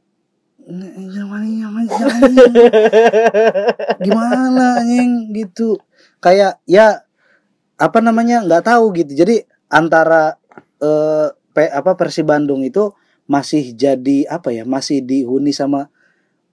Gimana 4.06 4.82
anjing 4.82 5.36
gitu. 5.36 5.78
Kayak 6.24 6.58
ya 6.66 7.04
apa 7.76 8.00
namanya 8.00 8.40
nggak 8.48 8.72
tahu 8.72 8.96
gitu 8.96 9.12
jadi 9.14 9.44
antara 9.68 10.40
eh 10.80 11.28
P- 11.56 11.72
apa 11.72 11.96
Persib 11.96 12.28
Bandung 12.28 12.64
itu 12.64 12.92
masih 13.28 13.76
jadi 13.76 14.28
apa 14.32 14.52
ya 14.56 14.64
masih 14.68 15.04
dihuni 15.04 15.52
sama 15.52 15.92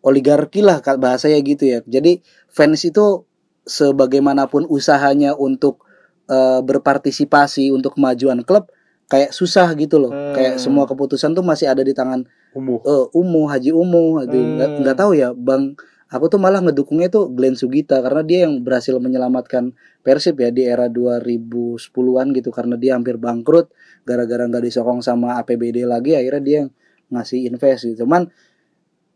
oligarki 0.02 0.62
lah 0.62 0.82
ka- 0.82 0.98
bahasanya 0.98 1.38
gitu 1.42 1.66
ya 1.66 1.78
jadi 1.86 2.22
fans 2.50 2.82
itu 2.82 3.26
sebagaimanapun 3.66 4.66
usahanya 4.66 5.34
untuk 5.38 5.86
eh, 6.26 6.60
berpartisipasi 6.62 7.70
untuk 7.70 7.98
kemajuan 7.98 8.42
klub 8.42 8.70
kayak 9.12 9.30
susah 9.30 9.68
gitu 9.76 10.00
loh 10.00 10.08
Hmm. 10.08 10.32
kayak 10.32 10.54
semua 10.56 10.88
keputusan 10.88 11.36
tuh 11.36 11.44
masih 11.44 11.68
ada 11.68 11.84
di 11.84 11.92
tangan 11.92 12.24
Umuh. 12.56 12.80
eh 12.80 13.04
Umu 13.12 13.44
Haji 13.44 13.68
Umu 13.70 14.24
gitu. 14.24 14.40
nggak 14.40 14.68
Hmm. 14.72 14.78
nggak 14.80 14.96
tahu 14.96 15.12
ya 15.12 15.36
Bang 15.36 15.76
aku 16.08 16.28
tuh 16.28 16.40
malah 16.40 16.60
ngedukungnya 16.60 17.08
tuh 17.08 17.28
Glenn 17.28 17.52
Sugita 17.52 18.00
karena 18.00 18.20
dia 18.20 18.48
yang 18.48 18.60
berhasil 18.60 18.96
menyelamatkan 18.96 19.72
Persib 20.00 20.40
ya 20.40 20.48
di 20.48 20.64
era 20.64 20.88
2010-an 20.88 22.32
gitu 22.32 22.48
karena 22.48 22.76
dia 22.76 22.96
hampir 22.96 23.16
bangkrut 23.16 23.68
gara-gara 24.04 24.44
nggak 24.44 24.64
disokong 24.64 25.00
sama 25.00 25.36
APBD 25.38 25.84
lagi 25.84 26.16
akhirnya 26.16 26.42
dia 26.42 26.56
yang 26.64 26.70
ngasih 27.12 27.44
invest 27.46 27.84
gitu 27.86 28.04
cuman 28.04 28.28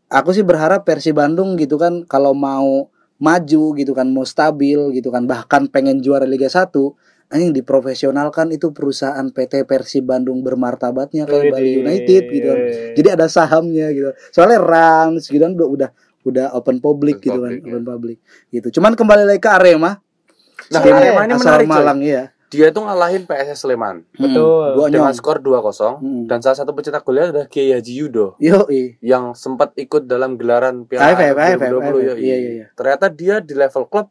aku 0.07 0.29
sih 0.31 0.41
berharap 0.41 0.85
Persib 0.85 1.17
Bandung 1.17 1.57
gitu 1.57 1.75
kan 1.75 2.05
kalau 2.05 2.33
mau 2.33 2.89
maju 3.17 3.63
gitu 3.73 3.91
kan 3.91 4.05
mau 4.07 4.21
stabil 4.23 4.77
gitu 4.93 5.09
kan 5.09 5.25
bahkan 5.25 5.65
pengen 5.65 5.99
juara 5.99 6.23
Liga 6.23 6.45
1 6.45 6.69
anjing 7.27 7.51
diprofesionalkan 7.51 8.49
itu 8.49 8.71
perusahaan 8.71 9.27
PT 9.27 9.67
Persib 9.67 10.07
Bandung 10.07 10.39
bermartabatnya 10.41 11.27
kayak 11.27 11.51
Bali 11.51 11.83
United 11.83 12.23
gitu 12.25 12.45
kan 12.45 12.59
jadi 12.95 13.09
ada 13.13 13.27
sahamnya 13.27 13.91
gitu 13.91 14.09
soalnya 14.31 14.59
Rans 14.59 15.27
gitu 15.27 15.39
kan 15.39 15.51
udah 15.51 15.67
udah 15.67 15.89
udah 16.23 16.45
open 16.55 16.79
public 16.79 17.19
Open 17.19 17.25
gitu 17.25 17.37
kan 17.37 17.51
ya. 17.51 17.61
open 17.67 17.83
public 17.83 18.17
gitu 18.47 18.67
cuman 18.79 18.95
kembali 18.95 19.23
lagi 19.25 19.39
ke 19.39 19.51
Arema 19.51 19.99
Nah, 20.67 20.81
tim 20.81 20.89
Arema 20.91 21.21
ini 21.23 21.31
asal 21.31 21.53
menarik, 21.53 21.67
coy. 21.67 21.75
Malang 21.75 21.99
ya 22.01 22.23
Dia 22.47 22.71
tuh 22.71 22.81
ngalahin 22.81 23.23
PSS 23.23 23.59
Sleman 23.61 24.07
Betul. 24.09 24.67
dua 24.73 24.87
dengan 24.87 25.11
nyong 25.11 25.15
skor 25.15 25.37
2-0 25.37 25.99
Hmm. 25.99 26.23
dan 26.25 26.39
salah 26.39 26.57
satu 26.57 26.71
pencetak 26.71 27.03
golnya 27.03 27.29
adalah 27.29 27.47
Kiai 27.47 27.75
Haji 27.75 27.93
Yudo 27.93 28.39
yo 28.39 28.63
yang 28.99 29.31
sempat 29.31 29.75
ikut 29.75 30.07
dalam 30.07 30.35
gelaran 30.35 30.87
Piala 30.87 31.11
AFF, 31.11 31.35
AFF 31.35 31.59
AFF, 31.59 31.71
2020 31.75 32.07
yoi. 32.07 32.15
iya, 32.17 32.35
iya, 32.35 32.51
iya. 32.55 32.65
Ternyata 32.71 33.05
dia 33.11 33.35
di 33.39 33.51
level 33.51 33.83
klub 33.85 34.07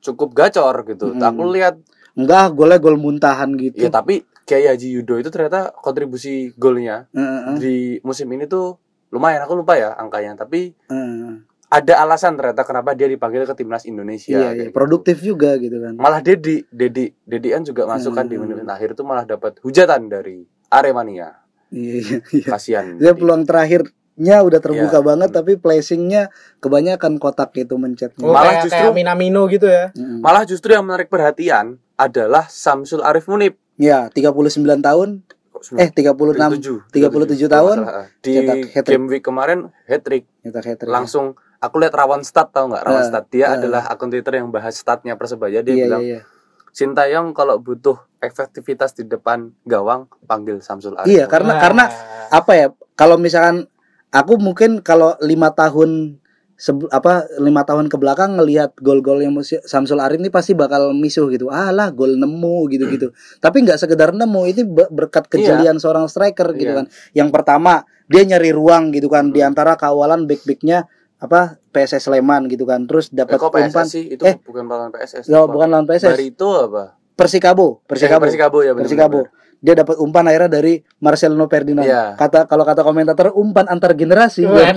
cukup 0.00 0.32
gacor 0.32 0.74
gitu. 0.86 1.12
Mm. 1.12 1.20
Aku 1.20 1.42
lihat 1.50 1.74
enggak 2.12 2.52
golnya 2.52 2.76
gol 2.76 2.96
muntahan 2.96 3.50
gitu 3.54 3.78
ya 3.78 3.88
tapi 3.88 4.22
Kiai 4.42 4.66
Haji 4.66 4.88
Yudo 4.92 5.14
itu 5.16 5.28
ternyata 5.28 5.70
kontribusi 5.72 6.50
golnya 6.52 7.06
Eh, 7.10 7.20
eh, 7.20 7.56
di 7.56 7.74
musim 8.00 8.26
ini 8.28 8.44
tuh 8.44 8.74
lumayan. 9.08 9.40
Aku 9.40 9.54
lupa 9.54 9.74
ya 9.74 9.90
angkanya, 9.92 10.34
tapi 10.34 10.74
eh. 10.74 11.32
ada 11.68 11.94
alasan 12.00 12.34
ternyata 12.34 12.62
kenapa 12.62 12.92
dia 12.92 13.06
dipanggil 13.06 13.42
ke 13.42 13.54
timnas 13.54 13.82
Indonesia. 13.84 14.26
iya, 14.28 14.42
kayak 14.44 14.50
iya. 14.52 14.62
gitu. 14.64 14.72
produktif 14.72 15.16
juga 15.20 15.54
gitu 15.54 15.78
kan 15.78 15.94
Malah 15.94 16.18
Dedi, 16.18 16.66
Dedi, 16.66 17.14
Dedian 17.20 17.62
juga 17.62 17.86
masukkan 17.86 18.22
di 18.24 18.34
Hmm. 18.34 18.50
menit 18.50 18.66
akhir 18.66 18.88
itu 18.92 19.02
malah 19.02 19.22
dapat 19.24 19.58
hujatan 19.60 20.06
dari 20.06 20.42
Aremania. 20.68 21.38
iya 21.68 21.94
iya 21.96 22.18
iya 22.28 22.42
Kasihan. 22.44 22.94
dia 22.96 23.12
peluang 23.12 23.42
terakhirnya 23.44 23.92
udah 24.40 24.58
terbuka 24.58 24.98
Iya. 24.98 25.06
banget 25.06 25.30
tapi 25.32 25.52
placingnya 25.56 26.26
kebanyakan 26.58 27.16
kotak 27.16 27.54
itu 27.56 27.74
mencetnya 27.74 28.18
Oh, 28.20 28.30
Malah 28.30 28.42
kayak, 28.52 28.62
justru- 28.64 28.82
kayak 28.82 28.94
Minamino 28.96 29.42
gitu 29.46 29.66
ya. 29.66 29.94
Mm. 30.20 30.22
Malah 30.22 30.44
justru 30.44 30.70
yang 30.70 30.84
menarik 30.84 31.08
perhatian 31.08 31.66
adalah 31.94 32.44
Samsul 32.46 33.00
Arif 33.00 33.24
Munib. 33.24 33.56
ya 33.74 34.12
39 34.12 34.52
tahun 34.78 35.24
eh 35.74 35.88
36 35.88 36.92
37 36.92 36.92
tahun, 37.46 37.76
di 38.18 38.30
cetak 38.34 38.56
hat-trick. 38.70 38.84
game 38.90 39.06
week 39.08 39.20
kemarin 39.22 39.58
hat 39.82 40.00
trick 40.02 40.28
nyetak 40.38 40.64
hat-trick. 40.66 40.88
langsung 40.90 41.32
aku 41.58 41.76
lihat 41.78 41.92
rawan 41.94 42.20
stat 42.20 42.48
tau 42.50 42.64
nggak 42.66 42.80
rawan 42.82 43.00
Eh, 43.00 43.08
stat 43.08 43.24
dia 43.28 43.46
eh. 43.46 43.56
adalah 43.56 43.84
akun 43.86 44.08
Twitter 44.08 44.36
yang 44.36 44.48
bahas 44.48 44.72
statnya 44.74 45.12
persebaya 45.14 45.60
dia 45.60 45.72
iya 45.74 45.84
bilang 45.86 46.02
iya 46.02 46.18
iya 46.18 46.20
Sintayong 46.70 47.32
kalau 47.32 47.56
butuh 47.56 47.98
efektivitas 48.20 48.92
di 48.92 49.02
depan 49.02 49.50
gawang 49.64 50.06
panggil 50.22 50.60
Samsul 50.60 50.94
Arif 50.94 51.08
Iya, 51.08 51.24
karena 51.26 51.50
Nah. 51.50 51.58
karena 51.58 51.84
apa 52.30 52.52
ya? 52.54 52.66
Kalau 52.94 53.16
misalkan 53.16 53.64
aku 54.08 54.36
mungkin 54.36 54.78
kalau 54.78 55.16
lima 55.18 55.50
tahun 55.50 56.19
apa 56.90 57.24
lima 57.36 57.64
tahun 57.64 57.88
ke 57.88 57.96
belakang 57.96 58.36
ngelihat 58.36 58.76
gol-gol 58.76 59.24
yang 59.24 59.32
Samsul 59.64 59.96
Arif 59.96 60.20
ini 60.20 60.28
pasti 60.28 60.52
bakal 60.52 60.92
misuh 60.92 61.32
gitu. 61.32 61.48
Alah, 61.48 61.88
gol 61.88 62.14
nemu 62.14 62.68
gitu-gitu. 62.68 63.10
Tapi 63.38 63.64
nggak 63.64 63.80
sekedar 63.80 64.12
nemu, 64.12 64.42
ini 64.44 64.62
be- 64.62 64.90
berkat 64.90 65.24
kejelian 65.26 65.80
seorang 65.80 66.04
striker 66.04 66.52
gitu 66.52 66.68
Iya. 66.68 66.78
kan. 66.78 66.86
Yang 67.16 67.28
pertama, 67.32 67.72
dia 68.06 68.22
nyari 68.22 68.52
ruang 68.52 68.92
gitu 68.92 69.08
kan 69.08 69.32
di 69.32 69.40
antara 69.40 69.74
kawalan 69.74 70.28
back-backnya 70.28 70.84
apa 71.16 71.56
PSS 71.70 72.08
Sleman 72.08 72.48
gitu 72.48 72.68
kan. 72.68 72.84
Terus 72.84 73.08
Eh, 73.08 73.24
dapat 73.24 73.40
kok 73.40 73.52
umpan 73.52 73.86
sih 73.88 74.12
itu 74.12 74.24
Eh. 74.24 74.36
bukan 74.40 74.68
lawan 74.68 74.92
PSS 74.92 75.28
Apa? 75.28 75.48
bukan 75.48 75.68
lawan 75.68 75.86
PSS. 75.88 76.12
Barito 76.12 76.50
apa 76.60 77.00
Persikabo, 77.16 77.84
Persikabo. 77.84 78.24
Eh, 78.24 78.32
Persikabo 78.32 78.58
ya 78.64 78.72
benar 78.72 78.84
Persikabo. 78.88 79.20
Dia 79.60 79.76
dapat 79.76 80.00
umpan 80.00 80.24
akhirnya 80.24 80.56
dari 80.56 80.80
Marcelino 81.04 81.44
Ferdinand. 81.44 81.84
Iya. 81.84 82.16
Kata 82.16 82.48
kalau 82.48 82.64
kata 82.64 82.80
komentator 82.80 83.36
umpan 83.36 83.68
antar 83.68 83.92
generasi. 83.92 84.48
Wadah. 84.48 84.72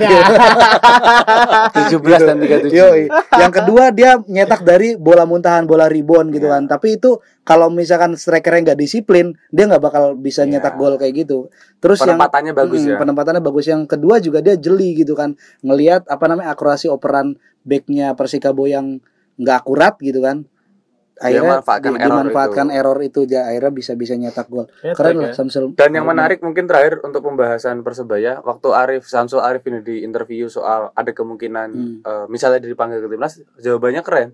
17 1.72 2.04
dan 2.28 2.38
37 2.44 2.68
Yoi. 2.68 3.08
Yang 3.40 3.52
kedua 3.64 3.96
dia 3.96 4.20
nyetak 4.28 4.68
dari 4.68 5.00
bola 5.00 5.24
muntahan, 5.24 5.64
bola 5.64 5.88
rebound 5.88 6.36
gitu 6.36 6.52
Iya. 6.52 6.60
kan. 6.60 6.64
Tapi 6.68 7.00
itu 7.00 7.24
kalau 7.44 7.72
misalkan 7.72 8.20
strikernya 8.20 8.72
nggak 8.72 8.80
disiplin, 8.80 9.32
dia 9.52 9.72
nggak 9.72 9.84
bakal 9.84 10.04
bisa 10.16 10.44
Iya. 10.44 10.60
nyetak 10.60 10.76
gol 10.76 11.00
kayak 11.00 11.14
gitu. 11.26 11.48
Terus 11.80 12.04
yang 12.04 12.20
penempatannya 12.20 12.52
bagus 12.52 12.80
Mm, 12.84 12.90
ya 12.92 12.96
Penempatannya 13.00 13.42
bagus. 13.42 13.66
Yang 13.72 13.82
kedua 13.88 14.16
juga 14.20 14.40
dia 14.44 14.56
jeli 14.60 15.00
gitu 15.00 15.16
kan. 15.16 15.36
Ngelihat 15.64 16.12
apa 16.12 16.26
namanya 16.28 16.52
akurasi 16.52 16.92
operan 16.92 17.40
backnya 17.64 18.20
Persikabo 18.20 18.68
yang 18.68 19.00
nggak 19.40 19.58
akurat 19.64 19.96
gitu 20.04 20.20
kan. 20.20 20.44
Dia 21.16 21.30
Akhirnya 21.30 21.52
manfaatkan 21.56 21.92
di- 21.92 22.00
error 22.00 22.10
dimanfaatkan 22.10 22.68
itu. 22.68 22.76
error 22.76 23.00
itu 23.00 23.20
dia 23.24 23.42
akhirnya 23.44 23.70
bisa 23.72 23.92
bisa 23.94 24.14
nyetak 24.14 24.48
gol. 24.48 24.66
Hat-trick 24.66 24.94
Keren 24.94 25.14
ya. 25.14 25.22
lah 25.22 25.32
Samsul. 25.32 25.64
Dan 25.72 25.92
yang 25.92 26.06
menarik 26.06 26.40
mungkin 26.40 26.66
terakhir 26.66 27.00
untuk 27.00 27.22
pembahasan 27.22 27.80
persebaya, 27.80 28.42
waktu 28.42 28.68
Arif 28.70 29.06
Samsul 29.06 29.40
Arif 29.40 29.62
ini 29.64 29.80
di 29.80 30.02
interview 30.02 30.46
soal 30.48 30.90
ada 30.92 31.12
kemungkinan 31.12 31.70
Hmm. 31.70 31.96
eh, 32.02 32.26
misalnya 32.28 32.58
dipanggil 32.60 32.98
ke 32.98 33.08
timnas, 33.08 33.34
jawabannya 33.56 34.02
keren. 34.02 34.30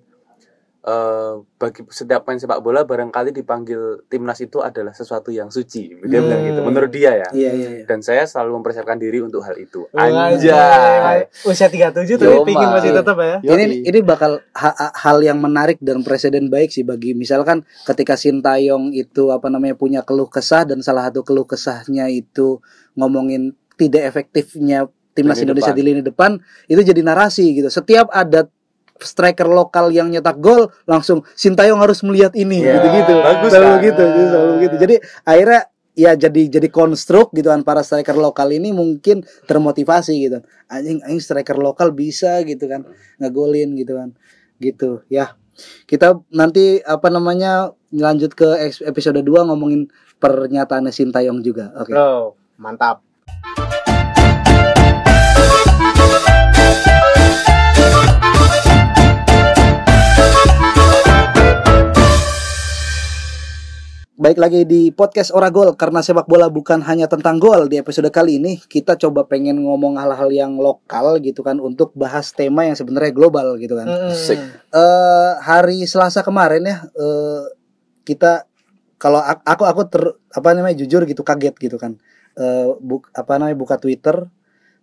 Eh, 0.90 1.34
bagi 1.56 1.86
setiap 1.86 2.26
main 2.26 2.36
sepak 2.36 2.60
bola 2.60 2.82
barangkali 2.82 3.30
dipanggil 3.30 4.10
timnas 4.10 4.42
itu 4.42 4.58
adalah 4.58 4.90
sesuatu 4.90 5.30
yang 5.30 5.48
suci. 5.48 5.94
Dia 6.02 6.18
Hmm. 6.18 6.26
bilang 6.26 6.42
gitu. 6.42 6.60
Menurut 6.64 6.90
dia 6.90 7.12
ya. 7.16 7.28
Iya 7.30 7.52
iya 7.52 7.70
iya. 7.70 7.86
Dan 7.86 8.02
saya 8.02 8.26
selalu 8.26 8.58
mempersiapkan 8.58 8.98
diri 8.98 9.20
untuk 9.20 9.40
hal 9.40 9.54
itu. 9.56 9.86
Anjay. 9.92 10.40
Anjay. 10.50 11.20
Usia 11.44 11.70
37 11.70 12.18
tapi 12.18 12.42
pingin 12.44 12.70
masih 12.72 12.90
tetap 12.92 13.18
ya. 13.20 13.38
Yoi. 13.40 13.54
Ini 13.54 13.66
ini 13.86 14.00
bakal 14.02 14.42
ha- 14.52 14.74
ha- 14.74 14.96
hal 14.98 15.22
yang 15.22 15.38
menarik 15.38 15.78
dan 15.80 16.02
presiden 16.02 16.50
baik 16.50 16.72
sih 16.72 16.82
bagi 16.82 17.14
misalkan 17.14 17.62
ketika 17.86 18.18
Sintayong 18.18 18.90
itu 18.90 19.30
apa 19.30 19.46
namanya 19.48 19.76
punya 19.76 20.02
keluh 20.02 20.26
kesah 20.28 20.66
dan 20.66 20.82
salah 20.82 21.06
satu 21.06 21.22
keluh 21.22 21.46
kesahnya 21.46 22.10
itu 22.10 22.58
ngomongin 22.96 23.54
tidak 23.76 24.10
efektifnya 24.10 24.90
timnas 25.12 25.38
Lini 25.38 25.46
Indonesia 25.46 25.70
depan. 25.70 25.78
di 25.78 25.84
lini 25.86 26.02
depan 26.02 26.32
itu 26.66 26.82
jadi 26.82 27.02
narasi 27.04 27.54
gitu. 27.54 27.70
Setiap 27.70 28.10
ada 28.10 28.50
striker 29.02 29.48
lokal 29.48 29.90
yang 29.90 30.12
nyetak 30.12 30.38
gol 30.40 30.70
langsung 30.86 31.24
Sintayong 31.36 31.80
harus 31.80 32.04
melihat 32.04 32.36
ini 32.36 32.64
Iya, 32.64 32.80
gitu-gitu. 32.80 33.16
bagus 33.20 33.52
selalu 33.52 33.76
kan? 33.76 33.86
gitu, 33.88 34.04
selalu 34.06 34.54
gitu. 34.64 34.76
Jadi 34.80 34.96
akhirnya 35.24 35.62
ya 36.00 36.12
jadi 36.16 36.42
jadi 36.48 36.68
konstruk 36.72 37.36
gitu 37.36 37.52
kan 37.52 37.60
para 37.68 37.84
striker 37.84 38.16
lokal 38.16 38.48
ini 38.56 38.72
mungkin 38.72 39.26
termotivasi 39.50 40.14
gitu. 40.16 40.40
Anjing 40.72 41.04
anjing 41.04 41.20
striker 41.20 41.58
lokal 41.60 41.92
bisa 41.92 42.40
gitu 42.48 42.70
kan 42.70 42.88
ngegolin 43.20 43.76
gitu 43.76 44.00
kan. 44.00 44.16
Gitu 44.60 45.04
ya. 45.08 45.36
Kita 45.84 46.16
nanti 46.32 46.80
apa 46.80 47.12
namanya 47.12 47.76
lanjut 47.92 48.32
ke 48.32 48.48
episode 48.88 49.20
2 49.20 49.50
ngomongin 49.52 49.92
pernyataannya 50.20 50.92
Sintayong 50.94 51.44
juga. 51.44 51.72
Oke. 51.76 51.92
Bro, 51.92 52.40
mantap. 52.56 53.04
Baik 64.20 64.36
lagi 64.36 64.68
di 64.68 64.92
podcast 64.92 65.32
Oragol 65.32 65.80
karena 65.80 66.04
sepak 66.04 66.28
bola 66.28 66.52
bukan 66.52 66.84
hanya 66.84 67.08
tentang 67.08 67.40
gol. 67.40 67.72
Di 67.72 67.80
episode 67.80 68.12
kali 68.12 68.36
ini 68.36 68.60
kita 68.60 69.00
coba 69.00 69.24
pengen 69.24 69.64
ngomong 69.64 69.96
hal-hal 69.96 70.28
yang 70.36 70.60
lokal 70.60 71.24
gitu 71.24 71.40
kan 71.40 71.56
untuk 71.64 71.96
bahas 71.96 72.36
tema 72.36 72.68
yang 72.68 72.76
sebenarnya 72.76 73.16
global 73.16 73.56
gitu 73.56 73.80
kan. 73.80 73.88
Sik. 74.12 74.36
eh 74.76 75.34
hari 75.40 75.88
Selasa 75.88 76.20
kemarin 76.20 76.68
ya 76.68 76.84
eh 77.00 77.48
kita 78.04 78.44
kalau 79.00 79.24
ak- 79.24 79.48
aku 79.48 79.64
aku 79.64 79.82
ter 79.88 80.04
apa 80.36 80.52
namanya 80.52 80.76
jujur 80.84 81.08
gitu 81.08 81.24
kaget 81.24 81.56
gitu 81.56 81.80
kan. 81.80 81.96
Eh 82.36 82.76
buk, 82.76 83.08
apa 83.16 83.40
namanya 83.40 83.56
buka 83.56 83.80
Twitter 83.80 84.28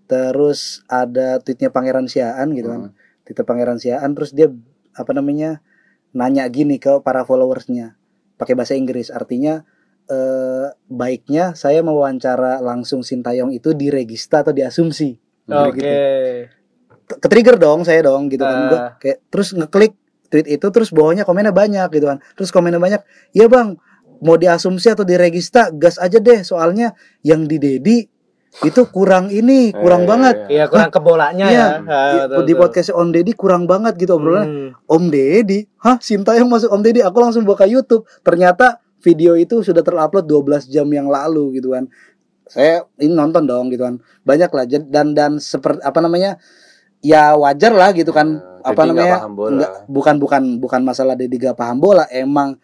terus 0.08 0.80
ada 0.88 1.44
tweetnya 1.44 1.68
Pangeran 1.68 2.08
Siaan 2.08 2.56
gitu 2.56 2.72
kan. 2.72 2.88
Hmm. 2.88 2.96
Twitter 3.28 3.44
Pangeran 3.44 3.76
Siaan 3.76 4.16
terus 4.16 4.32
dia 4.32 4.48
apa 4.96 5.12
namanya 5.12 5.60
nanya 6.16 6.48
gini 6.48 6.80
ke 6.80 7.04
para 7.04 7.28
followersnya 7.28 8.00
pakai 8.36 8.54
bahasa 8.54 8.76
Inggris 8.76 9.08
artinya 9.08 9.64
eh 10.06 10.70
baiknya 10.86 11.58
saya 11.58 11.82
mewawancara 11.82 12.62
langsung 12.62 13.02
Sintayong 13.02 13.50
itu 13.50 13.74
diregista 13.74 14.46
atau 14.46 14.54
diasumsi 14.54 15.18
Oke. 15.50 15.74
gitu. 15.74 15.90
Ke- 17.06 17.18
ke-trigger 17.26 17.56
dong 17.58 17.82
saya 17.82 18.06
dong 18.06 18.30
gitu 18.30 18.46
kan 18.46 18.54
Ah. 18.54 18.68
Gua 18.70 18.80
kayak 19.02 19.18
terus 19.30 19.50
ngeklik 19.50 19.94
tweet 20.26 20.46
itu 20.46 20.66
terus 20.70 20.90
bawahnya 20.90 21.22
komennya 21.22 21.54
banyak 21.54 21.90
gitu 21.90 22.06
kan 22.06 22.18
terus 22.34 22.50
komennya 22.50 22.78
banyak 22.78 23.02
iya 23.30 23.46
bang 23.46 23.78
mau 24.22 24.34
diasumsi 24.34 24.90
atau 24.90 25.02
diregista 25.02 25.70
gas 25.74 25.98
aja 25.98 26.18
deh 26.18 26.42
soalnya 26.42 26.94
yang 27.22 27.46
di 27.46 27.58
Dedi 27.58 28.06
itu 28.58 28.88
kurang 28.88 29.28
ini 29.28 29.68
kurang 29.70 30.02
Eh, 30.02 30.08
banget. 30.08 30.36
Iya 30.48 30.64
kurang 30.66 30.88
ke 30.88 30.96
bolanya 30.98 31.46
Iya, 31.46 31.52
ya. 31.52 31.68
di, 31.76 32.16
betul, 32.24 32.42
di 32.42 32.52
betul. 32.52 32.60
podcast 32.62 32.88
Om 32.90 33.08
Deddy 33.10 33.32
kurang 33.32 33.64
banget 33.64 33.94
gitu 33.96 34.16
obrolannya. 34.16 34.72
Hmm. 34.72 34.88
Om 34.88 35.04
Deddy? 35.06 35.58
Hah? 35.78 35.96
Sintayong 35.98 36.46
masuk 36.46 36.70
Om 36.70 36.80
Deddy 36.80 37.00
aku 37.00 37.18
langsung 37.18 37.42
buka 37.42 37.64
YouTube. 37.64 38.08
Ternyata 38.20 38.80
video 38.98 39.34
itu 39.34 39.60
sudah 39.60 39.80
terupload 39.80 40.24
12 40.24 40.66
jam 40.66 40.86
yang 40.86 41.06
lalu 41.06 41.60
gitu 41.60 41.70
kan. 41.70 41.84
Saya 42.44 42.80
ini 42.96 43.12
nonton 43.12 43.44
dong 43.44 43.68
gitu 43.68 43.82
kan. 43.82 43.96
Banyak 44.22 44.50
lah. 44.50 44.64
Dan 44.64 45.12
dan 45.12 45.36
seperti 45.36 45.80
apa 45.80 45.98
namanya 45.98 46.40
ya 47.00 47.34
wajar 47.34 47.70
lah 47.70 47.92
gitu 47.92 48.10
kan. 48.10 48.34
Eh, 48.34 48.64
apa 48.64 48.82
namanya 48.82 49.20
paham 49.20 49.34
bola. 49.36 49.50
nggak- 49.52 49.74
bukan 49.86 50.14
bukan 50.16 50.42
bukan 50.56 50.80
masalah 50.82 51.14
Deddy 51.14 51.38
gak 51.40 51.54
paham 51.54 51.76
bola. 51.76 52.08
Emang 52.08 52.56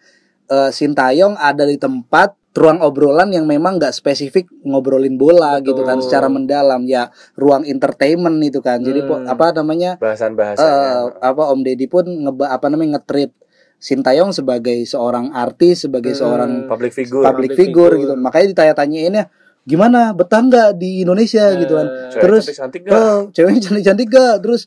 eh, 0.45 0.69
Sintayong 0.69 1.35
ada 1.35 1.63
di 1.63 1.77
tempat 1.77 2.33
ruang 2.53 2.79
obrolan 2.79 3.29
yang 3.29 3.43
memang 3.43 3.75
nggak 3.75 3.89
spesifik 3.91 4.45
ngobrolin 4.61 5.17
bola 5.17 5.57
gitu 5.59 5.81
kan 5.81 5.97
Betul. 5.97 6.05
secara 6.05 6.27
mendalam 6.27 6.85
ya 6.85 7.09
ruang 7.33 7.65
entertainment 7.65 8.37
itu 8.39 8.59
kan 8.59 8.77
jadi 8.77 9.01
po- 9.03 9.17
Hmm. 9.17 9.25
apa 9.27 9.51
namanya 9.53 9.97
eh 9.97 10.01
bahasan-bahasanya 10.03 11.17
apa 11.19 11.43
Om 11.49 11.61
Deddy 11.61 11.87
pun 11.87 12.05
ngeba 12.05 12.49
apa 12.49 12.69
namanya 12.69 12.97
nge-treat 12.97 13.33
Sintayong 13.75 14.31
sebagai 14.31 14.79
seorang 14.83 15.33
artis 15.33 15.83
sebagai 15.83 16.13
Hmm. 16.13 16.19
seorang 16.19 16.51
public 16.65 16.93
figure 16.93 17.19
public, 17.19 17.27
public 17.27 17.51
figure, 17.53 17.91
figure. 17.91 18.01
gitu 18.05 18.13
makanya 18.15 18.47
ditanya-tanyain 18.53 19.13
ya 19.13 19.25
gimana 19.63 20.11
betah 20.11 20.39
nggak 20.39 20.69
di 20.75 21.01
Indonesia 21.01 21.51
gitu 21.53 21.73
kan 21.73 21.87
Eh, 21.87 21.99
Cewek 22.09 22.21
terus 22.21 22.43
cantik-cantik 22.45 22.81
nggak? 22.83 22.95
oh, 22.95 23.19
ceweknya 23.29 23.61
cantik-cantik 23.61 24.07
gak 24.07 24.35
terus 24.39 24.61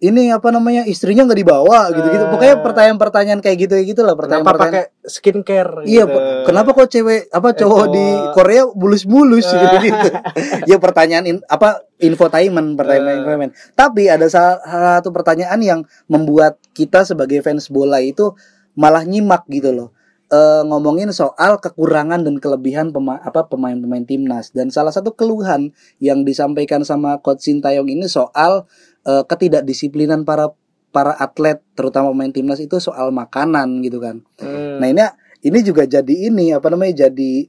ini 0.00 0.32
apa 0.32 0.48
namanya 0.48 0.82
istrinya 0.82 1.28
nggak 1.28 1.36
dibawa 1.38 1.92
gitu-gitu 1.92 2.24
Eh. 2.24 2.30
pokoknya 2.32 2.56
pertanyaan-pertanyaan 2.58 3.40
kayak 3.40 3.56
gitu 3.60 3.74
gitu 3.84 4.00
lah 4.00 4.16
Kenapa 4.16 4.20
pertanyaan-pertanyaan 4.48 4.88
pakai 4.88 5.06
skincare? 5.06 5.72
Iya, 5.84 6.04
gitu? 6.08 6.18
Kenapa 6.48 6.70
kok 6.72 6.88
cewek 6.88 7.20
apa 7.28 7.48
cowok 7.52 7.60
cowok- 7.84 7.92
di 7.92 8.06
Korea 8.32 8.62
bulus-bulus 8.66 9.46
Eh. 9.46 9.60
gitu 9.60 9.76
gitu. 9.86 10.08
ya 10.70 10.76
pertanyaan 10.76 11.24
in- 11.26 11.44
apa 11.44 11.84
infotainment, 12.00 12.74
pertanyaan 12.74 13.06
Eh. 13.06 13.18
infotainment. 13.20 13.52
Tapi 13.72 14.08
ada 14.08 14.24
salah 14.26 14.56
satu 14.96 15.12
pertanyaan 15.12 15.60
yang 15.60 15.80
membuat 16.06 16.56
kita 16.72 17.04
sebagai 17.04 17.38
fans 17.40 17.68
bola 17.68 18.00
itu 18.00 18.32
malah 18.72 19.04
nyimak 19.04 19.44
gitu 19.46 19.70
loh. 19.70 19.88
Eh, 20.26 20.62
ngomongin 20.62 21.10
soal 21.10 21.58
kekurangan 21.58 22.22
dan 22.22 22.38
kelebihan 22.38 22.88
pema- 22.88 23.18
apa 23.18 23.44
pemain-pemain 23.44 24.06
timnas 24.06 24.48
dan 24.48 24.70
salah 24.70 24.94
satu 24.94 25.10
keluhan 25.10 25.74
yang 25.98 26.22
disampaikan 26.22 26.80
sama 26.80 27.18
coach 27.18 27.44
Sintayong 27.44 27.84
ini 27.84 28.06
soal 28.06 28.62
eh, 29.06 29.24
ketidakdisiplinan 29.24 30.24
para 30.24 30.52
para 30.90 31.14
atlet 31.14 31.62
terutama 31.78 32.10
pemain 32.10 32.34
timnas 32.34 32.58
itu 32.58 32.76
soal 32.82 33.14
makanan 33.14 33.80
gitu 33.86 34.02
kan. 34.02 34.26
Hmm. 34.42 34.82
Nah 34.82 34.88
ini 34.90 35.02
ini 35.46 35.58
juga 35.62 35.86
jadi 35.86 36.28
ini 36.28 36.52
apa 36.52 36.66
namanya 36.68 37.06
jadi 37.08 37.46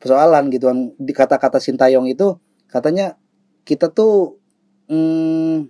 persoalan 0.00 0.48
gitu 0.48 0.70
kan 0.70 0.78
di 0.96 1.12
kata-kata 1.12 1.60
Sintayong 1.60 2.08
itu 2.08 2.38
katanya 2.70 3.18
kita 3.66 3.92
tuh 3.92 4.40
mm, 4.88 5.68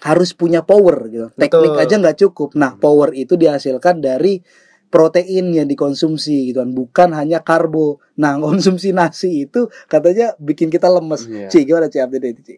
harus 0.00 0.30
punya 0.32 0.64
power 0.64 1.08
gitu. 1.12 1.28
Teknik 1.36 1.76
Betul. 1.76 1.82
aja 1.84 1.94
nggak 2.00 2.18
cukup. 2.24 2.48
Nah 2.56 2.76
power 2.80 3.12
itu 3.12 3.36
dihasilkan 3.36 4.00
dari 4.00 4.40
protein 4.88 5.50
yang 5.50 5.66
dikonsumsi 5.66 6.54
gitu 6.54 6.62
kan 6.64 6.70
bukan 6.72 7.12
hanya 7.12 7.44
karbo. 7.44 8.00
Nah 8.16 8.38
konsumsi 8.44 8.96
nasi 8.96 9.44
itu 9.44 9.68
katanya 9.92 10.32
bikin 10.40 10.72
kita 10.72 10.88
lemes. 10.88 11.28
Iya. 11.28 11.48
Ci 11.52 11.68
gimana 11.68 11.92
Ci 11.92 12.00
update 12.00 12.26
itu 12.32 12.42
Ci? 12.42 12.54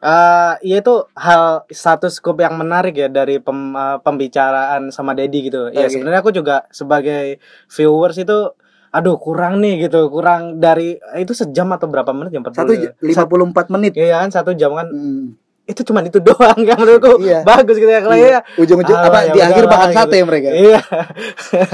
Eh, 0.00 0.54
iya 0.62 0.80
itu 0.80 0.94
hal 1.12 1.68
satu 1.68 2.08
scoop 2.08 2.40
yang 2.40 2.56
menarik 2.56 2.96
ya 2.96 3.06
dari 3.06 3.36
pem- 3.36 3.72
eh, 3.72 3.98
pembicaraan 4.00 4.88
sama 4.88 5.12
Dedi 5.12 5.46
gitu. 5.46 5.68
Ya 5.68 5.84
Oke. 5.84 5.92
sebenarnya 5.92 6.20
aku 6.20 6.32
juga 6.32 6.64
sebagai 6.70 7.36
viewers 7.68 8.16
itu 8.16 8.56
aduh 8.90 9.14
kurang 9.16 9.60
nih 9.60 9.86
gitu, 9.86 10.08
kurang 10.08 10.56
dari 10.56 10.96
itu 11.14 11.30
sejam 11.30 11.70
atau 11.70 11.86
berapa 11.86 12.10
menit 12.10 12.32
jam 12.32 12.42
Satu 12.42 12.72
j- 12.72 12.96
54 12.98 13.68
menit. 13.68 13.92
Iya 13.94 14.18
kan 14.18 14.30
satu 14.32 14.50
jam 14.50 14.72
kan 14.72 14.88
Hmm, 14.88 15.36
itu 15.62 15.84
cuman 15.84 16.02
itu 16.02 16.18
doang 16.26 16.58
kan 16.58 16.74
menurutku 16.74 17.20
Iya. 17.20 17.44
bagus 17.44 17.76
gitu 17.76 17.86
ya 17.86 18.00
kalau 18.00 18.16
iya. 18.16 18.28
ya 18.34 18.40
Ujung-ujung 18.56 18.96
Ah, 18.96 19.04
apa 19.04 19.18
ya 19.22 19.32
di 19.32 19.40
akhir 19.44 19.64
makan 19.68 19.84
gitu. 19.86 19.96
sate 20.00 20.18
mereka. 20.24 20.48
Iya. 20.50 20.80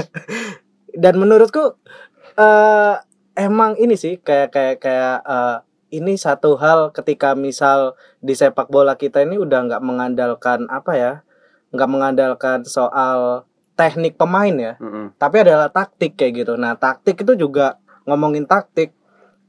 Dan 1.02 1.14
menurutku 1.16 1.78
eh 2.34 2.94
emang 3.34 3.76
ini 3.76 3.94
sih 3.94 4.18
kayak 4.18 4.50
kayak 4.50 4.76
kayak 4.78 5.16
eh, 5.22 5.56
ini 5.96 6.14
satu 6.16 6.60
hal 6.60 6.92
ketika 6.92 7.32
misal 7.32 7.96
di 8.20 8.36
sepak 8.36 8.68
bola 8.68 8.94
kita 8.94 9.24
ini 9.24 9.40
udah 9.40 9.64
nggak 9.66 9.82
mengandalkan 9.82 10.68
apa 10.68 10.92
ya, 10.94 11.12
nggak 11.72 11.90
mengandalkan 11.90 12.58
soal 12.64 13.44
teknik 13.76 14.16
pemain 14.16 14.52
ya, 14.56 14.74
Mm-mm. 14.80 15.12
tapi 15.20 15.44
adalah 15.44 15.68
taktik 15.68 16.16
kayak 16.16 16.44
gitu. 16.44 16.52
Nah 16.56 16.76
taktik 16.76 17.20
itu 17.20 17.36
juga 17.36 17.76
ngomongin 18.08 18.48
taktik, 18.48 18.96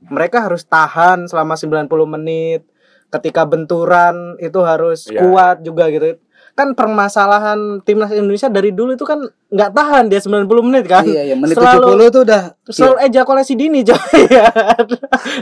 mereka 0.03 0.43
harus 0.43 0.67
tahan 0.67 1.27
selama 1.27 1.55
90 1.55 1.87
menit. 2.07 2.61
Ketika 3.07 3.47
benturan 3.47 4.35
itu 4.43 4.59
harus 4.67 5.07
Iya. 5.07 5.23
kuat 5.23 5.57
juga 5.63 5.87
gitu. 5.87 6.19
Kan 6.57 6.73
permasalahan 6.73 7.85
timnas 7.85 8.09
Indonesia 8.09 8.49
dari 8.49 8.73
dulu 8.73 8.91
itu 8.91 9.05
kan 9.05 9.21
nggak 9.47 9.71
tahan 9.71 10.09
dia 10.09 10.17
90 10.17 10.49
menit 10.59 10.89
kan. 10.89 11.05
Iya, 11.05 11.21
iya, 11.23 11.35
menit 11.37 11.53
Selalu- 11.53 11.93
70 12.01 12.09
tuh 12.09 12.21
udah 12.25 12.41
Selalu 12.65 12.95
ejakulasi 13.05 13.53
dini 13.53 13.85
coy 13.87 14.25
ya. 14.25 14.49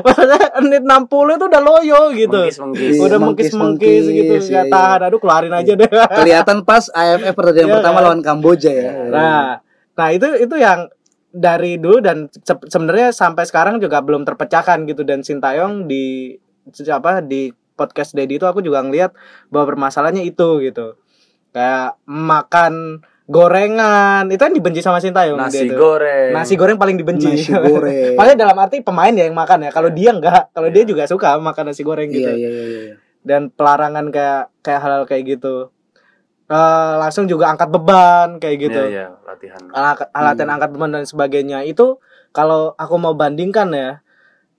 Maksudnya 0.03 0.43
menit 0.59 0.84
60 0.84 1.07
itu 1.34 1.45
udah 1.47 1.61
loyo 1.61 1.99
gitu. 2.11 2.36
Menggis-menggis. 2.38 2.91
Iya, 2.91 3.01
Udah 3.01 3.18
mengkis-mengkis, 3.18 3.55
mengkis-mengkis 3.55 4.05
gitu 4.11 4.34
iya, 4.36 4.51
nggak 4.51 4.68
iya. 4.68 4.74
tahan. 4.76 4.99
Aduh 5.07 5.20
keluarin 5.20 5.53
aja 5.55 5.72
deh. 5.74 5.89
kelihatan 5.89 6.57
pas 6.61 6.84
AFF 6.91 7.32
pertandingan 7.32 7.70
Iya, 7.70 7.76
pertama 7.80 7.97
kan? 7.97 8.03
lawan 8.03 8.22
Kamboja 8.22 8.72
ya. 8.72 8.91
Nah, 9.07 9.43
nah 9.95 10.07
itu 10.11 10.28
itu 10.36 10.55
yang 10.55 10.91
dari 11.32 11.76
dulu 11.76 11.99
dan 11.99 12.28
se- 12.30 12.68
sebenarnya 12.68 13.11
sampai 13.11 13.43
sekarang 13.43 13.80
juga 13.80 13.99
belum 13.99 14.24
terpecahkan 14.24 14.84
gitu 14.84 15.03
dan 15.03 15.20
Sintayong 15.20 15.84
di 15.84 16.36
apa 16.88 17.20
di 17.20 17.51
podcast 17.76 18.11
Dedi 18.11 18.36
itu 18.36 18.43
aku 18.43 18.59
juga 18.59 18.80
ngeliat 18.80 19.11
bahwa 19.47 19.68
permasalahannya 19.70 20.24
itu 20.24 20.59
gitu. 20.59 20.95
Kayak 21.56 21.95
makan 22.03 22.99
gorengan 23.26 24.28
itu 24.28 24.38
kan 24.38 24.51
dibenci 24.51 24.80
sama 24.80 24.99
Sintayong 24.99 25.39
nasi 25.39 25.64
dia 25.64 25.72
tuh. 25.72 25.78
goreng 25.80 26.30
Nasi 26.30 26.53
goreng 26.53 26.76
paling 26.76 26.93
dibenci. 26.93 27.32
Nasi 27.32 27.49
goreng. 27.49 28.14
Padahal 28.20 28.36
dalam 28.36 28.58
arti 28.60 28.80
pemain 28.80 29.10
ya 29.10 29.24
yang 29.24 29.34
makan 29.34 29.64
ya. 29.64 29.72
Kalau 29.72 29.89
dia 29.89 30.12
enggak, 30.12 30.51
kalau 30.51 30.68
dia 30.68 30.84
juga 30.84 31.03
suka 31.06 31.34
makan 31.36 31.64
nasi 31.68 31.82
goreng 31.82 32.06
gitu 32.08 32.28
Iya, 32.28 32.36
iya, 32.38 32.49
iya, 32.51 32.66
iya. 32.84 32.95
dan 33.22 33.47
pelarangan 33.49 34.12
kayak 34.12 34.51
kayak 34.60 34.80
hal-hal 34.80 35.03
kayak 35.03 35.24
gitu 35.32 35.72
Eh, 36.45 36.62
langsung 36.95 37.26
juga 37.26 37.49
angkat 37.49 37.74
beban 37.74 38.38
kayak 38.38 38.58
gitu 38.62 38.78
Iya, 38.84 39.10
iya, 39.10 39.18
latihan 39.26 39.58
Ala- 39.68 39.97
latihan 40.14 40.45
Hmm. 40.45 40.53
angkat 40.53 40.70
beban 40.70 40.91
dan 40.91 41.03
sebagainya 41.03 41.60
itu 41.64 41.97
kalau 42.30 42.76
aku 42.76 42.95
mau 42.95 43.16
bandingkan 43.16 43.72
ya 43.72 44.06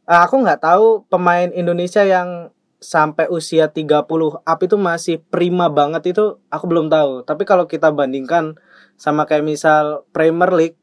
eh, 0.03 0.21
aku 0.21 0.41
nggak 0.41 0.59
tahu 0.61 1.07
pemain 1.07 1.47
Indonesia 1.49 2.03
yang 2.03 2.51
sampai 2.79 3.27
usia 3.33 3.73
30 3.73 4.05
up 4.45 4.59
itu 4.61 4.77
masih 4.77 5.17
prima 5.33 5.73
banget 5.73 6.13
itu 6.13 6.39
aku 6.49 6.65
belum 6.69 6.93
tahu. 6.93 7.25
Tapi 7.25 7.43
kalau 7.49 7.65
kita 7.65 7.91
bandingkan 7.91 8.57
sama 8.97 9.25
kayak 9.25 9.45
misal 9.45 10.05
Premier 10.13 10.51
League 10.53 10.79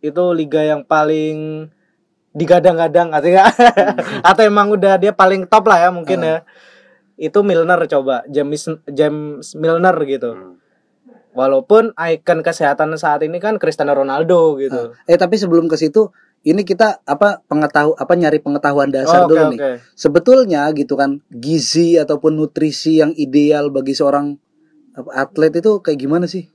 itu 0.00 0.24
liga 0.32 0.62
yang 0.62 0.86
paling 0.86 1.68
digadang-gadang 2.30 3.10
artinya 3.10 3.50
atau 4.28 4.42
emang 4.46 4.70
udah 4.70 4.94
dia 5.00 5.10
paling 5.10 5.48
top 5.50 5.66
lah 5.66 5.88
ya 5.88 5.90
mungkin 5.90 6.22
Hmm. 6.22 6.28
ya 6.28 6.38
itu 7.18 7.38
Milner 7.42 7.82
coba 7.90 8.22
James 8.30 8.62
James 8.86 9.58
Milner 9.58 9.96
gitu. 10.06 10.30
Hmm. 10.38 10.54
walaupun 11.34 11.94
ikon 11.94 12.42
kesehatan 12.42 12.94
saat 12.98 13.22
ini 13.22 13.38
kan 13.38 13.62
Cristiano 13.62 13.94
Ronaldo 13.94 14.58
gitu. 14.58 14.94
Eh 15.06 15.14
tapi 15.14 15.38
sebelum 15.38 15.70
ke 15.70 15.78
situ 15.78 16.10
ini 16.46 16.62
kita 16.62 17.02
apa 17.02 17.42
pengetahu 17.46 17.98
apa 17.98 18.12
nyari 18.14 18.38
pengetahuan 18.38 18.90
dasar 18.90 19.24
Oh, 19.24 19.26
oke 19.26 19.30
dulu 19.34 19.42
oke 19.42 19.52
nih. 19.54 19.60
Sebetulnya 19.94 20.62
gitu 20.74 20.94
kan 20.94 21.18
gizi 21.30 21.98
ataupun 21.98 22.38
nutrisi 22.38 23.02
yang 23.02 23.10
ideal 23.18 23.70
bagi 23.74 23.92
seorang 23.94 24.38
atlet 25.14 25.54
itu 25.54 25.78
kayak 25.78 25.98
gimana 25.98 26.26
sih? 26.26 26.50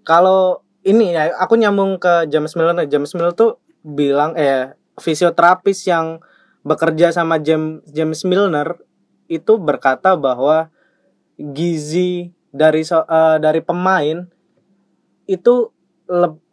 kalau 0.00 0.64
ini 0.80 1.12
ya 1.12 1.28
aku 1.36 1.60
nyambung 1.60 2.00
ke 2.00 2.24
James 2.32 2.56
Milner 2.56 2.88
James 2.88 3.12
Milner 3.12 3.36
tuh 3.36 3.60
bilang 3.84 4.32
eh 4.32 4.72
fisioterapis 4.96 5.84
yang 5.86 6.24
bekerja 6.64 7.12
sama 7.12 7.36
James 7.40 7.84
James 7.88 8.24
Milner 8.24 8.80
itu 9.28 9.60
berkata 9.60 10.16
bahwa 10.16 10.72
gizi 11.36 12.32
dari 12.50 12.82
so- 12.82 13.06
eh, 13.06 13.36
dari 13.38 13.60
pemain 13.62 14.26
itu 15.30 15.70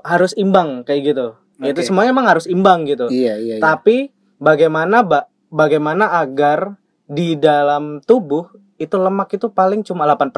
harus 0.05 0.37
imbang 0.37 0.85
kayak 0.85 1.01
gitu. 1.15 1.27
Itu 1.61 1.81
Oke. 1.81 1.87
semuanya 1.87 2.11
emang 2.13 2.27
harus 2.29 2.45
imbang 2.45 2.85
gitu. 2.85 3.09
Iya, 3.09 3.37
iya, 3.41 3.55
iya. 3.57 3.63
Tapi 3.63 4.13
bagaimana 4.37 5.01
ba- 5.01 5.27
bagaimana 5.49 6.21
agar 6.21 6.77
di 7.07 7.39
dalam 7.39 8.03
tubuh 8.03 8.51
itu 8.77 8.93
lemak 8.93 9.33
itu 9.33 9.49
paling 9.49 9.81
cuma 9.81 10.05
8%. 10.05 10.29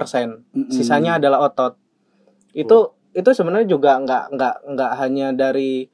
Mm-mm. 0.56 0.72
Sisanya 0.72 1.20
adalah 1.20 1.44
otot. 1.44 1.76
Itu 2.56 2.96
itu 3.12 3.30
sebenarnya 3.36 3.68
juga 3.68 4.00
nggak 4.00 4.24
nggak 4.32 4.56
nggak 4.76 4.92
hanya 5.02 5.28
dari 5.36 5.90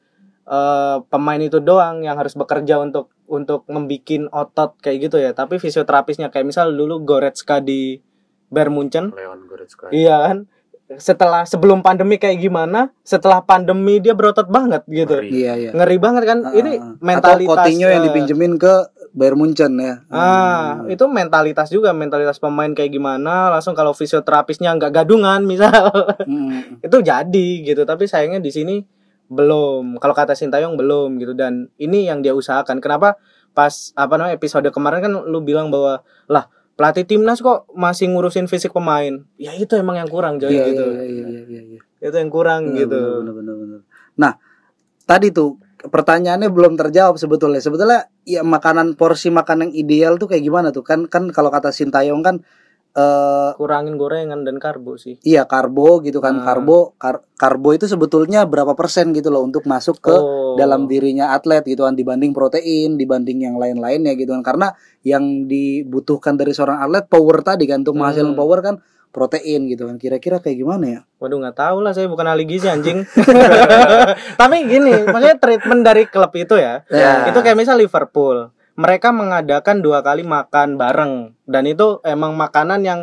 eh, 0.46 0.98
pemain 1.10 1.42
itu 1.42 1.58
doang 1.58 2.06
yang 2.06 2.22
harus 2.22 2.38
bekerja 2.38 2.78
untuk 2.78 3.10
untuk 3.26 3.66
membikin 3.66 4.30
otot 4.30 4.78
kayak 4.78 5.10
gitu 5.10 5.18
ya, 5.18 5.34
tapi 5.34 5.58
fisioterapisnya 5.58 6.30
kayak 6.30 6.46
misal 6.46 6.70
dulu 6.70 7.02
Goretzka 7.02 7.58
di 7.58 7.98
Bayern 8.54 8.78
Munchen 8.78 9.10
Leon 9.10 9.50
Goretzka 9.50 9.90
Iya 9.90 10.30
kan? 10.30 10.38
Setelah 10.86 11.50
sebelum 11.50 11.82
pandemi 11.82 12.22
kayak 12.22 12.38
gimana 12.38 12.94
setelah 13.02 13.42
pandemi 13.42 13.98
dia 13.98 14.14
berotot 14.14 14.46
banget 14.46 14.86
gitu 14.86 15.18
Ngeri. 15.18 15.30
Iya 15.34 15.54
iya. 15.58 15.72
ngeri 15.74 15.98
banget 15.98 16.24
kan 16.30 16.40
Ah, 16.46 16.54
ini 16.54 16.78
ah, 16.78 16.94
mentalitas 17.02 17.50
Atau 17.50 17.66
Coutinho 17.66 17.88
yang 17.90 18.02
eh, 18.02 18.06
dipinjemin 18.06 18.54
ke 18.62 18.74
Bayern 19.16 19.40
Munchen 19.40 19.74
ya. 19.80 20.04
Ah, 20.12 20.84
Hmm. 20.84 20.92
itu 20.92 21.08
mentalitas 21.08 21.72
juga, 21.72 21.96
mentalitas 21.96 22.38
pemain 22.38 22.68
kayak 22.70 22.92
gimana. 22.92 23.48
Langsung 23.50 23.72
kalau 23.72 23.96
fisioterapisnya 23.96 24.76
nggak 24.76 24.92
gadungan, 24.92 25.42
misal, 25.50 25.72
Hmm. 26.22 26.84
itu 26.84 26.98
jadi 27.00 27.48
gitu. 27.64 27.88
Tapi 27.88 28.06
sayangnya 28.06 28.44
di 28.44 28.52
sini 28.52 28.76
belum. 29.32 29.98
Kalau 29.98 30.14
kata 30.14 30.36
Sintayong 30.36 30.76
belum 30.76 31.16
gitu. 31.18 31.32
Dan 31.34 31.72
ini 31.80 32.06
yang 32.06 32.22
dia 32.22 32.36
usahakan. 32.36 32.78
Kenapa 32.84 33.16
pas 33.56 33.96
apa 33.96 34.20
namanya 34.20 34.36
episode 34.36 34.68
kemarin 34.70 35.00
kan 35.00 35.12
lu 35.16 35.40
bilang 35.42 35.72
bahwa 35.72 36.04
lah 36.28 36.52
pelatih 36.76 37.08
timnas 37.08 37.40
kok 37.40 37.72
masih 37.72 38.12
ngurusin 38.12 38.52
fisik 38.52 38.76
pemain. 38.76 39.24
Ya 39.40 39.56
itu 39.56 39.74
emang 39.80 39.96
yang 39.96 40.12
kurang 40.12 40.38
Joy 40.44 40.52
Iya, 40.52 40.64
gitu. 40.72 40.86
iya, 40.92 41.04
iya, 41.04 41.26
iya, 41.26 41.42
iya, 41.48 41.62
iya. 41.76 41.82
Itu 42.04 42.16
yang 42.20 42.32
kurang 42.32 42.76
Benar, 42.76 42.80
gitu. 42.84 43.02
benar, 43.24 43.34
benar, 43.34 43.56
benar. 43.56 43.80
Nah, 44.20 44.34
tadi 45.08 45.32
tuh 45.32 45.56
pertanyaannya 45.88 46.52
belum 46.52 46.76
terjawab 46.76 47.16
sebetulnya. 47.16 47.64
Sebetulnya 47.64 48.12
ya 48.28 48.44
makanan 48.44 49.00
porsi 49.00 49.32
makan 49.32 49.70
yang 49.70 49.72
ideal 49.72 50.14
tuh 50.20 50.28
kayak 50.28 50.44
gimana 50.44 50.70
tuh? 50.76 50.84
Kan 50.84 51.08
kan 51.08 51.32
kalau 51.32 51.48
kata 51.48 51.72
Sintayong 51.72 52.22
kan 52.22 52.44
eh 52.96 53.52
Kurangin 53.56 53.96
gorengan 53.96 54.42
dan 54.42 54.56
karbo 54.56 54.96
sih. 54.96 55.20
iya 55.22 55.44
karbo 55.44 56.00
gitu 56.00 56.18
kan. 56.18 56.40
Hmm. 56.40 56.46
Karbo 56.46 56.96
kar- 56.96 57.28
karbo 57.36 57.70
itu 57.72 57.86
sebetulnya 57.86 58.44
berapa 58.44 58.72
persen 58.72 59.12
gitu 59.12 59.28
loh 59.28 59.44
untuk 59.44 59.64
masuk 59.66 60.00
ke 60.00 60.12
Oh. 60.12 60.56
dalam 60.56 60.88
dirinya 60.88 61.32
atlet 61.32 61.60
gitu 61.62 61.84
kan 61.84 61.92
dibanding 61.92 62.32
protein, 62.32 62.96
dibanding 62.96 63.44
yang 63.44 63.56
lain-lainnya 63.56 64.16
gitu 64.16 64.32
kan. 64.32 64.42
Karena 64.42 64.68
yang 65.02 65.44
dibutuhkan 65.46 66.34
dari 66.34 66.52
seorang 66.52 66.80
atlet 66.80 67.04
power 67.06 67.44
tadi 67.44 67.64
kan 67.66 67.84
untuk 67.84 67.96
menghasilkan 67.96 68.32
Hmm. 68.32 68.40
power 68.40 68.60
kan 68.62 68.76
protein 69.12 69.68
gitu 69.68 69.86
kan. 69.86 69.96
Kira-kira 69.96 70.40
kayak 70.40 70.56
gimana 70.58 70.86
ya? 70.86 71.00
Waduh 71.18 71.36
nggak 71.38 71.56
tahu 71.58 71.78
lah 71.80 71.92
saya 71.92 72.08
bukan 72.08 72.26
ahli 72.26 72.44
gizi 72.44 72.68
anjing. 72.68 73.04
Tapi 74.40 74.56
gini, 74.66 75.04
maksudnya 75.04 75.36
treatment 75.36 75.82
dari 75.82 76.04
klub 76.06 76.32
itu 76.32 76.56
ya. 76.56 76.84
Ya. 76.88 77.28
Itu 77.28 77.40
kayak 77.40 77.56
misal 77.56 77.76
Liverpool. 77.76 78.52
Mereka 78.76 79.16
mengadakan 79.16 79.80
dua 79.80 80.04
kali 80.04 80.28
makan 80.28 80.76
bareng 80.76 81.32
dan 81.48 81.64
itu 81.64 82.04
emang 82.04 82.36
makanan 82.36 82.84
yang 82.84 83.00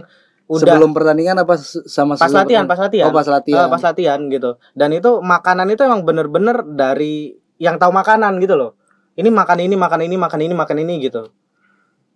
udah 0.52 0.76
Sebelum 0.76 0.92
pertandingan 0.92 1.40
apa 1.40 1.56
sama 1.88 2.12
pas 2.12 2.28
sebelum 2.28 2.44
latihan, 2.44 2.64
pas 2.68 2.76
latihan. 2.76 3.06
Oh, 3.08 3.14
pas 3.16 3.24
latihan. 3.24 3.64
Eh, 3.64 3.68
pas 3.72 3.82
latihan 3.82 4.20
gitu. 4.28 4.50
Dan 4.76 4.92
itu 4.92 5.10
makanan 5.24 5.72
itu 5.72 5.80
emang 5.80 6.04
bener-bener 6.04 6.60
dari 6.68 7.32
yang 7.56 7.80
tahu 7.80 7.88
makanan 7.88 8.36
gitu 8.36 8.60
loh. 8.60 8.76
Ini 9.16 9.32
makan 9.32 9.64
ini, 9.64 9.74
makan 9.80 10.00
ini, 10.04 10.16
makan 10.20 10.40
ini, 10.44 10.52
makan 10.52 10.76
ini 10.84 10.94
gitu. 11.00 11.32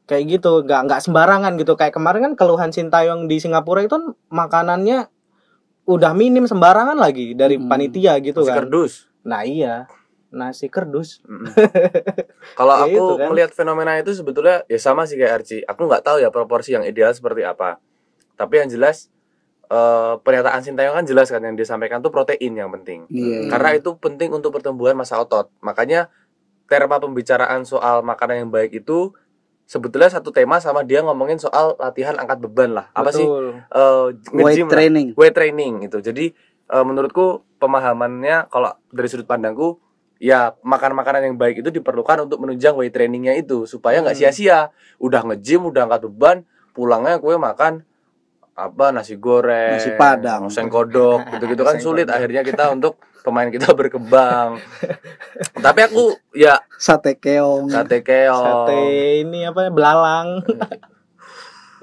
Kayak 0.05 0.39
gitu, 0.39 0.53
nggak 0.69 0.81
nggak 0.85 1.01
sembarangan 1.01 1.57
gitu. 1.57 1.81
Kayak 1.81 1.97
kemarin 1.97 2.21
kan 2.29 2.33
keluhan 2.37 2.71
Sintayong 2.77 3.25
di 3.25 3.41
Singapura 3.41 3.81
itu 3.81 3.97
kan 3.97 4.13
makanannya 4.29 5.09
udah 5.87 6.13
minim 6.13 6.45
sembarangan 6.45 6.99
lagi 6.99 7.33
dari 7.33 7.57
Hmm. 7.57 7.71
panitia 7.73 8.19
gitu 8.21 8.43
Masih 8.43 8.53
kan. 8.53 8.57
kerdus. 8.67 8.93
Nah 9.25 9.43
iya, 9.49 9.89
nasi 10.29 10.67
kerdus. 10.67 11.23
Mm-mm. 11.25 11.47
Kalau 12.59 12.75
Ya 12.85 12.99
aku 12.99 13.05
kan. 13.17 13.29
melihat 13.31 13.51
fenomena 13.55 13.95
itu 13.97 14.13
sebetulnya 14.13 14.67
ya 14.67 14.79
sama 14.79 15.07
sih 15.07 15.17
kayak 15.17 15.43
Archie. 15.43 15.63
Aku 15.65 15.87
nggak 15.87 16.03
tahu 16.03 16.19
ya 16.19 16.29
proporsi 16.31 16.75
yang 16.75 16.83
ideal 16.83 17.11
seperti 17.11 17.47
apa. 17.47 17.79
Tapi 18.35 18.61
yang 18.61 18.69
jelas 18.69 19.09
eh, 19.67 20.15
pernyataan 20.21 20.63
Sintayong 20.63 20.95
kan 20.95 21.05
jelas 21.07 21.31
kan 21.31 21.41
yang 21.41 21.55
disampaikan 21.55 22.03
tuh 22.03 22.11
protein 22.11 22.53
yang 22.53 22.71
penting. 22.71 23.07
Iya. 23.09 23.51
Karena 23.51 23.75
itu 23.75 23.95
penting 23.97 24.31
untuk 24.31 24.51
pertumbuhan 24.53 24.95
masa 24.95 25.19
otot. 25.19 25.51
Makanya 25.63 26.11
tema 26.67 26.99
pembicaraan 26.99 27.63
soal 27.63 28.03
makanan 28.03 28.47
yang 28.47 28.51
baik 28.51 28.83
itu 28.83 29.15
sebetulnya 29.67 30.11
satu 30.11 30.31
tema 30.31 30.59
sama 30.59 30.83
dia 30.83 31.03
ngomongin 31.03 31.39
soal 31.39 31.75
latihan 31.79 32.15
angkat 32.19 32.39
beban 32.43 32.75
lah. 32.75 32.87
Apa 32.95 33.11
sih? 33.11 33.23
Betul. 33.23 33.63
Eh, 33.71 34.07
weight 34.35 34.59
nge-gym 34.59 34.67
lah. 34.67 34.73
training. 34.75 35.09
weight 35.15 35.35
training 35.35 35.73
itu. 35.87 35.99
Jadi 36.03 36.35
eh, 36.67 36.85
menurutku 36.85 37.47
pemahamannya 37.57 38.51
kalau 38.51 38.75
dari 38.91 39.09
sudut 39.09 39.25
pandangku 39.25 39.79
ya 40.17 40.57
makan-makanan 40.61 41.23
yang 41.25 41.37
baik 41.37 41.61
itu 41.61 41.71
diperlukan 41.71 42.25
untuk 42.25 42.39
menunjang 42.39 42.73
weight 42.73 42.91
trainingnya 42.91 43.35
itu 43.35 43.65
supaya 43.65 44.01
nggak 44.01 44.15
Hmm. 44.15 44.23
sia-sia. 44.27 44.61
Udah 44.97 45.21
nge-gym, 45.23 45.65
udah 45.65 45.85
angkat 45.85 46.09
beban, 46.09 46.37
pulangnya 46.71 47.17
kue 47.17 47.35
makan 47.35 47.85
apa 48.53 48.89
nasi 48.89 49.15
goreng, 49.15 49.77
Nasi 49.77 49.93
Padang. 49.95 50.49
oseng 50.49 50.67
kodok, 50.67 51.21
gitu-gitu 51.33 51.61
kan 51.61 51.77
sulit 51.77 52.05
kodok. 52.05 52.17
akhirnya 52.17 52.41
kita 52.41 52.73
untuk 52.73 52.97
pemain 53.21 53.45
kita 53.47 53.69
berkembang. 53.71 54.57
Tapi 55.61 55.81
aku 55.83 56.05
ya 56.33 56.65
Sate 56.73 57.17
keong. 57.17 57.69
sate 57.69 58.01
keong. 58.01 58.41
Sate 58.65 58.81
ini 59.21 59.45
apa 59.45 59.69
belalang. 59.69 60.41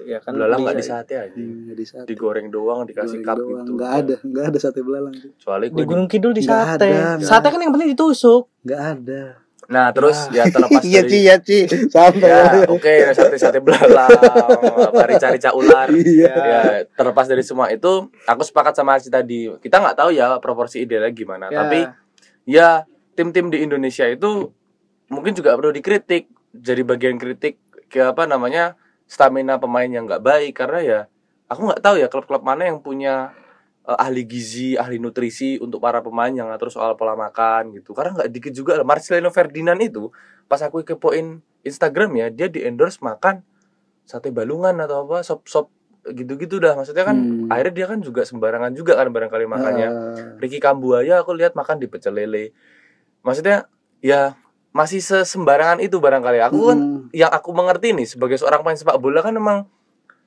Ya 0.06 0.18
kan 0.20 0.32
Belalang 0.32 0.60
nggak 0.62 0.76
bisa- 0.76 1.02
di 1.02 1.06
sate 1.06 1.14
aja. 1.16 1.36
Hmm, 1.36 1.72
di 1.72 1.84
sate. 1.84 2.06
Digoreng 2.06 2.48
doang 2.48 2.84
dikasih 2.84 3.20
Goreng 3.20 3.26
cup 3.26 3.38
doang. 3.38 3.52
gitu. 3.58 3.72
Nggak 3.74 3.92
ada, 3.94 4.16
nggak 4.22 4.46
ada 4.46 4.58
sate 4.58 4.80
belalang. 4.80 5.14
Kecuali 5.14 5.66
di 5.68 5.84
Gunung 5.84 6.08
Kidul 6.08 6.32
di 6.32 6.42
Nggak 6.42 6.64
sate. 6.68 6.86
ada, 6.86 7.02
nggak 7.16 7.26
sate 7.26 7.48
kan 7.48 7.60
yang 7.60 7.72
penting 7.72 7.90
ditusuk. 7.90 8.44
Nggak 8.62 8.82
ada. 8.94 9.24
Nah, 9.64 9.88
terus 9.90 10.28
ya 10.30 10.44
terlepas 10.46 10.84
Iya 10.86 11.02
dari 11.02 11.10
Ci, 11.10 11.20
ya 11.24 11.36
Ci. 11.40 11.60
Santai. 11.88 12.28
ya 12.28 12.68
oke 12.68 12.94
sate 13.12 13.36
sate 13.38 13.60
belalang 13.60 14.12
apa 14.84 15.04
rica-rica 15.08 15.50
ular 15.52 15.88
Iya. 15.88 16.30
ya 16.30 16.62
terlepas 16.90 17.26
dari 17.26 17.42
semua 17.42 17.68
itu 17.68 17.92
aku 18.22 18.42
sepakat 18.42 18.76
sama 18.76 18.94
Aci 18.94 19.08
tadi 19.08 19.48
kita 19.58 19.80
nggak 19.80 19.96
tahu 19.96 20.10
ya 20.12 20.36
proporsi 20.38 20.84
idealnya 20.84 21.10
gimana 21.10 21.48
Ya. 21.48 21.58
tapi 21.58 21.80
ya 22.44 22.68
tim-tim 23.14 23.48
di 23.48 23.62
Indonesia 23.62 24.04
itu 24.04 24.52
mungkin 25.08 25.32
juga 25.32 25.56
perlu 25.56 25.72
dikritik 25.72 26.28
jadi 26.52 26.84
bagian 26.84 27.16
kritik 27.16 27.56
ke 27.88 28.04
apa 28.04 28.26
namanya 28.26 28.76
stamina 29.06 29.60
pemain 29.60 29.88
yang 29.88 30.06
nggak 30.08 30.24
baik 30.24 30.54
karena 30.58 30.80
ya 30.82 31.00
aku 31.48 31.70
nggak 31.70 31.82
tahu 31.84 31.96
ya 32.02 32.08
klub-klub 32.10 32.42
mana 32.42 32.66
yang 32.68 32.80
punya 32.82 33.32
eh, 33.84 33.98
ahli 34.00 34.24
gizi 34.26 34.74
ahli 34.76 34.98
nutrisi 34.98 35.60
untuk 35.60 35.84
para 35.84 36.00
pemain 36.02 36.32
yang 36.32 36.50
ngatur 36.50 36.72
soal 36.72 36.96
pola 36.96 37.14
makan 37.14 37.76
gitu 37.76 37.92
karena 37.94 38.16
nggak 38.24 38.30
dikit 38.32 38.54
juga 38.56 38.72
lah. 38.80 38.86
Marcelino 38.88 39.30
Ferdinand 39.30 39.78
itu 39.80 40.10
pas 40.48 40.60
aku 40.64 40.82
kepoin 40.84 41.40
Instagram 41.64 42.12
ya 42.20 42.28
dia 42.28 42.48
di 42.52 42.60
endorse 42.64 43.00
makan 43.00 43.40
sate 44.04 44.36
balungan 44.36 44.76
atau 44.84 45.08
apa 45.08 45.24
sop 45.24 45.48
sop 45.48 45.68
gitu-gitu 46.04 46.60
dah 46.60 46.76
maksudnya 46.76 47.08
kan 47.08 47.16
Hmm. 47.16 47.48
akhirnya 47.48 47.72
dia 47.80 47.86
kan 47.88 48.00
juga 48.04 48.28
sembarangan 48.28 48.76
juga 48.76 49.00
kan 49.00 49.08
barangkali 49.08 49.48
makannya 49.48 49.88
Ah, 49.88 50.36
Ricky 50.36 50.60
Kambuaya 50.60 51.24
aku 51.24 51.32
lihat 51.32 51.56
makan 51.56 51.80
di 51.80 51.88
pecel 51.88 52.20
lele 52.20 52.52
maksudnya 53.24 53.72
ya 54.04 54.36
masih 54.74 55.00
sesembarangan 55.00 55.80
itu 55.80 55.98
barangkali 55.98 56.42
aku 56.42 56.60
kan 56.68 56.78
mm, 56.78 57.00
yang 57.14 57.30
aku 57.30 57.54
mengerti 57.54 57.94
nih 57.94 58.10
sebagai 58.10 58.36
seorang 58.36 58.60
pemain 58.60 58.74
sepak 58.76 58.98
bola 58.98 59.22
kan 59.22 59.32
memang 59.32 59.70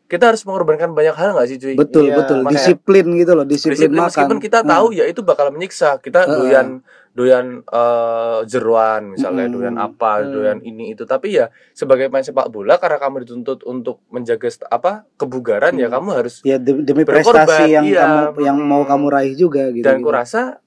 kita 0.07 0.31
harus 0.31 0.47
mengorbankan 0.47 0.95
banyak 0.95 1.13
hal 1.13 1.35
nggak 1.35 1.49
sih 1.51 1.59
cuy 1.59 1.75
betul 1.75 2.07
Iya, 2.07 2.15
betul 2.17 2.39
makanya- 2.41 2.55
disiplin 2.55 3.07
gitu 3.13 3.33
loh 3.35 3.43
disiplin, 3.43 3.75
disiplin 3.75 3.99
makan 3.99 4.07
meskipun 4.09 4.39
kita 4.39 4.59
Hmm. 4.63 4.71
tahu 4.71 4.87
ya 4.95 5.05
itu 5.05 5.21
bakal 5.21 5.51
menyiksa 5.51 5.99
kita 5.99 6.23
Heeh. 6.23 6.31
doyan 6.33 6.67
doyan 7.13 7.47
eh, 7.67 8.39
jeruan 8.47 9.11
misalnya 9.11 9.51
Mm-mm. 9.51 9.57
doyan 9.59 9.77
apa 9.77 10.23
Hmm. 10.23 10.31
doyan 10.31 10.59
ini 10.63 10.95
itu 10.95 11.03
tapi 11.03 11.35
ya 11.35 11.51
sebagai 11.73 12.07
pemain 12.07 12.23
sepak 12.23 12.47
bola 12.47 12.79
karena 12.79 13.03
kamu 13.03 13.27
dituntut 13.27 13.67
untuk 13.67 13.99
menjaga 14.07 14.47
apa 14.71 14.93
kebugaran 15.17 15.75
ya 15.75 15.91
Hmm. 15.91 15.99
kamu 15.99 16.09
harus 16.15 16.39
ya 16.41 16.55
demi, 16.57 16.87
demi 16.87 17.03
Berkorban, 17.03 17.43
prestasi 17.43 17.75
yang 17.75 17.83
iya. 17.85 18.31
kamu 18.31 18.47
yang 18.47 18.59
mau 18.63 18.87
Hmm. 18.87 18.91
kamu 18.95 19.07
raih 19.11 19.35
juga 19.35 19.75
gitu 19.75 19.83
dan 19.83 19.99
gitu. 19.99 20.07
kurasa 20.07 20.63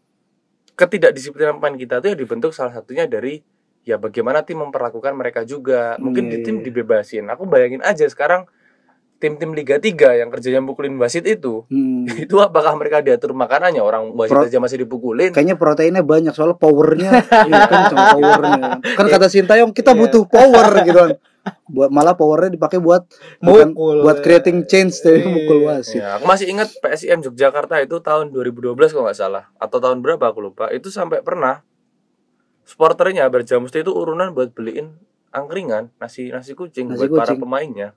ketidakdisiplinan 0.76 1.56
pemain 1.56 1.76
kita 1.76 2.00
tuh 2.00 2.12
ya 2.12 2.18
dibentuk 2.18 2.52
salah 2.52 2.72
satunya 2.74 3.04
dari 3.06 3.40
ya 3.90 3.98
bagaimana 3.98 4.46
tim 4.46 4.62
memperlakukan 4.62 5.12
mereka 5.12 5.42
juga 5.42 5.98
mungkin 5.98 6.30
Iya, 6.30 6.32
di 6.32 6.38
tim 6.44 6.56
iya. 6.58 6.64
dibebasin 6.64 7.26
aku 7.26 7.44
bayangin 7.44 7.82
aja 7.82 8.06
sekarang 8.06 8.46
tim-tim 9.18 9.52
Liga 9.52 9.76
3 9.76 9.92
yang 10.16 10.30
kerjanya 10.30 10.64
mukulin 10.64 10.96
wasit 10.96 11.26
itu 11.26 11.68
Hmm. 11.68 12.08
itu 12.24 12.38
apakah 12.38 12.72
mereka 12.74 13.02
diatur 13.02 13.34
makanannya 13.34 13.82
orang 13.82 14.14
wasit 14.14 14.32
Pro- 14.32 14.46
aja 14.46 14.58
masih 14.58 14.86
dipukulin 14.86 15.34
Kayaknya 15.34 15.58
proteinnya 15.58 16.04
banyak 16.06 16.32
soalnya 16.32 16.56
powernya 16.56 17.12
iya, 17.50 17.60
kenceng 17.66 18.00
powernya. 18.14 18.64
Kan 18.94 19.06
kata 19.08 19.28
Sintayong 19.28 19.74
kita 19.74 19.92
Iya. 19.92 20.00
butuh 20.00 20.24
power 20.24 20.68
gitu 20.84 20.96
kan. 20.96 21.12
Buat 21.66 21.90
malah 21.90 22.14
powernya 22.14 22.52
dipakai 22.54 22.78
buat 22.78 23.10
bukan 23.40 23.76
buat 23.76 24.22
creating 24.22 24.64
change 24.64 25.02
tapi 25.02 25.20
Iya. 25.20 25.28
mukul 25.28 25.60
wasit. 25.66 26.00
Ya, 26.00 26.16
aku 26.16 26.24
masih 26.24 26.48
ingat 26.48 26.72
PSIM 26.78 27.20
Yogyakarta 27.22 27.76
itu 27.80 28.00
tahun 28.00 28.32
2012 28.32 28.72
kalau 28.88 29.04
nggak 29.04 29.18
salah 29.18 29.52
atau 29.58 29.78
tahun 29.78 30.00
berapa 30.00 30.22
aku 30.22 30.40
lupa. 30.42 30.70
Itu 30.70 30.88
sampai 30.88 31.20
pernah 31.20 31.60
supporternya 32.70 33.26
Berjamusti 33.28 33.82
itu 33.82 33.90
urunan 33.90 34.30
buat 34.30 34.54
beliin 34.54 34.94
angkringan 35.30 35.90
nasi 35.98 36.30
nasi 36.30 36.54
kucing 36.54 36.86
Nasi 36.86 37.02
buat 37.04 37.10
para 37.18 37.34
kucing. 37.34 37.42
pemainnya. 37.42 37.90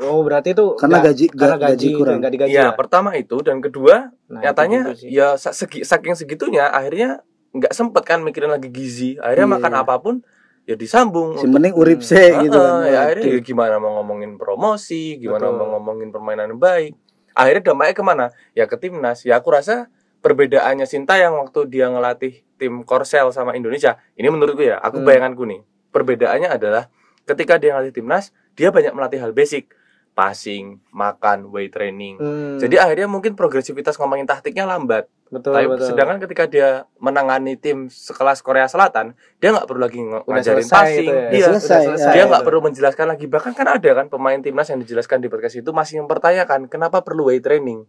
Oh, 0.00 0.20
berarti 0.20 0.52
itu 0.52 0.76
Karena 0.76 0.96
nggak- 0.98 1.06
gaji 1.10 1.24
karena 1.30 1.46
ga- 1.50 1.62
gaji 1.66 1.72
gaji, 1.82 1.88
kurang. 1.94 2.16
Enggak 2.20 2.32
digaji. 2.32 2.52
ya, 2.52 2.62
ya? 2.62 2.72
pertama 2.72 3.10
itu 3.14 3.36
dan 3.40 3.58
kedua 3.58 4.12
Nah, 4.26 4.40
nyatanya 4.40 4.80
ya 5.02 5.34
segi, 5.34 5.82
saking 5.82 6.14
segitunya 6.14 6.68
akhirnya 6.68 7.20
nggak 7.50 7.70
sempet 7.70 8.02
kan 8.02 8.20
mikirin 8.20 8.50
lagi 8.50 8.68
gizi. 8.68 9.16
Akhirnya 9.16 9.46
Iya. 9.46 9.54
makan 9.56 9.72
apa 9.74 9.94
pun 9.98 10.14
ya 10.64 10.74
disambung. 10.74 11.36
Si 11.36 11.44
mending 11.44 11.74
urip 11.74 12.00
se 12.00 12.16
Heeh, 12.16 12.44
gitu 12.44 12.56
kan. 12.56 12.86
ya 12.86 12.98
akhirnya 13.04 13.24
ya 13.30 13.40
gimana 13.40 13.74
mau 13.76 13.98
ngomongin 13.98 14.36
promosi, 14.36 15.16
gimana 15.18 15.46
Betul. 15.46 15.58
mau 15.58 15.66
ngomongin 15.74 16.08
permainan 16.10 16.48
yang 16.48 16.58
baik. 16.58 16.92
Akhirnya 17.32 17.62
dampaknya 17.64 17.94
ke 17.94 18.04
mana? 18.04 18.26
Ya 18.52 18.64
ke 18.64 18.76
timnas. 18.76 19.22
Ya 19.22 19.36
aku 19.36 19.50
rasa 19.50 19.90
perbedaannya 20.24 20.88
Sinta 20.88 21.14
yang 21.14 21.36
waktu 21.36 21.68
dia 21.68 21.86
ngelatih 21.86 22.40
tim 22.56 22.80
Korsel 22.82 23.28
sama 23.28 23.52
Indonesia. 23.52 24.00
Ini 24.16 24.32
menurutku 24.32 24.64
ya, 24.64 24.80
aku 24.80 24.98
Hmm. 24.98 25.06
bayanganku 25.06 25.44
nih. 25.44 25.60
Perbedaannya 25.92 26.48
adalah 26.48 26.88
ketika 27.22 27.60
dia 27.60 27.76
ngelatih 27.76 27.92
timnas, 27.94 28.32
dia 28.56 28.72
banyak 28.72 28.90
melatih 28.90 29.20
hal 29.20 29.30
basic. 29.30 29.68
passing, 30.14 30.78
makan, 30.94 31.50
weight 31.50 31.74
training. 31.74 32.14
Hmm, 32.16 32.54
Jadi 32.56 32.78
akhirnya 32.78 33.10
mungkin 33.10 33.34
progresivitas 33.34 33.98
ngomongin 33.98 34.22
taktiknya 34.24 34.62
lambat. 34.62 35.10
betul 35.26 35.50
Tapi 35.50 35.66
betul. 35.66 35.90
sedangkan 35.90 36.22
ketika 36.22 36.44
dia 36.46 36.68
menangani 37.02 37.58
tim 37.58 37.90
sekelas 37.90 38.38
Korea 38.38 38.70
Selatan, 38.70 39.18
dia 39.42 39.50
nggak 39.50 39.66
perlu 39.66 39.82
lagi 39.82 39.98
ngajarin 39.98 40.62
selesai 40.62 40.70
passing. 40.70 41.10
ya. 41.10 41.18
Iya. 41.34 41.46
Udah 41.50 41.58
selesai, 41.58 41.82
Udah 41.90 42.12
Dia 42.14 42.24
nggak 42.30 42.44
perlu 42.46 42.60
menjelaskan 42.62 43.06
lagi. 43.10 43.26
Bahkan 43.26 43.52
kan 43.52 43.66
ada 43.66 43.90
kan 43.90 44.06
pemain 44.06 44.38
timnas 44.38 44.70
yang 44.70 44.78
dijelaskan 44.78 45.18
di 45.18 45.26
podcast 45.26 45.58
itu 45.58 45.70
masih 45.74 45.98
mempertanyakan 45.98 46.70
kenapa 46.70 47.02
perlu 47.02 47.26
weight 47.26 47.42
training. 47.42 47.82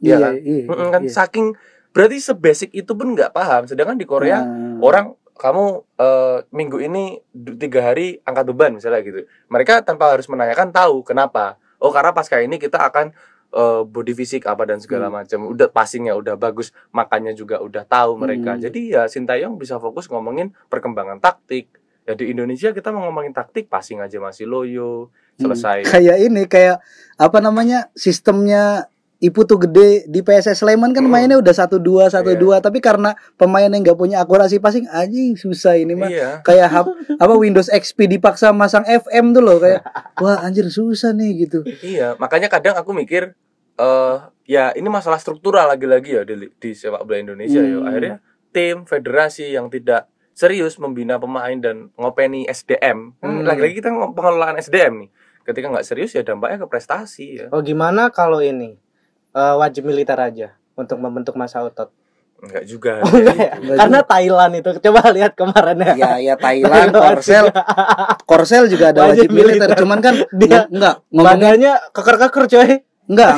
Iya 0.00 0.16
kan? 0.18 0.32
iya, 0.38 0.64
Mm-mm, 0.66 0.88
kan 0.90 1.02
iya. 1.02 1.12
saking 1.12 1.46
berarti 1.90 2.18
sebasic 2.20 2.70
itu 2.72 2.92
pun 2.92 3.12
nggak 3.12 3.32
paham. 3.32 3.66
Sedangkan 3.66 3.98
di 3.98 4.06
Korea 4.06 4.42
Nah, 4.42 4.78
orang 4.80 5.06
kamu 5.34 5.64
eh, 5.96 6.38
minggu 6.50 6.78
ini 6.80 7.22
tiga 7.56 7.80
hari 7.84 8.18
angkat 8.22 8.44
beban 8.46 8.74
misalnya 8.74 9.02
gitu. 9.02 9.22
Mereka 9.46 9.82
tanpa 9.82 10.10
harus 10.10 10.26
menanyakan 10.26 10.70
tahu 10.70 11.02
kenapa. 11.02 11.54
Oh 11.78 11.90
karena 11.90 12.10
pasca 12.10 12.38
ini 12.38 12.58
kita 12.58 12.78
akan 12.82 13.14
eh, 13.48 13.82
body 13.82 14.12
fisik 14.12 14.44
apa 14.44 14.66
dan 14.66 14.76
segala 14.76 15.08
Hmm. 15.08 15.22
macam. 15.22 15.40
Udah 15.46 15.70
passingnya 15.70 16.12
udah 16.12 16.34
bagus, 16.34 16.68
makannya 16.90 17.32
juga 17.32 17.62
udah 17.62 17.86
tahu 17.86 18.18
mereka. 18.18 18.54
Hmm. 18.54 18.62
Jadi 18.62 18.92
ya 18.92 19.06
Sintayong 19.06 19.56
bisa 19.56 19.78
fokus 19.78 20.06
ngomongin 20.06 20.50
perkembangan 20.66 21.18
taktik. 21.18 21.70
Ya 22.02 22.12
di 22.12 22.28
Indonesia 22.28 22.72
kita 22.72 22.88
mau 22.88 23.04
ngomongin 23.06 23.32
taktik, 23.32 23.68
passing 23.68 24.00
aja 24.00 24.16
masih 24.16 24.48
loyo, 24.48 25.12
selesai. 25.36 25.84
kayak 25.92 26.18
ini 26.18 26.44
kayak 26.44 26.80
apa 27.14 27.38
namanya 27.38 27.88
sistemnya 27.92 28.88
Ipu 29.18 29.42
tuh 29.42 29.58
gede 29.58 30.06
di 30.06 30.20
PSS 30.20 30.62
Sleman 30.62 30.90
kan 30.90 31.02
Hmm. 31.02 31.10
mainnya 31.10 31.34
udah 31.34 31.50
satu 31.50 31.76
dua 31.76 32.06
satu 32.06 32.30
Iya. 32.30 32.38
dua 32.38 32.56
tapi 32.58 32.78
karena 32.78 33.12
pemain 33.34 33.66
yang 33.66 33.82
nggak 33.82 33.94
punya 33.94 34.18
akurasi 34.18 34.56
passing 34.56 34.86
anjing 34.86 35.34
susah 35.34 35.74
ini 35.74 35.92
mah 35.92 36.06
Iya. 36.06 36.30
kayak 36.40 36.68
hap- 36.68 36.94
apa 37.12 37.34
Windows 37.34 37.66
XP 37.66 38.06
dipaksa 38.08 38.50
masang 38.52 38.86
FM 38.86 39.32
tuh 39.32 39.42
loh 39.42 39.58
kayak 39.58 39.82
wah 40.22 40.38
anjir 40.40 40.66
susah 40.66 41.10
nih 41.10 41.44
gitu 41.44 41.66
Iya, 41.80 42.14
makanya 42.14 42.46
kadang 42.46 42.74
aku 42.74 42.90
mikir 42.92 43.34
eh 43.74 44.16
ya 44.44 44.70
ini 44.72 44.86
masalah 44.86 45.16
struktural 45.16 45.66
lagi-lagi 45.66 46.10
ya 46.12 46.22
di, 46.22 46.50
di 46.52 46.70
sepak 46.72 47.02
bola 47.02 47.18
Indonesia 47.18 47.58
ya. 47.58 47.74
Hmm. 47.76 47.86
Akhirnya 47.86 48.14
tim 48.48 48.82
federasi 48.82 49.50
yang 49.50 49.66
tidak 49.66 50.06
serius 50.32 50.78
membina 50.78 51.14
pemain 51.16 51.54
dan 51.56 51.90
ngopeni 51.94 52.42
SDM. 52.44 53.14
Kan 53.16 53.26
Hmm. 53.32 53.42
Lagi-lagi 53.42 53.74
kita 53.76 53.90
pengelolaan 54.08 54.54
SDM 54.56 54.94
nih. 55.00 55.10
Ketika 55.42 55.66
nggak 55.68 55.82
serius 55.82 56.12
ya 56.12 56.22
dampaknya 56.22 56.60
ke 56.60 56.66
prestasi 56.66 57.26
ya. 57.36 57.46
Oh 57.50 57.58
gimana 57.60 58.10
kalau 58.10 58.38
ini 58.38 58.78
Eh, 59.38 59.54
wajib 59.56 59.82
militer 59.84 60.18
aja 60.18 60.48
untuk 60.74 60.98
membentuk 60.98 61.32
masa 61.32 61.62
otot? 61.62 61.94
Enggak 62.38 62.64
juga. 62.64 62.92
Oh, 63.00 63.10
enggak 63.12 63.34
ya? 63.36 63.52
Enggak 63.56 63.76
Karena 63.76 64.00
Thailand 64.04 64.52
itu 64.56 64.70
coba 64.80 65.00
lihat 65.10 65.32
kemarin 65.32 65.76
ya. 65.80 65.94
ya 65.96 66.12
ya 66.20 66.34
Thailand 66.36 66.90
Korsel 66.92 67.46
Korsel 68.24 68.64
juga 68.66 68.90
ada 68.90 69.00
Wajib 69.04 69.26
wajib 69.26 69.30
militer 69.32 69.54
militer. 69.64 69.78
cuman 69.78 69.98
kan 70.00 70.14
Dia- 70.32 70.50
ng- 70.60 70.70
enggak 70.72 70.94
ngomongin 71.08 71.38
Badannya 71.38 71.72
keker-keker 71.92 72.44
coy. 72.48 72.70
enggak 73.06 73.32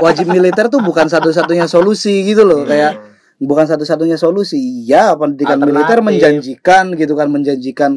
wajib 0.00 0.26
militer 0.28 0.66
tuh 0.68 0.80
bukan 0.80 1.06
satu-satunya 1.08 1.64
solusi 1.64 2.22
gitu 2.24 2.42
loh 2.42 2.62
kayak 2.62 2.92
Hmm, 2.94 3.13
bukan 3.36 3.66
satu-satunya 3.66 4.14
solusi 4.14 4.56
ya 4.82 5.12
pendidikan 5.12 5.58
Alternatif. 5.58 5.74
militer 5.74 5.98
menjanjikan 6.00 6.84
gitu 6.94 7.12
kan 7.12 7.26
menjanjikan 7.26 7.90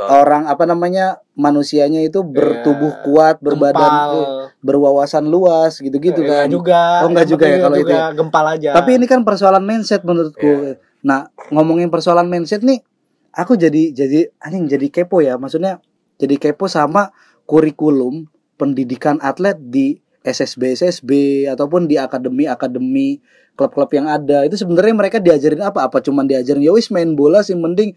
orang 0.00 0.46
apa 0.46 0.64
namanya 0.64 1.18
manusianya 1.34 1.98
itu 2.00 2.22
bertubuh 2.22 2.92
Iya. 2.92 3.02
kuat 3.02 3.36
berbadan 3.38 3.92
eh, 4.12 4.26
berwawasan 4.60 5.26
luas 5.26 5.76
gitu-gitu 5.76 6.20
Enggak 6.20 6.38
kan 6.40 6.48
juga. 6.48 6.80
Oh, 7.02 7.08
enggak 7.08 7.26
juga 7.26 7.42
ya 7.42 7.48
penting 7.50 7.64
kalau 7.64 7.76
itu 7.76 7.82
juga 7.82 7.94
ya. 7.94 8.06
Gempal 8.12 8.44
aja. 8.48 8.70
tapi 8.72 8.90
ini 8.94 9.06
kan 9.06 9.20
persoalan 9.20 9.62
mindset 9.62 10.02
menurutku 10.02 10.46
Iya. 10.46 10.72
nah 11.00 11.20
ngomongin 11.50 11.88
persoalan 11.88 12.24
mindset 12.24 12.62
nih 12.62 12.78
aku 13.30 13.54
jadi 13.54 13.90
jadi 13.90 14.30
anjing 14.38 14.70
jadi 14.70 14.86
kepo 14.90 15.18
ya 15.18 15.34
maksudnya 15.34 15.82
jadi 16.16 16.38
kepo 16.40 16.64
sama 16.64 17.10
kurikulum 17.44 18.24
pendidikan 18.54 19.18
atlet 19.20 19.58
di 19.58 19.98
SSB 20.22 20.72
SSB 20.72 21.10
ataupun 21.46 21.84
di 21.84 21.98
akademi 21.98 22.46
akademi 22.46 23.20
klub-klub 23.54 23.90
yang 23.94 24.06
ada. 24.10 24.46
Itu 24.46 24.58
sebenarnya 24.58 24.94
mereka 24.94 25.18
diajarin 25.22 25.62
apa? 25.62 25.86
Apa 25.86 26.02
cuman 26.02 26.26
diajarin 26.26 26.62
ya 26.62 26.74
wis 26.74 26.90
main 26.90 27.14
bola 27.14 27.42
sih 27.42 27.54
mending 27.54 27.94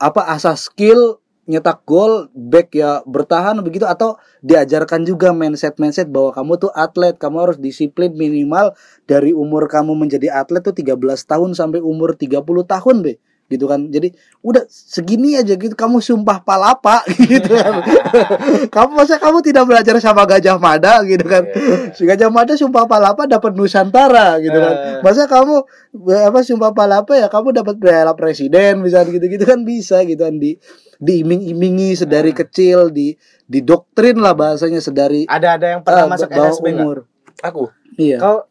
apa 0.00 0.24
asas 0.32 0.68
skill 0.68 1.20
nyetak 1.50 1.82
gol 1.82 2.30
back 2.32 2.72
ya 2.76 3.02
bertahan 3.08 3.58
begitu. 3.64 3.88
Atau 3.88 4.20
diajarkan 4.44 5.08
juga 5.08 5.32
mindset 5.32 5.80
mindset 5.80 6.08
bahwa 6.12 6.30
kamu 6.36 6.52
tuh 6.68 6.70
atlet 6.76 7.16
kamu 7.16 7.36
harus 7.50 7.58
disiplin 7.58 8.12
minimal 8.12 8.76
dari 9.08 9.32
umur 9.32 9.66
kamu 9.66 9.96
menjadi 9.96 10.30
atlet 10.30 10.62
tuh 10.62 10.76
13 10.76 10.96
tahun 11.26 11.50
sampai 11.56 11.80
umur 11.82 12.14
30 12.14 12.44
tahun 12.44 12.96
be 13.02 13.18
gitu 13.50 13.66
kan. 13.66 13.90
Jadi 13.90 14.14
udah 14.46 14.62
segini 14.70 15.34
aja 15.34 15.58
gitu 15.58 15.74
kamu 15.74 15.98
sumpah 15.98 16.38
palapa 16.46 17.02
gitu 17.30 17.50
kan. 17.50 17.82
Kamu 18.74 18.90
masa 18.94 19.18
kamu 19.18 19.42
tidak 19.42 19.66
belajar 19.66 19.98
sama 19.98 20.22
Gajah 20.24 20.56
Mada 20.56 21.02
gitu 21.02 21.26
kan. 21.26 21.42
Iya. 21.50 21.92
si 21.92 22.06
Gajah 22.06 22.30
Mada 22.30 22.54
sumpah 22.54 22.86
palapa 22.86 23.26
dapat 23.26 23.58
Nusantara 23.58 24.38
gitu 24.38 24.54
kan. 24.54 24.74
Eh. 24.74 24.98
masa 25.02 25.26
kamu 25.26 25.66
eh, 26.06 26.24
apa 26.30 26.40
sumpah 26.46 26.70
palapa 26.70 27.18
ya 27.18 27.26
kamu 27.26 27.50
dapat 27.50 27.74
piala 27.82 28.14
presiden 28.14 28.78
misalnya 28.80 29.10
gitu-gitu 29.18 29.42
kan 29.42 29.66
bisa 29.66 30.06
gitu 30.06 30.22
kan. 30.22 30.38
Di 30.38 30.54
diiming-imingi 31.00 31.96
sedari 31.96 32.30
kecil 32.30 32.92
di 32.92 33.16
didoktrin 33.48 34.20
lah 34.20 34.36
bahasanya 34.36 34.78
sedari 34.84 35.24
ada 35.26 35.56
ada 35.58 35.66
yang 35.74 35.82
pernah 35.82 36.06
eh, 36.06 36.10
masuk 36.12 36.28
SSB 36.30 36.66
umur. 36.78 36.98
Aku? 37.40 37.72
Iya. 37.96 38.20
Kau 38.20 38.49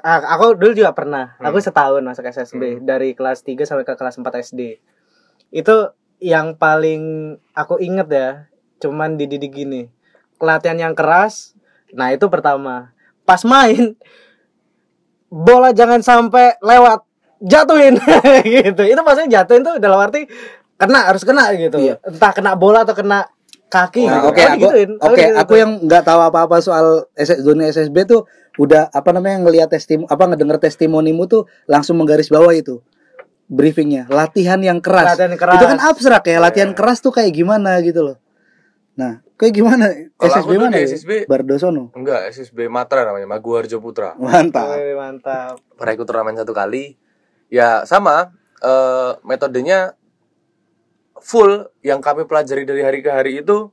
aku 0.00 0.56
dulu 0.56 0.72
juga 0.72 0.96
pernah. 0.96 1.36
Aku 1.38 1.60
Hmm. 1.60 1.66
setahun 1.68 2.00
masuk 2.00 2.24
SSB 2.24 2.62
Hmm. 2.80 2.84
dari 2.88 3.12
kelas 3.12 3.44
3 3.44 3.68
sampai 3.68 3.84
ke 3.84 3.92
kelas 3.92 4.16
4 4.16 4.40
SD. 4.40 4.80
Itu 5.52 5.92
yang 6.16 6.56
paling 6.56 7.34
aku 7.52 7.76
inget 7.76 8.08
ya, 8.08 8.28
cuman 8.80 9.20
dididik 9.20 9.52
gini. 9.52 9.92
Latihan 10.40 10.80
yang 10.80 10.94
keras. 10.96 11.52
Nah, 11.92 12.08
itu 12.10 12.24
pertama. 12.32 12.96
Pas 13.22 13.44
main 13.44 13.94
bola 15.32 15.72
jangan 15.72 16.04
sampai 16.04 16.56
lewat 16.60 17.04
jatuhin 17.40 17.96
gitu. 18.44 18.82
Itu 18.84 19.00
maksudnya 19.00 19.42
jatuhin 19.42 19.64
tuh 19.64 19.80
dalam 19.80 19.98
arti 20.00 20.28
kena 20.76 21.08
harus 21.08 21.22
kena 21.24 21.52
gitu. 21.56 21.78
Iya. 21.78 21.96
Entah 22.04 22.32
kena 22.34 22.52
bola 22.58 22.84
atau 22.84 22.92
kena 22.92 23.28
kaki. 23.72 24.04
Nah, 24.04 24.20
gitu. 24.20 24.28
oke 24.28 24.40
aku 24.44 24.52
digituin. 24.60 24.90
oke 25.00 25.16
gitu. 25.24 25.36
aku 25.40 25.52
yang 25.56 25.70
nggak 25.80 26.04
tahu 26.04 26.20
apa-apa 26.20 26.60
soal 26.60 27.08
SS, 27.16 27.40
dunia 27.40 27.72
SSB 27.72 28.04
tuh 28.04 28.28
udah 28.54 28.88
apa 28.88 29.10
namanya 29.10 29.40
ngelihat 29.40 29.68
testim 29.68 30.04
apa 30.06 30.28
ngedenger 30.28 30.60
testimonimu 30.60 31.24
tuh 31.24 31.42
langsung 31.64 31.96
menggaris 31.96 32.28
bawah 32.28 32.52
itu 32.52 32.84
briefingnya 33.46 34.08
latihan 34.08 34.56
yang 34.58 34.78
keras. 34.78 35.16
Latihan 35.16 35.36
keras. 35.36 35.56
itu 35.56 35.66
kan 35.66 35.80
abstrak 35.80 36.24
ya 36.24 36.38
latihan 36.38 36.70
Iya. 36.70 36.76
keras 36.76 36.98
tuh 37.00 37.10
kayak 37.10 37.32
gimana 37.32 37.80
gitu 37.80 38.00
loh 38.02 38.16
nah 38.92 39.24
kayak 39.34 39.56
gimana 39.56 39.88
Kalau 40.14 40.34
SSB 40.36 40.52
mana 40.54 40.76
ya? 40.76 40.84
SSB 40.86 41.10
Bardosono 41.24 41.88
enggak 41.92 42.28
SSB 42.28 42.68
Matra 42.68 43.02
namanya, 43.02 43.24
Maguwarjo 43.26 43.80
Putra. 43.80 44.12
mantap 44.14 44.68
mantap. 44.94 45.56
pernah 45.74 45.92
ikut 45.94 46.04
turnamen 46.04 46.36
satu 46.36 46.52
kali 46.52 46.96
ya 47.48 47.84
sama 47.84 48.32
eh, 48.60 49.12
metodenya 49.22 49.96
full 51.18 51.52
yang 51.80 51.98
kami 51.98 52.24
pelajari 52.24 52.64
dari 52.64 52.82
hari 52.82 52.98
ke 52.98 53.08
hari 53.08 53.40
itu 53.40 53.72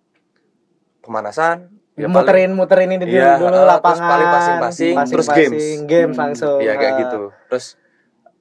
pemanasan 1.02 1.79
ya 2.00 2.08
paling- 2.08 2.16
muterin 2.16 2.52
muterin 2.54 2.90
ini 2.90 2.98
dulu, 3.02 3.12
Iya, 3.12 3.32
dulu 3.36 3.52
terus 3.52 3.68
lapangan 3.70 4.08
paling 4.08 4.28
passing-passing, 4.30 4.96
terus 5.06 5.28
games. 5.30 5.64
games 5.86 6.16
langsung 6.16 6.58
Iya 6.58 6.74
kayak 6.74 6.94
gitu. 6.98 7.22
Terus 7.46 7.66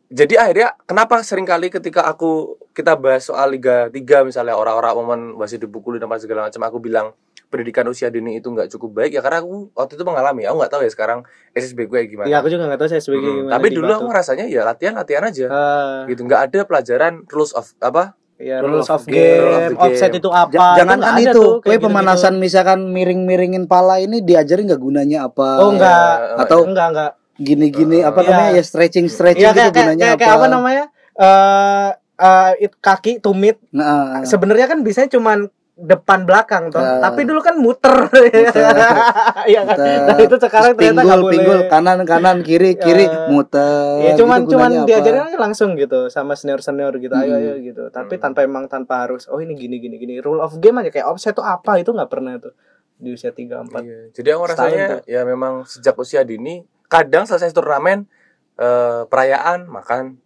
jadi 0.09 0.35
akhirnya 0.39 0.69
kenapa 0.83 1.21
sering 1.21 1.45
kali 1.45 1.69
ketika 1.69 2.01
aku 2.03 2.57
kita 2.73 2.97
bahas 2.97 3.27
soal 3.27 3.51
Liga 3.51 3.91
3 3.91 4.25
misalnya 4.25 4.55
orang-orang 4.55 4.93
momen 4.95 5.21
masih 5.35 5.59
dipukulin 5.59 6.01
apa 6.01 6.17
segala 6.17 6.49
macam 6.49 6.63
aku 6.63 6.79
bilang 6.79 7.13
pendidikan 7.49 7.85
usia 7.85 8.09
dini 8.09 8.37
itu 8.37 8.47
nggak 8.47 8.69
cukup 8.71 8.91
baik. 8.95 9.11
Ya 9.11 9.21
karena 9.21 9.41
aku 9.41 9.69
waktu 9.73 9.97
itu 9.97 10.05
mengalami 10.05 10.45
aku 10.45 10.57
nggak 10.59 10.71
tahu 10.71 10.83
ya 10.85 10.91
sekarang 10.91 11.19
SSB 11.53 11.85
gue 11.85 12.01
gimana. 12.07 12.25
Iya 12.25 12.41
aku 12.41 12.49
juga 12.49 12.69
nggak 12.69 12.79
tahu 12.79 12.89
sebagai 12.95 13.21
Hmm, 13.21 13.37
gimana 13.43 13.53
tapi 13.53 13.67
dulu 13.69 13.91
aku 13.91 14.09
rasanya 14.09 14.45
ya 14.47 14.63
latihan 14.63 14.95
latihan 14.95 15.25
aja. 15.25 15.47
Eh, 15.47 15.99
gitu 16.09 16.25
nggak 16.25 16.41
ada 16.47 16.61
pelajaran 16.65 17.25
rules 17.27 17.53
of 17.53 17.73
apa 17.79 18.17
ya, 18.39 18.57
Rule 18.59 18.80
rules 18.80 18.89
of 18.89 19.03
game, 19.05 19.74
game, 19.74 19.74
offset 19.76 20.11
itu 20.11 20.30
apa? 20.30 20.51
Ja- 20.51 20.76
jangan 20.78 20.99
kan 20.99 21.14
itu 21.18 21.34
tuh, 21.34 21.51
kue 21.61 21.76
pemanasan 21.76 22.39
misalkan 22.39 22.89
miring-miringin 22.89 23.66
pala 23.66 23.99
ini 23.99 24.22
diajarin 24.22 24.66
nggak 24.66 24.78
gunanya 24.78 25.26
apa? 25.26 25.59
Oh 25.59 25.74
enggak 25.74 26.14
Ya, 26.16 26.39
Atau- 26.39 26.64
enggak 26.64 26.89
enggak 26.91 27.11
gini-gini 27.36 27.99
apa 28.01 28.18
Iya. 28.20 28.28
namanya? 28.28 28.51
Ya 28.55 28.62
stretching 28.62 29.07
stretching 29.07 29.43
Iya 29.43 29.51
gitu 29.51 29.59
kayak, 29.59 29.70
kayak, 29.70 29.86
gunanya 29.86 29.99
kayak, 30.01 30.14
apa? 30.14 30.22
kayak 30.22 30.34
apa 30.34 30.47
namanya? 30.49 30.84
Eh 31.14 31.89
eh, 32.18 32.53
it- 32.61 32.78
kaki 32.78 33.12
tumit. 33.18 33.62
Nah, 33.70 34.26
sebenarnya 34.26 34.66
kan 34.66 34.82
biasanya 34.82 35.07
cuman 35.09 35.47
depan 35.79 36.26
belakang 36.26 36.68
toh. 36.68 36.79
Eh. 36.79 36.99
tapi 36.99 37.22
dulu 37.22 37.39
kan 37.39 37.55
muter. 37.55 37.95
Iya 39.49 39.62
kan? 39.64 39.79
Nah 39.79 40.18
itu 40.18 40.37
sekarang 40.37 40.74
Terus 40.74 40.76
ternyata 40.76 41.01
pinggul 41.01 41.20
boleh. 41.20 41.33
pinggul 41.33 41.61
kanan 41.66 41.99
kanan 42.03 42.39
kiri 42.43 42.74
kiri 42.74 43.07
Eh, 43.07 43.29
muter. 43.29 44.03
Ya 44.03 44.12
cuman 44.14 44.43
gitu 44.43 44.51
cuman 44.53 44.70
diajarin 44.85 45.22
aja 45.24 45.39
langsung 45.39 45.72
gitu 45.74 46.09
sama 46.09 46.35
senior 46.35 46.59
senior 46.59 46.93
gitu. 46.95 47.12
Ayo 47.12 47.31
Hmm. 47.31 47.41
ayo 47.41 47.53
gitu. 47.62 47.83
Tapi 47.89 48.14
Hmm. 48.14 48.22
tanpa 48.22 48.43
emang 48.43 48.66
tanpa 48.66 49.07
harus 49.07 49.24
oh 49.26 49.39
ini 49.39 49.55
gini 49.55 49.79
gini 49.79 49.97
gini. 49.97 50.18
Rule 50.18 50.39
of 50.39 50.59
game 50.59 50.79
aja 50.79 50.91
kayak 50.91 51.07
offset 51.07 51.33
tuh 51.33 51.43
apa? 51.43 51.79
Itu 51.79 51.91
nggak 51.91 52.09
pernah 52.09 52.37
tuh 52.37 52.53
di 52.95 53.14
usia 53.14 53.31
tiga 53.31 53.62
empat. 53.62 53.81
Iya. 53.81 54.01
Jadi 54.12 54.29
aku 54.29 54.43
rasanya 54.45 54.85
tuh. 54.91 55.01
ya 55.07 55.22
memang 55.22 55.62
sejak 55.62 55.95
usia 55.95 56.22
dini 56.22 56.61
kadang 56.85 57.22
selesai 57.22 57.53
turnamen 57.53 58.11
eh, 58.57 59.03
perayaan 59.05 59.64
makan 59.64 60.18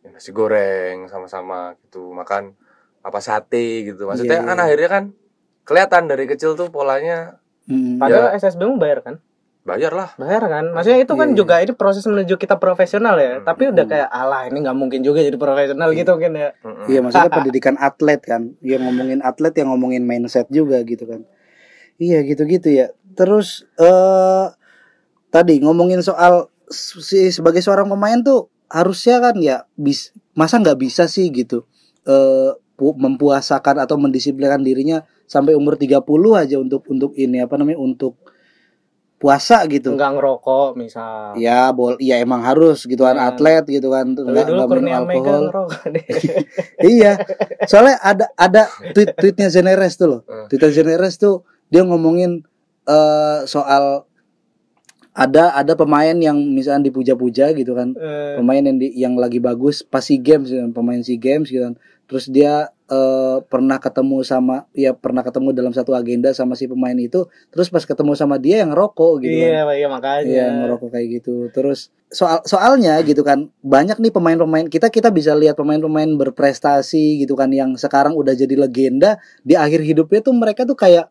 ya, 0.00 0.08
nasi 0.08 0.30
goreng 0.30 1.10
sama-sama 1.10 1.74
gitu 1.80 2.14
makan 2.14 2.54
apa 3.04 3.20
sate 3.20 3.84
gitu 3.84 4.08
maksudnya 4.08 4.40
Iya, 4.40 4.48
kan 4.48 4.56
akhirnya 4.58 4.88
kan 4.88 5.04
kelihatan 5.62 6.02
dari 6.08 6.24
kecil 6.24 6.56
tuh 6.56 6.68
polanya 6.68 7.38
Mm. 7.64 7.96
Padahal 7.96 8.36
SSB-mu 8.36 8.76
bayar 8.76 9.00
kan? 9.00 9.16
bayar 9.64 9.96
lah 9.96 10.12
Bayar 10.20 10.44
kan? 10.44 10.68
Maksudnya 10.68 11.00
itu 11.00 11.16
kan 11.16 11.32
Iya. 11.32 11.36
juga 11.40 11.54
ini 11.64 11.72
proses 11.72 12.04
menuju 12.04 12.36
kita 12.36 12.60
profesional 12.60 13.16
ya. 13.16 13.40
Hmm. 13.40 13.48
Tapi 13.48 13.72
udah 13.72 13.84
kayak 13.88 14.08
alah 14.12 14.44
ini 14.44 14.60
nggak 14.60 14.76
mungkin 14.76 15.00
juga 15.00 15.24
jadi 15.24 15.40
profesional 15.40 15.88
gitu 15.96 16.12
mungkin 16.12 16.36
ya. 16.36 16.50
Iya 16.84 17.00
maksudnya 17.00 17.32
pendidikan 17.40 17.80
atlet 17.80 18.20
kan 18.20 18.52
Yang 18.60 18.84
ngomongin 18.84 19.24
atlet 19.24 19.56
yang 19.56 19.72
ngomongin 19.72 20.04
mindset 20.04 20.52
juga 20.52 20.84
gitu 20.84 21.08
kan 21.08 21.24
Iya 21.96 22.20
gitu-gitu 22.20 22.68
ya 22.68 22.92
Terus 23.16 23.64
eh 23.80 24.46
Tadi 25.32 25.64
ngomongin 25.64 26.04
soal 26.04 26.52
si 26.68 27.32
Sebagai 27.32 27.64
seorang 27.64 27.88
pemain 27.88 28.20
tuh 28.20 28.52
Harusnya 28.68 29.24
kan 29.24 29.40
ya 29.40 29.64
bis, 29.72 30.12
Masa 30.36 30.60
nggak 30.60 30.76
bisa 30.76 31.08
sih 31.08 31.32
gitu 31.32 31.64
eh 32.04 32.52
pu- 32.52 32.63
Mempuasakan 32.76 33.80
atau 33.80 33.94
mendisiplinkan 33.94 34.60
dirinya 34.60 35.00
Sampai 35.24 35.54
umur 35.54 35.74
30 35.74 36.02
aja 36.34 36.56
untuk 36.56 36.82
untuk 36.86 37.14
ini 37.14 37.38
apa 37.38 37.54
namanya 37.54 37.78
Untuk 37.78 38.18
puasa 39.14 39.64
gitu 39.64 39.94
Enggak 39.94 40.10
ngerokok 40.14 40.76
misal. 40.76 41.32
Ya 41.34 41.70
bol, 41.70 41.96
ya 41.96 42.20
emang 42.20 42.42
harus 42.42 42.84
gitu 42.84 43.00
kan 43.00 43.16
Ya. 43.16 43.30
atlet 43.30 43.64
gitu 43.64 43.88
kan 43.88 44.12
Tapi 44.12 44.26
nggak 44.26 44.44
dulu 44.44 44.58
nggak 44.58 44.70
minum 44.74 44.92
alkohol. 44.92 45.44
iya 46.92 47.12
soalnya 47.64 47.96
ada 47.98 48.26
ada 48.34 48.62
tweet 48.92 49.14
tweetnya 49.14 49.48
Zeneres 49.48 49.96
tuh 49.96 50.08
loh 50.08 50.20
Hmm. 50.24 50.46
tweetnya 50.46 50.70
Zeneres 50.72 51.16
tuh 51.16 51.40
dia 51.66 51.80
ngomongin 51.80 52.44
eh 52.84 53.38
soal 53.46 54.04
ada 55.14 55.54
ada 55.54 55.72
pemain 55.72 56.12
yang 56.12 56.36
misalnya 56.50 56.90
dipuja-puja 56.90 57.54
gitu 57.54 57.72
kan 57.72 57.94
Eh, 57.94 58.34
pemain 58.36 58.60
yang 58.60 58.76
di, 58.76 58.88
yang 58.92 59.14
lagi 59.14 59.38
bagus 59.38 59.80
pas 59.80 60.02
SEA 60.02 60.18
Games 60.18 60.50
pemain 60.68 61.00
SEA 61.00 61.16
Games 61.16 61.48
gitu 61.48 61.62
kan 61.62 61.78
terus 62.04 62.28
dia 62.28 62.68
eh, 62.88 63.38
pernah 63.48 63.80
ketemu 63.80 64.20
sama 64.22 64.68
ya 64.76 64.92
pernah 64.92 65.24
ketemu 65.24 65.56
dalam 65.56 65.72
satu 65.72 65.96
agenda 65.96 66.30
sama 66.36 66.52
si 66.52 66.68
pemain 66.68 66.96
itu 66.96 67.24
terus 67.48 67.72
pas 67.72 67.80
ketemu 67.80 68.12
sama 68.12 68.36
dia 68.36 68.60
yang 68.60 68.76
rokok 68.76 69.24
gitu 69.24 69.32
kan 69.32 69.48
Iya, 69.48 69.62
iya 69.72 69.88
makanya. 69.88 70.24
Iya 70.24 70.46
ngerokok 70.52 70.88
kayak 70.92 71.06
gitu. 71.20 71.34
Terus 71.48 71.88
soal 72.12 72.44
soalnya 72.46 73.00
gitu 73.02 73.24
kan 73.26 73.50
banyak 73.64 73.98
nih 73.98 74.12
pemain-pemain 74.14 74.70
kita 74.70 74.92
kita 74.92 75.10
bisa 75.10 75.34
lihat 75.34 75.58
pemain-pemain 75.58 76.06
berprestasi 76.14 77.24
gitu 77.24 77.34
kan 77.34 77.50
yang 77.50 77.74
sekarang 77.74 78.14
udah 78.14 78.36
jadi 78.36 78.54
legenda 78.54 79.18
di 79.42 79.58
akhir 79.58 79.82
hidupnya 79.82 80.22
tuh 80.22 80.36
mereka 80.36 80.62
tuh 80.62 80.78
kayak 80.78 81.10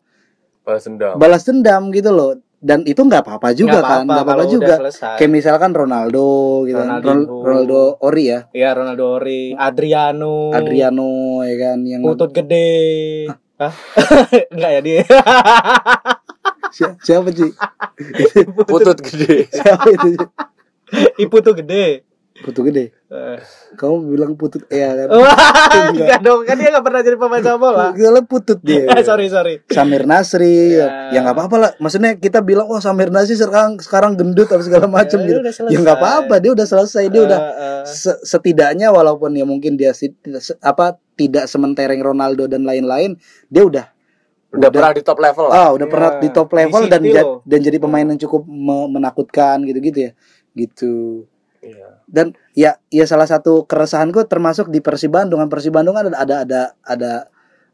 balas 0.64 0.88
dendam 0.88 1.14
balas 1.20 1.42
dendam 1.44 1.82
gitu 1.92 2.10
loh. 2.14 2.40
Dan 2.64 2.80
itu 2.82 2.96
nggak 2.96 3.20
apa-apa 3.20 3.52
juga 3.52 3.76
Nggak 3.76 3.84
kan, 3.84 4.02
nggak 4.08 4.24
apa-apa 4.24 4.44
juga. 4.48 4.74
selesai. 4.80 5.16
Kayak 5.20 5.32
misalkan 5.34 5.70
Ronaldo 5.70 6.28
gitu 6.64 6.80
kan. 6.80 6.88
Ronaldinho. 6.96 7.12
Ron- 7.12 7.44
Ronaldo 7.44 7.80
Ori 8.00 8.24
ya, 8.24 8.40
Iya 8.50 8.68
Ronaldo 8.72 9.04
Ori, 9.14 9.52
Adriano, 9.52 10.48
Adriano 10.48 11.12
ya 11.44 11.56
kan 11.60 11.78
yang 11.84 12.00
Putut 12.00 12.32
gede. 12.32 13.28
Hah? 13.54 13.72
Enggak 14.48 14.70
ya 14.76 14.80
dia. 14.80 15.00
Si- 16.74 16.90
siapa 17.04 17.30
sih? 17.30 17.52
Putut 18.64 18.98
gede. 18.98 19.46
siapa 19.54 19.86
itu? 19.86 20.18
Ipu 21.20 21.38
tuh 21.38 21.54
gede. 21.54 22.02
Putut 22.44 22.68
gede. 22.68 22.92
Eh. 23.08 23.40
Kamu 23.74 24.04
bilang 24.06 24.36
putut 24.36 24.68
ya 24.68 24.92
kan? 24.92 25.08
Wah, 25.08 25.32
enggak 25.88 26.20
dong, 26.20 26.44
kan 26.44 26.54
dia 26.54 26.68
enggak 26.68 26.84
pernah 26.84 27.00
jadi 27.00 27.16
pemain 27.16 27.40
sepak 27.40 27.56
bola. 27.56 27.86
Gila 27.90 28.20
putut 28.22 28.60
dia. 28.60 28.84
sorry, 29.08 29.26
sorry. 29.26 29.64
Samir 29.66 30.04
Nasri 30.04 30.76
Ya. 30.76 31.08
ya 31.08 31.18
nggak 31.20 31.34
apa-apa 31.34 31.56
lah 31.56 31.70
maksudnya 31.78 32.14
kita 32.14 32.38
bilang 32.40 32.66
oh 32.66 32.78
Samir 32.78 33.08
Nasri 33.08 33.32
sekarang 33.32 33.78
sekarang 33.78 34.12
gendut 34.12 34.44
atau 34.44 34.60
segala 34.60 34.84
macam 34.84 35.16
Ya, 35.16 35.26
gitu 35.26 35.38
udah 35.40 35.52
ya 35.66 35.78
nggak 35.78 35.96
apa-apa 35.96 36.34
dia 36.36 36.52
udah 36.52 36.66
selesai 36.66 37.04
dia 37.06 37.22
udah 37.22 37.40
Eh, 37.40 37.54
eh. 37.54 37.82
se- 37.86 38.20
setidaknya 38.22 38.90
walaupun 38.90 39.32
ya 39.32 39.42
mungkin 39.42 39.74
dia 39.74 39.96
apa 40.60 40.86
tidak 41.14 41.46
sementereng 41.46 41.98
Ronaldo 41.98 42.44
dan 42.44 42.62
lain-lain 42.62 43.16
dia 43.46 43.62
udah 43.62 43.86
Udah 44.50 44.68
pernah 44.68 44.92
di 44.92 45.02
top 45.02 45.18
level 45.18 45.44
lah. 45.46 45.54
ah 45.56 45.70
udah 45.70 45.82
Iya. 45.82 45.90
pernah 45.90 46.10
di 46.16 46.28
top 46.30 46.48
Di 46.48 46.56
level 46.56 46.82
dan 46.84 47.00
City 47.00 47.10
ja- 47.10 47.24
loh. 47.24 47.38
dan 47.42 47.58
jadi 47.60 47.76
pemain 47.78 48.06
yang 48.06 48.20
cukup 48.20 48.42
me- 48.44 48.90
menakutkan 48.90 49.64
gitu-gitu 49.64 49.98
ya 50.00 50.10
gitu 50.52 50.94
Iya. 51.58 51.93
Dan 52.08 52.36
ya 52.52 52.76
ya 52.92 53.04
salah 53.08 53.28
satu 53.28 53.64
keresahanku 53.64 54.24
termasuk 54.28 54.68
di 54.68 54.84
Persib 54.84 55.12
Bandung 55.16 55.40
kan 55.40 55.48
Persib 55.48 55.72
Bandung 55.72 55.96
kan 55.96 56.08
ada 56.12 56.18
ada 56.20 56.36
ada, 56.44 56.60
ada 56.84 57.12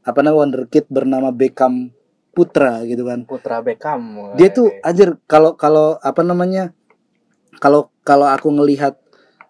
apa 0.06 0.18
namanya 0.22 0.38
wonderkid 0.46 0.86
bernama 0.88 1.34
Beckham 1.34 1.92
Putra 2.30 2.86
gitu 2.86 3.04
kan 3.04 3.26
Putra 3.26 3.60
Beckham. 3.60 4.34
dia 4.38 4.48
tuh 4.54 4.70
anjir 4.86 5.18
kalau 5.26 5.58
kalau 5.58 5.98
apa 6.00 6.22
namanya 6.22 6.72
kalau 7.58 7.90
kalau 8.06 8.30
aku 8.30 8.48
ngelihat 8.54 8.96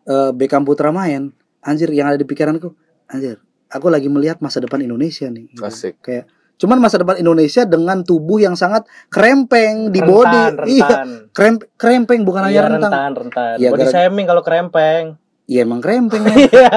eh, 0.08 0.32
Beckham 0.32 0.64
Putra 0.64 0.90
main 0.90 1.30
anjir 1.60 1.92
yang 1.92 2.08
ada 2.10 2.18
di 2.18 2.26
pikiranku 2.26 2.72
anjir 3.06 3.38
aku 3.70 3.86
lagi 3.92 4.10
melihat 4.10 4.42
masa 4.42 4.58
depan 4.58 4.82
Indonesia 4.82 5.30
nih 5.30 5.54
gitu. 5.54 5.62
Asik. 5.62 6.02
kayak 6.02 6.26
cuman 6.60 6.76
masa 6.76 6.96
depan 6.96 7.16
Indonesia 7.16 7.64
dengan 7.64 8.00
tubuh 8.00 8.36
yang 8.36 8.52
sangat 8.52 8.84
krempeng 9.08 9.88
di 9.88 9.98
rentan, 9.98 10.12
body 10.12 10.42
rentan. 10.60 10.66
iya 10.68 10.88
krem 11.30 11.54
krempeng 11.74 12.20
bukan 12.22 12.44
hanya 12.44 12.52
Iya, 12.52 12.62
rentang 12.68 12.92
rentan, 12.92 13.10
rentan. 13.16 13.54
Iya, 13.56 13.68
Body 13.70 13.80
gara- 13.82 13.94
shaming 13.96 14.26
kalau 14.26 14.42
krempeng. 14.42 15.04
iya 15.46 15.60
emang 15.60 15.80
krempeng 15.80 16.20
ya. 16.28 16.36
Iya. 16.38 16.68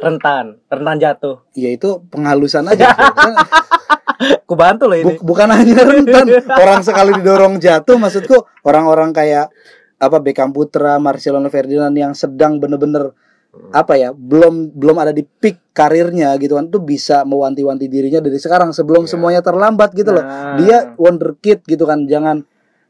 rentan, 0.00 0.44
rentan 0.66 0.96
jatuh. 0.96 1.44
ya 1.52 1.68
itu 1.68 2.00
penghalusan 2.06 2.66
aja 2.66 2.90
Ku 4.42 4.56
bantu 4.56 4.88
loh 4.88 4.96
ini. 4.96 5.04
Bu- 5.12 5.28
bukan 5.28 5.48
hanya 5.50 5.84
rentan 5.84 6.24
orang 6.50 6.80
sekali 6.80 7.12
didorong 7.14 7.58
jatuh 7.58 7.94
maksudku 7.94 8.34
orang-orang 8.62 9.12
kayak 9.12 9.52
apa 9.96 10.16
Beckham 10.18 10.50
Putra, 10.50 10.96
Marcelo 10.96 11.40
Ferdinand 11.46 11.92
yang 11.92 12.12
sedang 12.12 12.56
bener-bener 12.56 13.12
apa 13.70 13.94
ya 13.94 14.10
belum 14.10 14.72
belum 14.72 14.96
ada 14.96 15.10
di 15.10 15.22
peak 15.22 15.72
karirnya 15.72 16.32
gitu 16.36 16.54
kan 16.54 16.66
tuh 16.66 16.80
bisa 16.80 17.22
mewanti-wanti 17.22 17.86
dirinya 17.86 18.18
dari 18.18 18.36
sekarang 18.36 18.70
sebelum 18.70 19.04
Iya. 19.04 19.10
semuanya 19.12 19.40
terlambat 19.40 19.92
gitu 19.92 20.10
loh 20.10 20.20
Nah. 20.20 20.56
dia 20.56 20.78
wonderkid 20.94 21.62
gitu 21.62 21.84
kan 21.84 22.04
jangan 22.04 22.46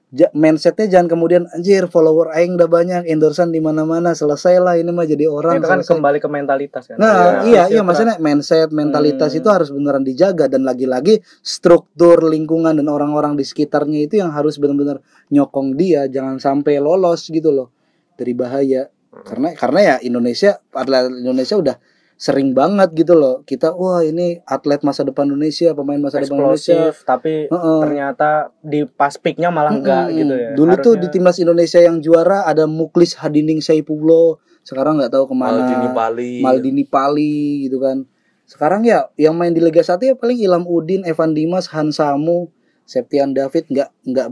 ja- 0.08 0.30
mindsetnya 0.32 0.86
jangan 0.88 1.10
kemudian 1.10 1.42
anjir 1.50 1.84
follower 1.84 2.30
aing 2.30 2.54
udah 2.54 2.66
banyak 2.66 3.02
endorsean 3.04 3.50
di 3.50 3.58
mana-mana 3.58 4.14
selesai 4.14 4.56
lah 4.56 4.74
ini 4.74 4.88
mah 4.88 5.02
jadi 5.02 5.26
orang 5.26 5.58
itu 5.58 5.66
kan 5.66 5.82
selesai. 5.82 5.92
kembali 5.92 6.18
ke 6.18 6.28
mentalitas 6.28 6.82
kan. 6.86 6.96
Nah, 6.96 7.10
Iya, 7.10 7.18
iya, 7.18 7.26
iya, 7.34 7.58
Fisioterapi. 7.74 7.82
maksudnya 7.82 8.16
mindset, 8.16 8.68
mentalitas 8.70 9.30
Hmm. 9.30 9.38
itu 9.42 9.48
harus 9.50 9.68
beneran 9.68 10.02
dijaga 10.02 10.46
dan 10.46 10.62
lagi-lagi 10.62 11.18
struktur 11.42 12.22
lingkungan 12.22 12.74
dan 12.74 12.86
orang-orang 12.86 13.34
di 13.34 13.42
sekitarnya 13.42 14.06
itu 14.06 14.18
yang 14.18 14.30
harus 14.30 14.56
benar-benar 14.56 15.02
nyokong 15.28 15.74
dia, 15.74 16.06
jangan 16.06 16.38
sampai 16.38 16.78
lolos 16.78 17.26
gitu 17.26 17.50
loh 17.50 17.68
dari 18.14 18.30
bahaya. 18.30 18.86
Karena 19.24 19.48
karena 19.54 19.80
ya 19.80 19.96
Indonesia, 20.02 20.60
atlet 20.70 21.08
Indonesia 21.08 21.56
udah 21.56 21.76
sering 22.16 22.56
banget 22.56 22.96
gitu 22.96 23.12
loh. 23.12 23.44
Kita 23.44 23.76
wah 23.76 24.00
ini 24.00 24.40
atlet 24.42 24.80
masa 24.80 25.04
depan 25.04 25.28
Indonesia, 25.28 25.76
pemain 25.76 26.00
masa 26.00 26.18
depan 26.18 26.36
Indonesia. 26.40 26.92
tapi 27.04 27.46
Heeh. 27.46 27.80
ternyata 27.84 28.50
di 28.64 28.84
pas 28.84 29.12
peaknya 29.16 29.52
malah 29.52 29.76
enggak 29.76 30.12
gitu 30.12 30.32
ya 30.32 30.50
Dulu 30.56 30.72
tuh 30.80 30.96
di 30.96 31.06
Harusnya- 31.06 31.12
timnas 31.12 31.36
Indonesia 31.38 31.80
yang 31.80 31.96
juara 32.00 32.48
ada 32.48 32.64
Muklis 32.64 33.16
Hadining 33.16 33.60
Saipullo. 33.60 34.40
Sekarang 34.64 34.98
nggak 34.98 35.12
tahu 35.12 35.30
ke 35.30 35.34
mana. 35.36 35.62
Maldini 35.62 35.88
Pali 35.92 36.32
Maldini 36.42 36.84
Pali 36.84 37.36
gitu 37.68 37.78
kan. 37.78 38.02
Sekarang 38.46 38.82
ya 38.82 39.10
yang 39.14 39.34
main 39.36 39.52
di 39.52 39.60
Liga 39.60 39.82
1 39.82 40.02
ya 40.02 40.14
paling 40.14 40.38
Ilham 40.38 40.64
Udin, 40.64 41.02
Evan 41.04 41.34
Dimas, 41.34 41.68
Hansamu, 41.68 42.48
Septian 42.86 43.34
David 43.34 43.66
nggak 43.68 43.90
nggak 44.06 44.28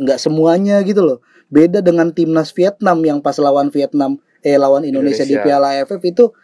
nggak 0.00 0.18
semuanya 0.20 0.80
gitu 0.84 1.02
loh. 1.02 1.18
Beda 1.54 1.78
dengan 1.78 2.10
timnas 2.10 2.50
Vietnam 2.50 2.98
yang 3.00 3.22
pas 3.22 3.38
lawan 3.38 3.70
Vietnam 3.70 4.18
eh 4.42 4.58
lawan 4.58 4.82
Indonesia, 4.82 5.22
di 5.22 5.38
Indonesia. 5.38 5.62
Piala 5.62 5.78
AFF 5.78 6.02
itu 6.02 6.34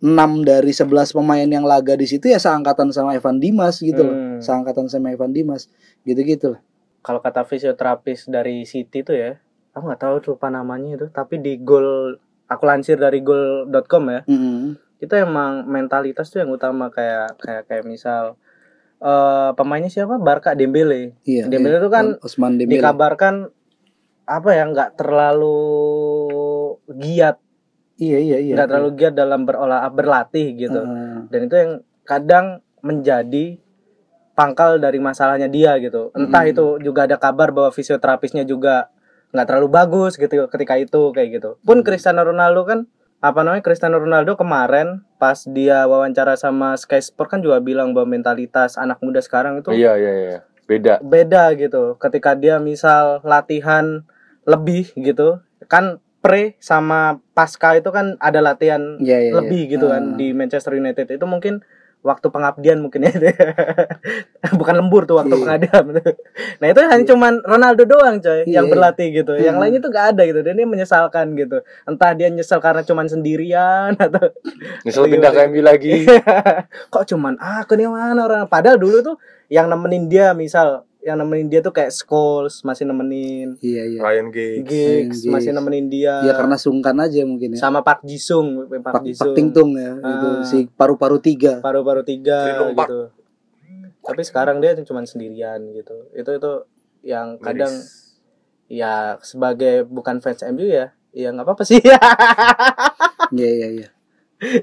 6 0.00 0.10
dari 0.42 0.74
11 0.74 0.90
pemain 1.14 1.46
yang 1.46 1.62
laga 1.62 1.94
di 1.94 2.04
situ 2.04 2.26
ya 2.26 2.36
seangkatan 2.36 2.90
sama 2.90 3.14
Evan 3.14 3.38
Dimas 3.38 3.78
gitu 3.78 4.02
loh. 4.02 4.10
Hmm. 4.12 4.42
Seangkatan 4.42 4.90
sama 4.90 5.14
Evan 5.14 5.30
Dimas. 5.30 5.70
Gitu-gitu 6.02 6.52
lah. 6.52 6.60
kalau 7.00 7.18
kata 7.18 7.42
fisioterapis 7.42 8.26
dari 8.26 8.62
City 8.62 9.02
tuh 9.02 9.14
ya 9.14 9.38
aku 9.70 9.86
nggak 9.86 10.00
tahu 10.00 10.14
tuh 10.18 10.30
lupa 10.34 10.46
namanya 10.48 10.94
itu 10.94 11.06
tapi 11.08 11.34
di 11.36 11.58
gol 11.58 12.14
aku 12.46 12.62
lansir 12.62 12.94
dari 12.94 13.18
gol.com 13.18 14.04
ya 14.06 14.20
Mm-mm. 14.22 14.78
itu 14.98 15.10
emang 15.12 15.66
mentalitas 15.66 16.30
tuh 16.30 16.42
yang 16.42 16.50
utama 16.50 16.90
kayak 16.90 17.34
kayak 17.38 17.66
kayak 17.66 17.82
misal 17.82 18.38
eh 18.98 19.50
pemainnya 19.54 19.90
siapa 19.90 20.14
Barca 20.16 20.54
Dembele 20.54 21.18
Iya. 21.22 21.50
Dembele 21.50 21.74
iya. 21.74 21.82
itu 21.82 21.90
kan 21.90 22.06
Osman 22.22 22.54
Dembele. 22.54 22.78
dikabarkan 22.78 23.50
apa 24.24 24.48
ya 24.50 24.64
nggak 24.64 24.90
terlalu 24.96 25.58
giat 26.92 27.36
Iya 27.94 28.18
iya 28.18 28.38
iya. 28.40 28.54
nggak 28.56 28.68
terlalu 28.68 28.90
giat 28.96 29.14
dalam 29.14 29.44
berolah 29.44 29.86
berlatih 29.88 30.56
gitu 30.56 30.80
Heeh. 30.80 31.28
dan 31.28 31.40
itu 31.40 31.54
yang 31.54 31.72
kadang 32.02 32.46
menjadi 32.82 33.62
pangkal 34.32 34.80
dari 34.80 34.98
masalahnya 34.98 35.46
dia 35.46 35.76
gitu 35.78 36.10
entah 36.12 36.42
Hmm. 36.42 36.50
itu 36.50 36.66
juga 36.80 37.06
ada 37.06 37.14
kabar 37.14 37.52
bahwa 37.52 37.70
fisioterapisnya 37.70 38.42
juga 38.42 38.90
nggak 39.30 39.46
terlalu 39.46 39.68
bagus 39.70 40.16
gitu 40.16 40.34
ketika 40.46 40.74
itu 40.76 41.00
kayak 41.10 41.28
gitu 41.38 41.50
pun. 41.62 41.80
Cristiano 41.80 42.20
Ronaldo 42.20 42.64
kan 42.64 42.80
apa 43.22 43.38
namanya 43.40 43.62
Cristiano 43.62 43.96
Ronaldo 43.96 44.34
kemarin 44.34 45.06
pas 45.16 45.46
dia 45.46 45.86
wawancara 45.86 46.34
sama 46.34 46.74
Sky 46.74 46.98
Sport 46.98 47.28
kan 47.28 47.40
juga 47.40 47.62
bilang 47.62 47.94
bahwa 47.94 48.10
mentalitas 48.10 48.74
anak 48.74 48.98
muda 48.98 49.22
sekarang 49.22 49.62
itu 49.62 49.70
Iya 49.70 49.94
iya 49.94 50.12
iya. 50.12 50.38
Beda. 50.64 51.02
beda 51.02 51.52
gitu 51.54 51.98
ketika 51.98 52.32
dia 52.32 52.56
misal 52.56 53.18
latihan 53.22 54.06
lebih 54.42 54.94
gitu 54.94 55.42
kan 55.66 55.98
pre 56.18 56.54
sama 56.58 57.18
pasca 57.32 57.74
itu 57.74 57.90
kan 57.90 58.14
ada 58.18 58.38
latihan 58.38 58.94
Iya 58.96 59.18
iya. 59.18 59.18
iya. 59.20 59.32
lebih 59.34 59.62
gitu 59.68 59.86
kan 59.86 60.14
Ah. 60.14 60.16
di 60.16 60.30
Manchester 60.30 60.74
United 60.74 61.10
itu 61.10 61.26
mungkin 61.26 61.66
waktu 62.02 62.26
pengabdian 62.28 62.78
mungkin 62.78 63.06
ya 63.06 63.14
bukan 64.58 64.74
lembur 64.74 65.06
tuh 65.06 65.16
waktu 65.16 65.32
Iya. 65.32 65.40
pengabdian 65.40 65.84
nah 66.60 66.66
itu 66.66 66.80
hanya 66.82 67.04
cuman 67.06 67.32
Ronaldo 67.40 67.82
doang 67.86 68.18
coy 68.18 68.42
yang 68.44 68.66
Iya. 68.66 68.70
berlatih 68.70 69.08
gitu 69.14 69.32
yang 69.34 69.54
Hmm. 69.54 69.62
lainnya 69.62 69.80
tuh 69.80 69.90
gak 69.90 70.06
ada 70.12 70.22
gitu 70.24 70.40
dan 70.40 70.54
dia 70.54 70.66
menyesalkan 70.66 71.26
gitu 71.34 71.58
entah 71.82 72.10
dia 72.12 72.26
nyesel 72.26 72.58
karena 72.58 72.82
cuman 72.82 73.06
sendirian 73.06 73.94
atau 74.02 74.34
Nyesel 74.82 75.06
Iya, 75.06 75.12
pindah 75.12 75.30
ke 75.30 75.38
iya. 75.38 75.48
MU 75.48 75.60
lagi. 75.62 75.92
kok 76.88 77.04
cuman 77.06 77.38
aku 77.38 77.74
nih 77.74 77.86
mana 77.86 78.20
orang 78.20 78.42
padahal 78.44 78.76
dulu 78.76 78.98
tuh 79.00 79.16
yang 79.46 79.66
nemenin 79.66 80.06
dia 80.06 80.32
misal 80.32 80.82
yang 81.02 81.16
nemenin 81.16 81.46
dia 81.46 81.58
tuh 81.58 81.70
kayak 81.70 81.90
Scholes 81.90 82.62
masih 82.62 82.82
nemenin 82.84 83.58
Iya 83.58 83.82
iya. 83.88 84.00
Ryan 84.00 84.26
Giggs 84.28 84.64
Giggs 84.64 85.18
Giggs. 85.18 85.20
masih 85.28 85.50
nemenin 85.50 85.86
dia 85.86 86.22
Ya 86.22 86.32
karena 86.32 86.54
sungkan 86.54 86.94
aja 86.96 87.22
mungkin 87.22 87.52
ya. 87.52 87.58
sama 87.58 87.80
Park 87.80 88.02
Jisung 88.02 88.70
Park, 88.78 88.82
Pak 88.92 89.02
Jisung 89.04 89.34
Tingtung 89.34 89.74
ya, 89.74 89.92
itu 89.94 90.28
Ah. 90.32 90.42
si 90.42 90.66
paru-paru 90.68 91.18
tiga. 91.18 91.58
paru-paru 91.58 92.02
tiga 92.02 92.70
Park. 92.70 92.86
gitu 92.86 93.00
tapi 94.00 94.18
sekarang 94.20 94.58
dia 94.58 94.74
cuma 94.80 95.02
sendirian 95.02 95.58
gitu 95.68 95.94
itu 96.12 96.30
itu 96.32 96.52
yang 97.02 97.34
kadang 97.36 97.70
Miris. 97.70 98.18
ya 98.68 98.94
sebagai 99.20 99.82
bukan 99.84 100.18
fans 100.18 100.42
MU 100.48 100.64
ya 100.64 100.90
ya 101.10 101.28
nggak 101.28 101.44
apa-apa 101.44 101.62
sih 101.62 101.78
Iya 103.32 103.50
iya 103.50 103.68
iya. 103.72 103.88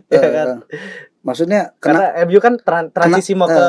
Ya 0.08 0.24
kan? 0.30 0.50
Eh. 1.20 1.26
Maksudnya 1.26 1.76
kena 1.78 2.15
karena 2.15 2.26
MU 2.26 2.39
kan 2.39 2.53
tran- 2.57 2.89
transisi 2.89 3.36
mau 3.36 3.45
ke 3.45 3.59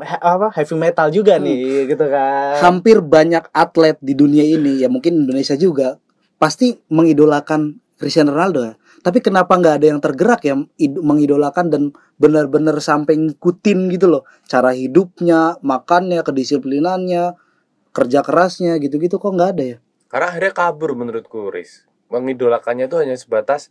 he- 0.00 0.22
apa 0.24 0.48
heavy 0.52 0.74
metal 0.74 1.08
juga 1.08 1.36
Hmm. 1.36 1.44
nih 1.44 1.60
gitu 1.86 2.04
kan 2.04 2.56
hampir 2.58 2.98
banyak 2.98 3.44
atlet 3.50 4.00
di 4.00 4.12
dunia 4.12 4.40
ini 4.40 4.80
ya 4.80 4.88
mungkin 4.88 5.22
Indonesia 5.22 5.52
juga 5.54 6.00
pasti 6.36 6.80
mengidolakan 6.88 7.76
Cristiano 7.94 8.30
Ronaldo 8.30 8.62
ya. 8.62 8.74
Tapi 8.98 9.18
kenapa 9.18 9.54
nggak 9.54 9.74
ada 9.78 9.86
yang 9.86 9.98
tergerak 9.98 10.40
ya 10.42 10.54
id- 10.76 10.98
mengidolakan 10.98 11.66
dan 11.68 11.82
benar-benar 12.14 12.78
sampai 12.78 13.14
ngikutin 13.16 13.90
gitu 13.90 14.06
loh 14.08 14.22
cara 14.44 14.70
hidupnya, 14.70 15.54
makannya, 15.60 16.22
kedisiplinannya, 16.22 17.34
kerja 17.90 18.20
kerasnya 18.22 18.78
gitu-gitu 18.78 19.18
kok 19.18 19.28
nggak 19.28 19.50
ada 19.54 19.64
ya? 19.66 19.78
karena 20.06 20.32
akhirnya 20.32 20.52
kabur 20.52 20.96
menurutku 20.96 21.52
Riz 21.52 21.84
mengidolakannya 22.08 22.88
itu 22.88 22.96
hanya 22.96 23.12
sebatas 23.12 23.68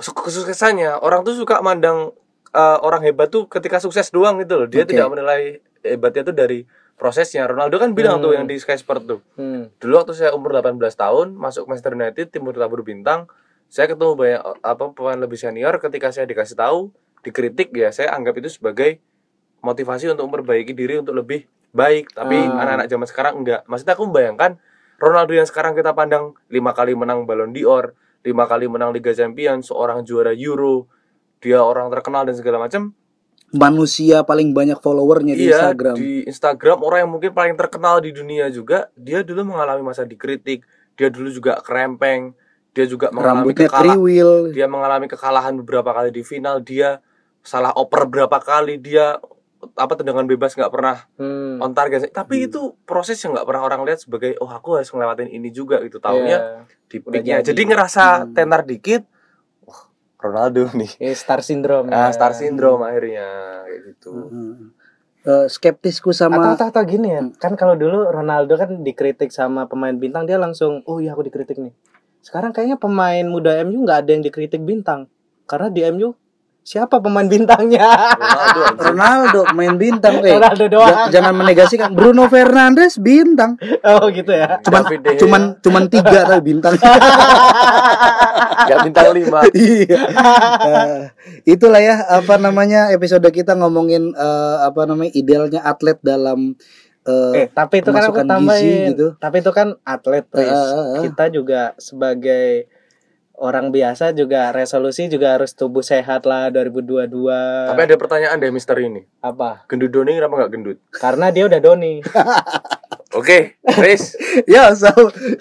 kesuksesannya 0.00 0.96
orang 0.96 1.22
tuh 1.22 1.34
suka 1.34 1.60
mandang 1.60 2.10
eh, 2.50 2.78
orang 2.80 3.04
hebat 3.04 3.28
tuh 3.28 3.46
ketika 3.46 3.78
sukses 3.78 4.08
doang 4.08 4.40
gitu 4.40 4.56
loh 4.56 4.66
dia 4.66 4.82
Oke. 4.82 4.90
tidak 4.90 5.06
menilai 5.08 5.42
hebatnya 5.80 6.22
tuh 6.24 6.34
dari 6.34 6.64
prosesnya 6.96 7.46
Ronaldo 7.46 7.76
kan 7.76 7.92
bilang 7.92 8.18
Hmm. 8.18 8.24
tuh 8.24 8.32
yang 8.34 8.44
di 8.44 8.56
Sky 8.56 8.76
Sport 8.76 9.02
tuh 9.04 9.20
Hmm. 9.34 9.72
dulu 9.76 9.92
waktu 9.96 10.12
saya 10.12 10.30
umur 10.32 10.52
18 10.52 10.76
tahun 10.94 11.32
masuk 11.32 11.64
Manchester 11.64 11.94
United 11.94 12.26
timur 12.28 12.52
tabur 12.52 12.82
bintang 12.82 13.24
saya 13.66 13.86
ketemu 13.86 14.12
banyak 14.14 14.40
apa 14.60 14.84
pemain 14.90 15.16
lebih 15.16 15.38
senior 15.38 15.78
ketika 15.78 16.10
saya 16.10 16.26
dikasih 16.26 16.56
tahu 16.56 16.90
dikritik 17.20 17.70
ya 17.70 17.88
saya 17.88 18.10
anggap 18.10 18.36
itu 18.36 18.50
sebagai 18.50 18.98
motivasi 19.60 20.08
untuk 20.08 20.26
memperbaiki 20.26 20.72
diri 20.72 20.98
untuk 20.98 21.12
lebih 21.14 21.44
baik 21.70 22.10
tapi 22.12 22.34
Ah. 22.36 22.64
anak-anak 22.64 22.86
zaman 22.88 23.06
sekarang 23.06 23.34
enggak 23.38 23.60
maksudnya 23.64 23.94
aku 23.94 24.04
membayangkan 24.04 24.58
Ronaldo 24.98 25.32
yang 25.32 25.46
sekarang 25.46 25.72
kita 25.72 25.94
pandang 25.94 26.36
lima 26.48 26.74
kali 26.74 26.92
menang 26.92 27.24
Ballon 27.24 27.54
d'Or 27.54 27.94
lima 28.20 28.44
kali 28.44 28.68
menang 28.68 28.92
Liga 28.92 29.12
Champions 29.16 29.68
seorang 29.72 30.04
juara 30.04 30.36
Euro 30.36 30.88
dia 31.40 31.64
orang 31.64 31.88
terkenal 31.88 32.28
dan 32.28 32.36
segala 32.36 32.60
macam 32.60 32.92
Manusia 33.50 34.22
paling 34.22 34.54
banyak 34.54 34.78
followernya 34.78 35.34
di 35.34 35.50
iya 35.50 35.74
Instagram. 35.74 35.94
di 35.98 36.10
Instagram 36.22 36.78
orang 36.86 36.98
yang 37.02 37.10
mungkin 37.10 37.32
paling 37.34 37.58
terkenal 37.58 37.98
di 37.98 38.14
dunia 38.14 38.46
juga 38.52 38.86
dia 38.94 39.26
dulu 39.26 39.56
mengalami 39.56 39.82
masa 39.82 40.06
dikritik 40.06 40.62
dia 40.94 41.10
dulu 41.10 41.32
juga 41.34 41.58
kerempeng 41.58 42.30
dia 42.70 42.86
juga 42.86 43.10
mengalami 43.10 43.50
Rambutnya 43.50 43.66
kekalahan 43.66 43.98
kriwil. 43.98 44.30
dia 44.54 44.66
mengalami 44.70 45.06
kekalahan 45.10 45.54
beberapa 45.58 45.90
kali 45.90 46.14
di 46.14 46.22
final 46.22 46.62
dia 46.62 47.02
salah 47.42 47.74
oper 47.74 48.06
berapa 48.06 48.38
kali 48.38 48.78
dia 48.78 49.18
apa 49.70 49.92
tendangan 49.94 50.24
bebas 50.24 50.52
nggak 50.52 50.68
pernah 50.68 51.04
Hmm. 51.14 51.58
on 51.58 51.70
target 51.70 52.08
tapi 52.08 52.38
Hmm. 52.38 52.46
itu 52.46 52.60
proses 52.82 53.16
yang 53.18 53.32
nggak 53.32 53.44
pernah 53.44 53.62
orang 53.62 53.82
lihat 53.82 54.00
sebagai 54.00 54.36
oh 54.36 54.48
aku 54.48 54.74
harus 54.74 54.88
ngelewatin 54.88 55.28
ini 55.28 55.48
juga 55.50 55.80
gitu 55.80 55.96
tahunya 55.96 56.38
Iya. 56.38 56.64
di 56.86 56.96
peaknya 56.98 57.36
jadi. 57.38 57.48
jadi 57.50 57.62
ngerasa 57.66 58.04
Hmm. 58.22 58.32
tenar 58.32 58.62
dikit 58.62 59.04
wah 59.62 59.84
Ronaldo 60.18 60.72
nih 60.72 60.90
Eh, 60.98 61.12
star 61.12 61.40
syndrome 61.40 61.88
ah 61.88 62.08
ya. 62.08 62.10
star 62.10 62.32
syndrome 62.32 62.80
akhirnya 62.82 63.26
kayak 63.62 63.80
gitu 63.86 64.10
Hmm. 64.10 64.72
Eh, 65.20 65.46
skeptisku 65.46 66.10
atau, 66.10 66.32
sama 66.32 66.56
atau, 66.56 66.66
atau 66.66 66.82
gini 66.82 67.08
ya 67.10 67.20
Hmm. 67.20 67.36
kan 67.36 67.52
kalau 67.52 67.76
dulu 67.76 68.08
Ronaldo 68.08 68.56
kan 68.56 68.80
dikritik 68.80 69.28
sama 69.28 69.64
pemain 69.64 69.92
bintang 69.92 70.24
dia 70.24 70.36
langsung 70.36 70.80
oh 70.84 70.96
iya 70.96 71.12
aku 71.12 71.22
dikritik 71.22 71.56
nih 71.56 71.76
sekarang 72.20 72.50
kayaknya 72.50 72.76
pemain 72.76 73.24
muda 73.24 73.60
MU 73.60 73.84
nggak 73.84 73.98
ada 73.98 74.10
yang 74.10 74.20
dikritik 74.20 74.60
bintang 74.60 75.08
karena 75.44 75.68
di 75.68 75.84
MU 75.86 76.16
siapa 76.60 77.00
pemain 77.00 77.24
bintangnya 77.24 77.82
Ronaldo. 78.14 78.62
Ronaldo 78.78 79.40
main 79.56 79.74
bintang 79.74 80.20
eh. 80.20 80.36
Ronaldo 80.36 80.64
doang 80.68 80.92
Ja- 80.92 81.08
jangan 81.08 81.34
menegasikan 81.34 81.90
Bruno 81.96 82.28
Fernandes 82.28 83.00
bintang. 83.00 83.56
oh 83.82 84.06
gitu 84.12 84.30
ya 84.30 84.60
Cuman 84.60 84.82
David 84.84 85.00
De 85.00 85.10
Gea. 85.10 85.20
cuman 85.24 85.42
cuman 85.58 85.84
tiga 85.88 86.20
tapi 86.28 86.42
bintang. 86.44 86.74
nggak 88.60 88.78
bintang 88.86 89.08
lima 89.16 89.40
iya. 89.56 90.00
Eh, 90.60 91.00
itulah 91.48 91.80
ya 91.80 91.94
apa 92.06 92.36
namanya 92.36 92.92
episode 92.92 93.24
kita 93.32 93.56
ngomongin 93.56 94.12
eh, 94.12 94.56
apa 94.62 94.84
namanya 94.84 95.12
idealnya 95.16 95.60
atlet 95.64 95.96
dalam 96.04 96.54
eh, 97.02 97.32
eh 97.34 97.46
tapi 97.50 97.80
itu 97.80 97.90
kan 97.90 98.04
aku 98.04 98.20
gizi 98.20 98.28
tambahin 98.28 98.80
gitu. 98.94 99.06
tapi 99.16 99.40
itu 99.40 99.50
kan 99.50 99.74
atlet. 99.82 100.24
Eh, 100.36 100.44
eh, 100.44 100.52
eh. 100.52 101.02
kita 101.08 101.24
juga 101.32 101.72
sebagai 101.80 102.68
orang 103.40 103.72
biasa 103.72 104.12
juga 104.12 104.52
resolusi 104.52 105.08
juga 105.08 105.40
harus 105.40 105.56
tubuh 105.56 105.80
sehat 105.80 106.28
lah 106.28 106.52
2022 106.52 107.08
tapi 107.72 107.80
ada 107.88 107.96
pertanyaan 107.96 108.36
deh 108.36 108.52
Mister 108.52 108.76
ini 108.76 109.00
apa 109.24 109.64
gendut 109.64 109.88
Doni 109.88 110.20
kenapa 110.20 110.44
nggak 110.44 110.52
gendut 110.52 110.76
karena 110.92 111.32
dia 111.32 111.48
udah 111.48 111.56
doni 111.58 112.04
oke 113.18 113.38
Riz 113.80 114.14
ya 114.52 114.70
so 114.76 114.90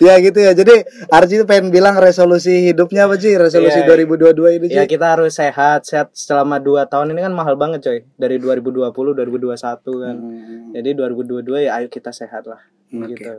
ya 0.01 0.17
gitu 0.21 0.39
ya. 0.41 0.51
Jadi 0.57 0.85
Arji 1.09 1.41
tuh 1.41 1.47
pengen 1.47 1.69
bilang 1.69 1.97
resolusi 1.97 2.71
hidupnya 2.71 3.05
apa 3.05 3.17
sih? 3.17 3.35
Resolusi 3.37 3.83
Iya. 3.83 3.87
2022 3.93 4.57
ini 4.57 4.65
Ya 4.73 4.83
kita 4.89 5.17
harus 5.17 5.37
sehat, 5.37 5.85
sehat 5.85 6.09
selama 6.13 6.57
2 6.57 6.89
tahun 6.89 7.13
ini 7.13 7.21
kan 7.29 7.33
mahal 7.33 7.55
banget 7.59 7.85
coy. 7.85 7.99
Dari 8.17 8.37
2020, 8.41 8.89
2021 8.89 9.55
kan. 10.01 10.15
Hmm, 10.17 10.73
Jadi 10.73 10.89
2022 10.97 11.65
ya 11.69 11.77
ayo 11.81 11.87
kita 11.91 12.09
sehat 12.09 12.49
lah. 12.49 12.61
Oke. 12.89 13.13
Gitu. 13.13 13.31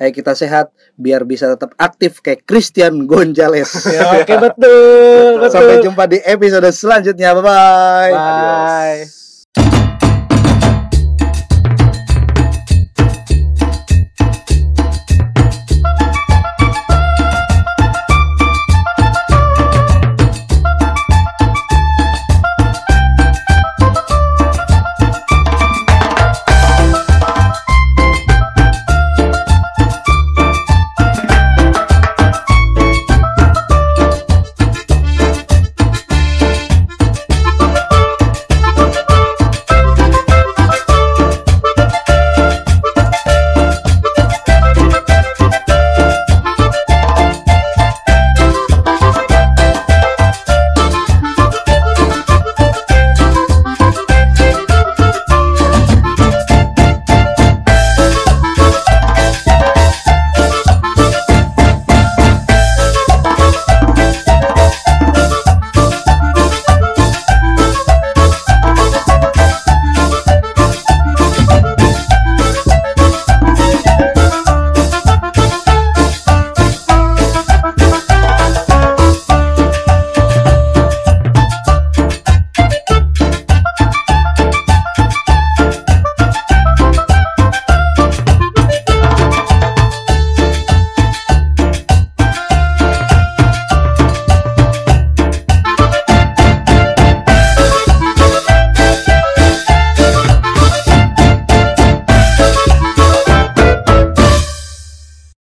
Ayo 0.00 0.10
kita 0.12 0.32
sehat 0.32 0.72
biar 0.96 1.28
bisa 1.28 1.52
tetap 1.52 1.76
aktif 1.76 2.24
kayak 2.24 2.48
Christian 2.48 3.04
Gonzalez. 3.04 3.68
Ya, 3.96 4.12
oke 4.12 4.34
betul, 4.40 5.40
betul. 5.40 5.52
Sampai 5.52 5.76
jumpa 5.84 6.04
di 6.08 6.18
episode 6.24 6.68
selanjutnya. 6.72 7.32
Bye 7.36 7.44
bye. 7.44 8.12
Bye. 8.12 9.25